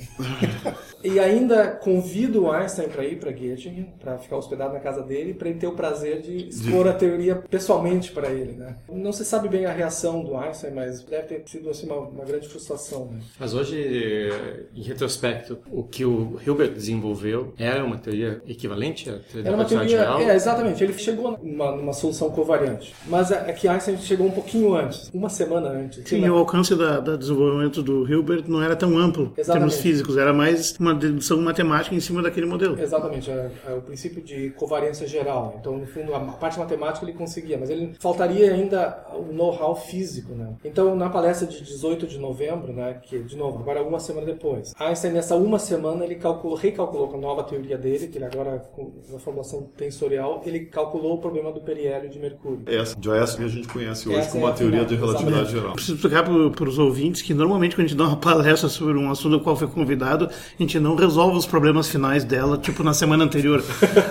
E 1.02 1.18
ainda 1.18 1.72
convido 1.72 2.44
o 2.44 2.52
Einstein 2.52 2.90
para 2.90 3.06
ir 3.06 3.20
para 3.20 3.32
Göttingen, 3.32 3.94
para 4.00 4.18
ficar 4.18 4.36
hospedado 4.36 4.74
na 4.74 4.80
casa 4.82 5.02
dele, 5.02 5.34
para 5.34 5.50
ele 5.50 5.60
ter 5.60 5.68
o 5.68 5.74
prazer 5.80 6.22
de 6.22 6.50
expor 6.50 6.84
de... 6.84 6.90
a 6.90 6.94
teoria 6.94 7.36
pessoalmente 7.36 8.12
para 8.12 8.30
ele. 8.30 8.52
Né? 8.52 8.76
Não 8.92 9.14
se 9.14 9.24
sabe 9.24 9.48
bem 9.48 9.66
a 9.66 9.72
reação 9.72 10.22
do 10.22 10.36
Einstein, 10.36 10.74
mas 10.74 11.02
deve 11.04 11.24
ter 11.24 11.44
sido 11.46 11.70
assim, 11.70 11.86
uma, 11.86 12.00
uma 12.00 12.26
grande 12.26 12.50
frustração. 12.50 13.06
Né? 13.06 13.22
Mas 13.40 13.54
hoje, 13.54 14.30
em 14.76 14.82
retrospecto, 14.82 15.60
o 15.72 15.84
que 15.84 16.04
o 16.04 16.38
Hilbert 16.46 16.74
desenvolveu 16.74 17.54
era 17.58 17.84
uma 17.86 17.98
teoria 17.98 18.42
equivalente 18.46 19.10
à 19.10 19.14
teoria 19.14 19.48
era 19.48 19.56
uma 19.56 19.66
teoria, 19.66 19.88
geral? 19.88 20.20
É, 20.20 20.36
exatamente. 20.36 20.84
Ele 20.84 20.94
chegou 20.98 21.40
numa, 21.42 21.76
numa 21.76 21.94
solução 21.94 22.30
covariante. 22.30 22.94
Mas 23.08 23.32
é, 23.32 23.50
é 23.50 23.54
que 23.54 23.68
Einstein 23.68 23.98
chegou 23.98 24.28
um 24.28 24.32
pouquinho 24.32 24.74
antes, 24.74 25.10
uma 25.14 25.30
semana 25.30 25.70
antes. 25.70 26.08
Sim, 26.08 26.28
o 26.28 26.36
alcance 26.36 26.76
da, 26.76 27.00
da 27.00 27.16
desenvolvimento 27.16 27.82
do 27.82 28.06
Hilbert 28.06 28.44
não 28.48 28.62
era 28.62 28.76
tão 28.76 28.98
amplo 28.98 29.34
exatamente. 29.38 29.50
em 29.50 29.54
termos 29.54 29.78
físicos, 29.78 30.18
era 30.18 30.34
mais 30.34 30.76
uma 30.78 30.94
dedução 30.94 31.40
matemática 31.42 31.96
em 31.96 32.00
cima 32.00 32.22
daquele 32.22 32.46
modelo. 32.46 32.78
Exatamente, 32.80 33.32
é, 33.32 33.50
é 33.68 33.74
o 33.74 33.82
princípio 33.82 34.22
de 34.22 34.50
covariância 34.52 35.08
geral. 35.08 35.56
Então, 35.60 35.69
no 35.78 35.86
fundo, 35.86 36.14
a 36.14 36.20
parte 36.20 36.60
matemática 36.60 37.06
ele 37.06 37.18
conseguia, 37.18 37.58
mas 37.58 37.70
ele 37.70 37.94
faltaria 38.00 38.54
ainda 38.54 39.06
o 39.14 39.34
know-how 39.34 39.76
físico, 39.76 40.34
né? 40.34 40.54
Então, 40.64 40.96
na 40.96 41.10
palestra 41.10 41.48
de 41.48 41.64
18 41.64 42.08
de 42.08 42.18
novembro, 42.18 42.74
né, 42.74 43.00
que 43.02 43.20
de 43.20 43.36
novo, 43.36 43.60
agora 43.60 43.82
uma 43.84 44.00
semana 44.00 44.26
depois, 44.26 44.74
Einstein 44.80 45.14
nessa 45.14 45.36
uma 45.36 45.60
semana 45.60 46.04
ele 46.04 46.16
calculou, 46.16 46.58
recalculou 46.58 47.08
com 47.08 47.18
a 47.18 47.22
nova 47.22 47.44
teoria 47.44 47.78
dele, 47.78 48.08
que 48.08 48.18
ele 48.18 48.26
agora 48.26 48.60
com 48.76 48.92
a 49.16 49.20
formulação 49.20 49.64
tensorial, 49.78 50.42
ele 50.46 50.62
calculou 50.62 51.16
o 51.16 51.18
problema 51.18 51.52
do 51.52 51.62
periélio 51.62 52.10
de 52.10 52.20
Mercúrio. 52.20 52.64
Essa, 52.66 52.96
já 53.00 53.16
essa 53.18 53.38
que 53.38 53.44
a 53.44 53.48
gente 53.48 53.68
conhece 53.68 54.08
hoje 54.08 54.20
essa 54.20 54.32
como 54.32 54.48
é 54.48 54.52
a 54.52 54.54
teoria 54.54 54.86
de 54.86 54.96
relatividade 54.96 55.42
exatamente. 55.42 55.62
geral. 55.62 55.74
Preciso 55.74 55.96
explicar 55.96 56.24
para 56.24 56.70
os 56.70 56.78
ouvintes 56.78 57.22
que 57.22 57.34
normalmente 57.34 57.76
quando 57.76 57.86
a 57.86 57.88
gente 57.88 57.98
dá 57.98 58.06
uma 58.06 58.18
palestra 58.18 58.70
sobre 58.70 58.98
um 58.98 59.10
assunto 59.10 59.36
ao 59.36 59.42
qual 59.42 59.56
foi 59.56 59.68
convidado, 59.68 60.26
a 60.26 60.62
gente 60.62 60.80
não 60.80 60.96
resolve 60.96 61.38
os 61.38 61.46
problemas 61.46 61.88
finais 61.90 62.24
dela, 62.24 62.58
tipo 62.58 62.84
na 62.84 62.94
semana 62.94 63.24
anterior. 63.24 63.64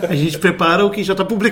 a 0.08 0.14
gente 0.14 0.38
prepara 0.38 0.84
o 0.84 0.90
que 0.90 1.02
já 1.02 1.12
está 1.12 1.24
publicado, 1.24 1.47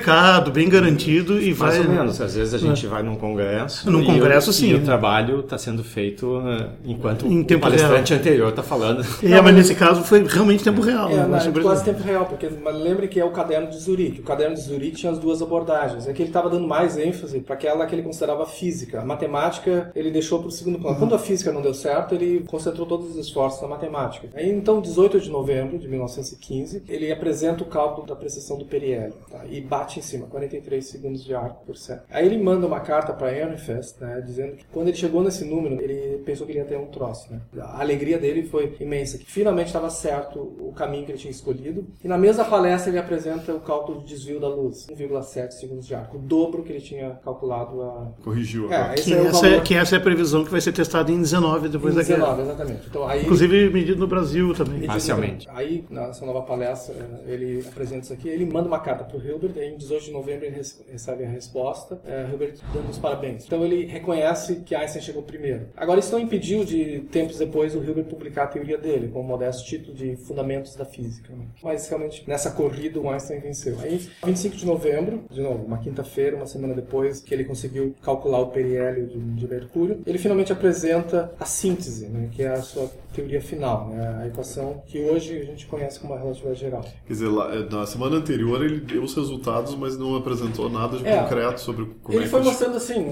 bem 0.51 0.69
garantido 0.69 1.41
e 1.41 1.53
vai. 1.53 1.71
Mais 1.71 1.87
ou 1.87 1.93
menos. 1.93 2.21
Às 2.21 2.35
vezes 2.35 2.55
a 2.55 2.59
gente 2.59 2.87
é. 2.87 2.89
vai 2.89 3.03
num 3.03 3.17
congresso. 3.17 3.91
Num 3.91 4.05
congresso, 4.05 4.51
o, 4.51 4.53
sim. 4.53 4.71
E 4.71 4.75
o 4.75 4.85
trabalho 4.85 5.41
está 5.41 5.59
sendo 5.59 5.83
feito 5.83 6.39
uh, 6.39 6.71
enquanto 6.85 7.27
em 7.27 7.43
o 7.43 7.61
palestrante 7.61 8.11
real. 8.11 8.21
anterior 8.21 8.49
está 8.51 8.63
falando. 8.63 9.05
É, 9.37 9.41
mas 9.41 9.55
nesse 9.55 9.75
caso 9.75 10.03
foi 10.03 10.25
realmente 10.25 10.63
tempo 10.63 10.81
real. 10.81 11.11
É, 11.11 11.17
né? 11.17 11.27
não, 11.27 11.63
quase 11.63 11.85
tempo 11.85 12.03
real, 12.03 12.27
porque 12.27 12.49
lembre 12.49 13.09
que 13.09 13.19
é 13.19 13.25
o 13.25 13.31
caderno 13.31 13.69
de 13.69 13.77
Zurique. 13.77 14.21
O 14.21 14.23
caderno 14.23 14.55
de 14.55 14.63
Zurique 14.63 14.97
tinha 14.97 15.13
as 15.13 15.19
duas 15.19 15.43
abordagens. 15.43 16.07
É 16.07 16.13
que 16.13 16.23
ele 16.23 16.31
estava 16.31 16.49
dando 16.49 16.67
mais 16.67 16.97
ênfase 16.97 17.41
para 17.41 17.55
aquela 17.55 17.85
que 17.87 17.95
ele 17.95 18.03
considerava 18.03 18.47
física. 18.47 19.01
A 19.01 19.05
matemática 19.05 19.91
ele 19.95 20.11
deixou 20.11 20.39
para 20.39 20.49
o 20.49 20.51
segundo 20.51 20.79
plano. 20.79 20.95
Uhum. 20.95 21.01
Quando 21.01 21.15
a 21.15 21.19
física 21.19 21.53
não 21.53 21.61
deu 21.61 21.75
certo, 21.75 22.15
ele 22.15 22.45
concentrou 22.47 22.87
todos 22.87 23.11
os 23.11 23.17
esforços 23.17 23.61
na 23.61 23.69
matemática. 23.69 24.29
Aí, 24.35 24.49
então, 24.49 24.81
18 24.81 25.21
de 25.21 25.31
novembro 25.31 25.79
de 25.79 25.89
1915, 25.89 26.83
ele 26.89 27.11
apresenta 27.11 27.63
o 27.63 27.67
cálculo 27.67 28.07
da 28.07 28.15
precessão 28.17 28.57
do 28.57 28.65
periélio 28.65 29.15
tá? 29.31 29.45
e 29.49 29.61
bate 29.61 29.86
em 29.99 30.03
cima, 30.03 30.27
43 30.27 30.85
segundos 30.85 31.25
de 31.25 31.35
arco 31.35 31.65
por 31.65 31.77
segundo. 31.77 32.03
Aí 32.11 32.27
ele 32.27 32.39
manda 32.39 32.67
uma 32.67 32.81
carta 32.81 33.13
para 33.13 33.33
Ehrenfest, 33.33 34.01
né, 34.01 34.23
dizendo 34.25 34.57
que 34.57 34.65
quando 34.67 34.89
ele 34.89 34.97
chegou 34.97 35.23
nesse 35.23 35.45
número, 35.45 35.81
ele 35.81 36.23
pensou 36.25 36.47
que 36.47 36.53
ele 36.53 36.61
ia 36.61 36.65
ter 36.65 36.79
um 36.79 36.87
troço. 36.87 37.33
Né? 37.33 37.41
A 37.61 37.81
alegria 37.81 38.19
dele 38.19 38.45
foi 38.45 38.75
imensa, 38.81 39.19
que 39.19 39.31
finalmente 39.31 39.69
estava 39.69 39.91
certo 39.91 40.39
o 40.39 40.73
caminho 40.73 41.05
que 41.05 41.13
ele 41.13 41.19
tinha 41.19 41.31
escolhido. 41.31 41.87
E 42.03 42.09
na 42.09 42.19
mesma 42.19 42.45
palestra 42.45 42.91
ele 42.91 42.99
apresenta 42.99 43.55
o 43.55 43.61
cálculo 43.61 44.01
de 44.01 44.07
desvio 44.07 44.41
da 44.41 44.49
luz, 44.49 44.87
1,7 44.91 45.53
segundos 45.53 45.87
de 45.87 45.95
arco, 45.95 46.17
o 46.17 46.21
dobro 46.21 46.63
que 46.63 46.73
ele 46.73 46.81
tinha 46.81 47.11
calculado 47.25 47.83
a... 47.83 48.13
Corrigiu. 48.23 48.73
É, 48.73 48.95
que, 48.95 49.15
é 49.15 49.27
essa 49.27 49.47
é, 49.47 49.61
que 49.61 49.75
essa 49.75 49.97
é 49.97 49.99
a 49.99 50.03
previsão 50.03 50.45
que 50.45 50.51
vai 50.51 50.61
ser 50.61 50.73
testada 50.73 51.11
em 51.11 51.21
19 51.21 51.69
depois 51.69 51.95
em 51.95 51.99
19, 51.99 52.21
da 52.21 52.37
guerra. 52.37 52.43
exatamente. 52.43 52.87
Então, 52.89 53.07
aí, 53.07 53.23
Inclusive 53.23 53.71
medido 53.71 54.01
no 54.01 54.07
Brasil 54.07 54.55
também. 54.55 54.87
Parcialmente. 54.87 55.49
Aí, 55.51 55.85
nessa 55.91 56.25
nova 56.25 56.43
palestra, 56.43 56.95
ele 57.27 57.65
apresenta 57.67 58.03
isso 58.03 58.13
aqui, 58.13 58.29
ele 58.29 58.47
manda 58.47 58.69
uma 58.69 58.81
carta 58.81 59.05
para 59.05 59.17
o 59.17 59.23
Hilbert, 59.23 59.53
e 59.57 59.76
em 59.77 59.79
18 59.79 60.07
de 60.07 60.11
novembro 60.11 60.47
ele 60.47 60.63
recebe 60.91 61.25
a 61.25 61.29
resposta, 61.29 62.01
é, 62.05 62.27
Hilbert 62.31 62.57
dando 62.73 62.89
os 62.91 62.99
parabéns. 62.99 63.45
Então 63.45 63.65
ele 63.65 63.87
reconhece 63.87 64.57
que 64.65 64.75
Einstein 64.75 65.03
chegou 65.03 65.23
primeiro. 65.23 65.69
Agora, 65.77 66.01
isso 66.01 66.13
não 66.13 66.19
impediu 66.19 66.65
de, 66.65 67.01
tempos 67.11 67.39
depois, 67.39 67.75
o 67.75 67.83
Hilbert 67.83 68.07
publicar 68.07 68.45
a 68.45 68.47
teoria 68.47 68.79
dele, 68.79 69.09
com 69.09 69.21
o 69.21 69.25
modesto 69.25 69.65
título 69.65 69.95
de 69.95 70.17
Fundamentos 70.17 70.75
da 70.75 70.85
Física. 70.85 71.33
Né? 71.33 71.45
Mas, 71.63 71.89
realmente, 71.89 72.25
nessa 72.27 72.51
corrida, 72.51 72.99
o 72.99 73.09
Einstein 73.09 73.41
venceu. 73.41 73.79
Aí, 73.81 74.01
25 74.25 74.57
de 74.57 74.67
novembro, 74.67 75.25
de 75.31 75.41
novo, 75.41 75.65
uma 75.65 75.79
quinta-feira, 75.79 76.37
uma 76.37 76.47
semana 76.47 76.75
depois 76.75 77.21
que 77.21 77.35
ele 77.35 77.45
conseguiu 77.45 77.95
calcular 78.03 78.41
o 78.41 78.49
periélio 78.49 79.07
de, 79.07 79.19
de 79.19 79.49
Mercúrio, 79.49 80.03
ele 80.07 80.19
finalmente 80.19 80.53
apresenta 80.53 81.33
a 81.39 81.45
síntese, 81.45 82.09
né, 82.09 82.29
que 82.33 82.43
é 82.43 82.49
a 82.49 82.63
sua 82.63 82.91
teoria 83.13 83.41
final, 83.41 83.89
né, 83.89 84.19
a 84.23 84.27
equação 84.27 84.83
que 84.87 85.01
hoje 85.01 85.39
a 85.39 85.45
gente 85.45 85.67
conhece 85.67 85.99
como 85.99 86.15
a 86.15 86.19
relatividade 86.19 86.61
geral. 86.61 86.85
Quer 87.07 87.13
dizer, 87.13 87.29
lá, 87.29 87.55
é, 87.55 87.69
na 87.69 87.87
semana 87.87 88.17
anterior 88.17 88.65
ele 88.65 88.81
deu 88.81 89.03
os 89.03 89.15
resultados, 89.15 89.66
mas 89.75 89.99
não 89.99 90.17
apresentou 90.17 90.69
nada 90.69 90.99
de 90.99 91.07
é, 91.07 91.23
concreto 91.23 91.61
sobre 91.61 91.87
como 92.03 92.17
ele 92.17 92.27
é 92.27 92.29
foi 92.29 92.43
mostrando 92.43 92.77
assim, 92.77 93.07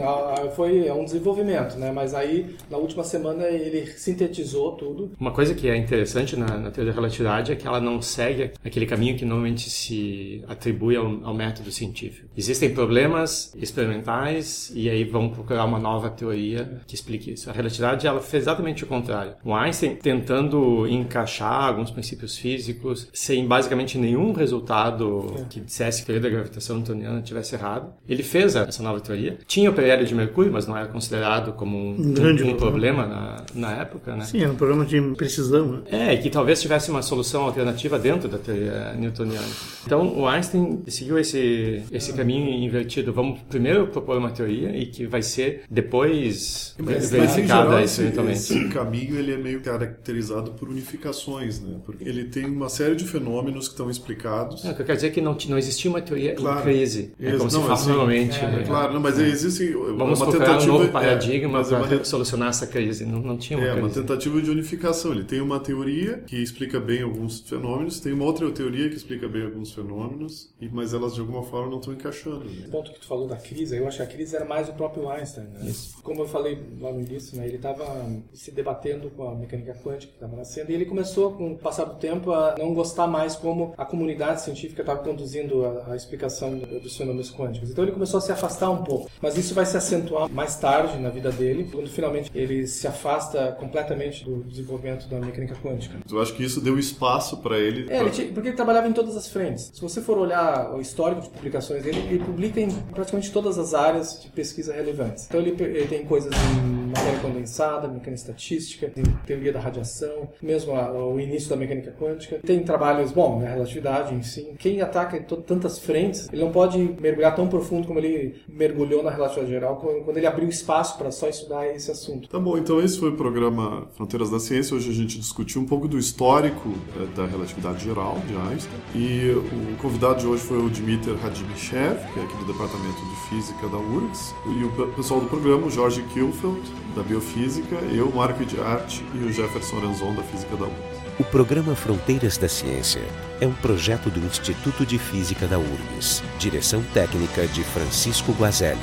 foi 0.55 0.91
um 0.91 1.05
desenvolvimento, 1.05 1.77
né? 1.77 1.91
Mas 1.93 2.15
aí 2.15 2.57
na 2.71 2.77
última 2.77 3.05
semana 3.05 3.45
ele 3.45 3.87
sintetizou 3.97 4.73
tudo. 4.73 5.13
Uma 5.19 5.33
coisa 5.33 5.55
que 5.55 5.69
é 5.69 5.77
interessante 5.77 6.37
na, 6.37 6.59
na 6.59 6.71
teoria 6.71 6.93
da 6.93 6.97
relatividade 6.97 7.53
é 7.53 7.57
que 7.57 7.67
ela 7.67 7.81
não 7.81 8.01
segue 8.01 8.53
aquele 8.65 8.87
caminho 8.87 9.17
que 9.17 9.25
normalmente 9.25 9.71
se 9.71 10.43
atribui 10.47 10.97
ao, 10.97 11.07
ao 11.25 11.35
método 11.35 11.71
científico. 11.71 12.29
Existem 12.37 12.75
problemas 12.75 13.53
experimentais 13.57 14.71
e 14.75 14.89
aí 14.89 15.05
vão 15.05 15.29
procurar 15.31 15.65
uma 15.65 15.79
nova 15.79 16.11
teoria 16.11 16.81
que 16.87 16.95
explique 16.95 17.33
isso. 17.33 17.51
A 17.51 17.53
relatividade 17.53 18.07
ela 18.07 18.21
fez 18.21 18.45
exatamente 18.45 18.85
o 18.85 18.87
contrário. 18.87 19.35
O 19.45 19.55
Einstein 19.55 19.97
tentando 19.97 20.87
encaixar 20.87 21.65
alguns 21.65 21.91
princípios 21.91 22.37
físicos 22.37 23.09
sem 23.13 23.47
basicamente 23.47 23.99
nenhum 23.99 24.33
resultado 24.33 25.47
que 25.49 25.61
dissesse 25.61 26.05
que 26.05 26.13
a 26.13 26.21
teoria 26.21 26.43
da 26.43 26.44
gravitação 26.45 26.77
newtoniana 26.77 27.19
estivesse 27.19 27.55
errado. 27.55 27.93
Ele 28.09 28.23
fez 28.23 28.55
essa 28.55 28.83
nova 28.83 29.01
teoria. 29.01 29.39
Tinha 29.47 29.71
o 29.71 29.75
periélio 29.75 30.07
de 30.07 30.15
Mercúrio, 30.15 30.53
mas 30.53 30.67
não 30.67 30.77
era 30.77 30.87
considerado 30.87 31.53
como 31.53 31.77
um, 31.77 31.93
um, 31.93 32.13
grande 32.13 32.45
um 32.45 32.57
problema 32.57 33.07
na, 33.07 33.45
na 33.55 33.73
época, 33.81 34.15
né? 34.15 34.25
Sim, 34.25 34.43
era 34.43 34.53
um 34.53 34.57
problema 34.57 34.85
de 34.85 35.01
precisão. 35.17 35.73
Né? 35.73 35.83
É, 35.91 36.15
e 36.15 36.19
que 36.19 36.31
talvez 36.31 36.61
tivesse 36.61 36.91
uma 36.91 37.03
solução 37.03 37.43
alternativa 37.43 37.99
dentro 37.99 38.29
da 38.29 38.39
teoria 38.39 38.93
newtoniana. 38.95 39.47
Então, 39.85 40.19
o 40.19 40.27
Einstein 40.27 40.83
seguiu 40.89 41.19
esse, 41.19 41.83
esse 41.91 42.13
caminho 42.13 42.49
invertido. 42.65 43.13
Vamos 43.13 43.41
primeiro 43.49 43.87
propor 43.89 44.19
uma 44.19 44.31
teoria 44.31 44.77
e 44.77 44.87
que 44.87 45.07
vai 45.07 45.23
ser 45.23 45.63
depois 45.71 46.75
mas, 46.79 47.11
verificada 47.11 47.71
mas, 47.71 47.91
isso 47.91 48.03
eventualmente. 48.03 48.39
Esse 48.39 48.69
caminho 48.69 49.17
ele 49.19 49.33
é 49.33 49.37
meio 49.37 49.61
caracterizado 49.61 50.53
por 50.53 50.69
unificações, 50.69 51.61
né? 51.61 51.77
Porque 51.85 52.05
ele 52.07 52.25
tem 52.25 52.45
uma 52.47 52.69
série 52.69 52.95
de 52.95 53.05
fenômenos 53.05 53.69
que 53.69 53.75
estão 53.75 53.91
explicados. 53.91 54.65
É, 54.65 54.71
o 54.71 54.75
que 54.75 54.85
quer 54.85 54.97
dizer 54.97 55.11
que 55.11 55.21
não, 55.21 55.37
não 55.49 55.59
existia 55.59 55.91
uma 55.91 56.01
teoria 56.01 56.34
claro. 56.35 56.61
em 56.61 56.63
crise. 56.63 57.13
É 57.21 57.31
como 57.33 57.45
não, 57.45 57.51
se 57.51 57.57
fala 57.61 57.73
assim, 57.73 57.89
normalmente. 57.89 58.39
É, 58.39 58.51
né? 58.51 58.65
Claro, 58.67 58.95
não, 58.95 59.01
mas 59.01 59.19
é. 59.19 59.27
existe 59.29 59.73
Vamos 59.73 60.21
uma 60.21 60.33
tentativa, 60.33 60.73
um 60.73 60.79
novo 60.79 60.93
paradigma 60.93 61.61
é, 61.61 61.65
para 61.65 61.97
uma... 61.97 62.05
solucionar 62.05 62.49
essa 62.49 62.67
crise. 62.67 63.05
Não, 63.05 63.21
não 63.21 63.37
tinha 63.37 63.59
uma 63.59 63.67
É, 63.67 63.71
crise. 63.73 63.87
uma 63.87 63.95
tentativa 63.95 64.43
de 64.43 64.51
unificação. 64.51 65.13
Ele 65.13 65.25
tem 65.25 65.41
uma 65.41 65.61
teoria 65.61 66.19
que 66.27 66.37
explica 66.37 66.81
bem 66.81 67.03
alguns 67.03 67.41
fenômenos, 67.41 68.01
tem 68.01 68.13
uma 68.13 68.25
outra 68.25 68.51
teoria 68.51 68.89
que 68.89 68.97
explica 68.97 69.29
bem 69.29 69.45
alguns 69.45 69.73
fenômenos, 69.73 70.53
mas 70.73 70.93
elas 70.95 71.15
de 71.15 71.21
alguma 71.21 71.43
forma 71.43 71.71
não 71.71 71.79
estão 71.79 71.93
encaixando. 71.93 72.45
Né? 72.45 72.67
O 72.67 72.71
ponto 72.71 72.93
que 72.93 73.01
tu 73.01 73.07
falou 73.07 73.27
da 73.27 73.37
crise, 73.37 73.77
eu 73.77 73.87
acho 73.87 73.99
que 73.99 74.03
a 74.03 74.07
crise 74.07 74.37
era 74.37 74.45
mais 74.45 74.69
o 74.69 74.73
próprio 74.73 75.09
Einstein. 75.09 75.45
Né? 75.45 75.73
Como 76.03 76.23
eu 76.23 76.27
falei 76.27 76.59
lá 76.81 76.93
no 76.93 77.01
início, 77.01 77.37
né? 77.37 77.47
ele 77.47 77.57
estava 77.57 77.85
se 78.33 78.51
debatendo 78.51 79.11
com 79.11 79.29
a 79.29 79.35
mecânica 79.35 79.75
quântica 79.75 80.13
que 80.13 80.17
estava 80.17 80.37
nascendo 80.37 80.71
e 80.71 80.75
ele 80.75 80.85
começou, 80.85 81.33
com 81.33 81.53
o 81.53 81.59
passar 81.59 81.85
do 81.85 81.97
tempo, 81.97 82.33
a 82.33 82.55
não 82.59 82.75
gostar 82.75 83.07
mais 83.07 83.37
como 83.37 83.75
a 83.77 83.85
comunidade 83.85 84.43
científica 84.43 84.83
estava 84.83 85.01
conduzindo 85.03 85.65
a, 85.65 85.93
a 85.93 85.97
explicação 86.15 86.57
dos 86.59 86.97
fenômenos 86.97 87.31
quânticos. 87.31 87.71
Então 87.71 87.85
ele 87.85 87.93
começou 87.93 88.19
a 88.19 88.21
se 88.21 88.33
afastar 88.33 88.71
um 88.71 88.83
pouco. 88.83 89.11
Mas 89.21 89.37
isso 89.37 89.55
vai 89.55 89.67
se 89.67 89.77
acentuar 89.77 90.31
mais 90.31 90.57
tarde 90.57 90.99
na 90.99 91.11
vida 91.11 91.31
dele, 91.31 91.69
quando 91.71 91.89
finalmente 91.89 92.31
ele 92.35 92.67
se 92.67 92.87
afasta 92.87 93.53
completamente 93.53 94.25
do 94.25 94.45
desenvolvimento 94.45 95.09
da 95.09 95.19
mecânica 95.19 95.55
quântica. 95.63 95.99
Eu 96.11 96.21
acho 96.21 96.35
que 96.35 96.45
isso 96.45 96.61
deu 96.61 96.79
espaço 96.79 97.39
para 97.39 97.59
ele. 97.59 97.83
É, 97.85 97.99
pra... 97.99 98.07
ele 98.07 98.33
porque 98.33 98.49
ele 98.49 98.57
trabalhava 98.57 98.89
em 98.89 98.93
todas 98.93 99.17
as 99.17 99.29
frentes. 99.29 99.71
Se 99.75 99.81
você 99.81 100.01
for 100.01 100.19
olhar 100.19 100.75
o 100.75 100.81
histórico 100.81 101.23
de 101.23 101.31
publicações 101.31 101.83
dele, 101.83 101.99
ele 102.09 102.19
publica 102.21 102.61
em 102.61 102.71
praticamente 102.71 103.31
todas 103.33 103.59
as 103.59 103.75
áreas 103.75 104.23
de 104.23 104.29
pesquisa 104.29 104.73
relevantes. 104.73 105.27
Então 105.27 105.41
ele, 105.41 105.51
ele 105.59 105.87
tem 105.87 106.05
coisas 106.05 106.33
em 106.33 106.84
matéria 106.95 107.21
condensada, 107.21 107.89
mecânica 107.89 108.15
estatística, 108.15 108.91
teoria 109.27 109.53
da 109.53 109.61
radiação, 109.61 110.29
mesmo 110.41 110.75
a, 110.75 110.93
o 110.93 111.19
início 111.19 111.51
da 111.51 111.57
mecânica 111.57 111.93
quântica. 111.93 112.39
Tem 112.45 112.63
trabalhos, 112.63 113.13
bom, 113.13 113.41
na 113.41 113.49
relatividade 113.49 114.15
em 114.15 114.23
si. 114.23 114.55
Quem 114.59 114.81
ataca 114.81 115.21
tantas 115.21 115.79
frentes, 115.79 116.29
ele 116.33 116.43
não 116.43 116.53
pode 116.53 116.79
mergulhar 117.01 117.35
tão 117.35 117.49
profundo 117.49 117.87
como 117.87 117.99
ele 117.99 118.37
mergulhou 118.49 119.03
na 119.03 119.11
relatividade 119.11 119.51
geral, 119.51 119.77
quando 119.77 120.17
ele 120.17 120.27
abriu 120.27 120.49
espaço 120.49 120.97
para 120.97 121.11
só 121.11 121.29
estudar 121.29 121.67
esse 121.69 121.91
assunto. 121.91 122.29
Tá 122.29 122.39
bom, 122.39 122.57
então 122.57 122.81
esse 122.81 122.99
foi 122.99 123.11
o 123.11 123.17
programa 123.17 123.89
Fronteiras 123.97 124.31
da 124.31 124.39
Ciência. 124.39 124.77
Hoje 124.77 124.91
a 124.91 124.95
gente 124.95 125.19
discutiu 125.19 125.61
um 125.61 125.67
pouco 125.67 125.89
do 125.89 125.99
histórico 125.99 126.73
é, 126.97 127.17
da 127.17 127.27
relatividade 127.27 127.85
geral 127.85 128.19
de 128.27 128.35
Einstein. 128.51 128.81
E 128.95 129.31
o 129.31 129.77
convidado 129.79 130.21
de 130.21 130.27
hoje 130.27 130.43
foi 130.43 130.59
o 130.59 130.69
Dmitry 130.69 131.15
Radimichev, 131.17 131.97
que 132.13 132.21
é 132.21 132.23
aqui 132.23 132.37
do 132.37 132.53
Departamento 132.53 133.01
de 133.01 133.29
Física 133.29 133.69
da 133.69 133.79
URGS. 133.79 134.35
E 134.47 134.65
o 134.65 134.93
pessoal 134.95 135.21
do 135.21 135.27
programa, 135.27 135.67
o 135.67 135.71
Jorge 135.71 136.03
Kilfeld, 136.13 136.61
da 136.95 137.03
Biofísica, 137.03 137.77
eu, 137.93 138.11
Marco 138.13 138.45
de 138.45 138.61
Arte 138.61 139.05
e 139.15 139.19
o 139.19 139.33
Jefferson 139.33 139.79
Ranzon, 139.81 140.15
da 140.15 140.23
Física 140.23 140.57
da 140.57 140.65
URGS. 140.65 141.05
O 141.19 141.25
programa 141.25 141.77
Fronteiras 141.77 142.37
da 142.37 142.49
Ciência 142.49 143.03
é 143.41 143.47
um 143.47 143.55
projeto 143.55 144.11
do 144.11 144.19
Instituto 144.21 144.85
de 144.85 144.99
Física 144.99 145.47
da 145.47 145.59
URGS. 145.59 146.23
Direção 146.39 146.83
técnica 146.93 147.47
de 147.47 147.63
Francisco 147.63 148.33
Guazelli. 148.33 148.81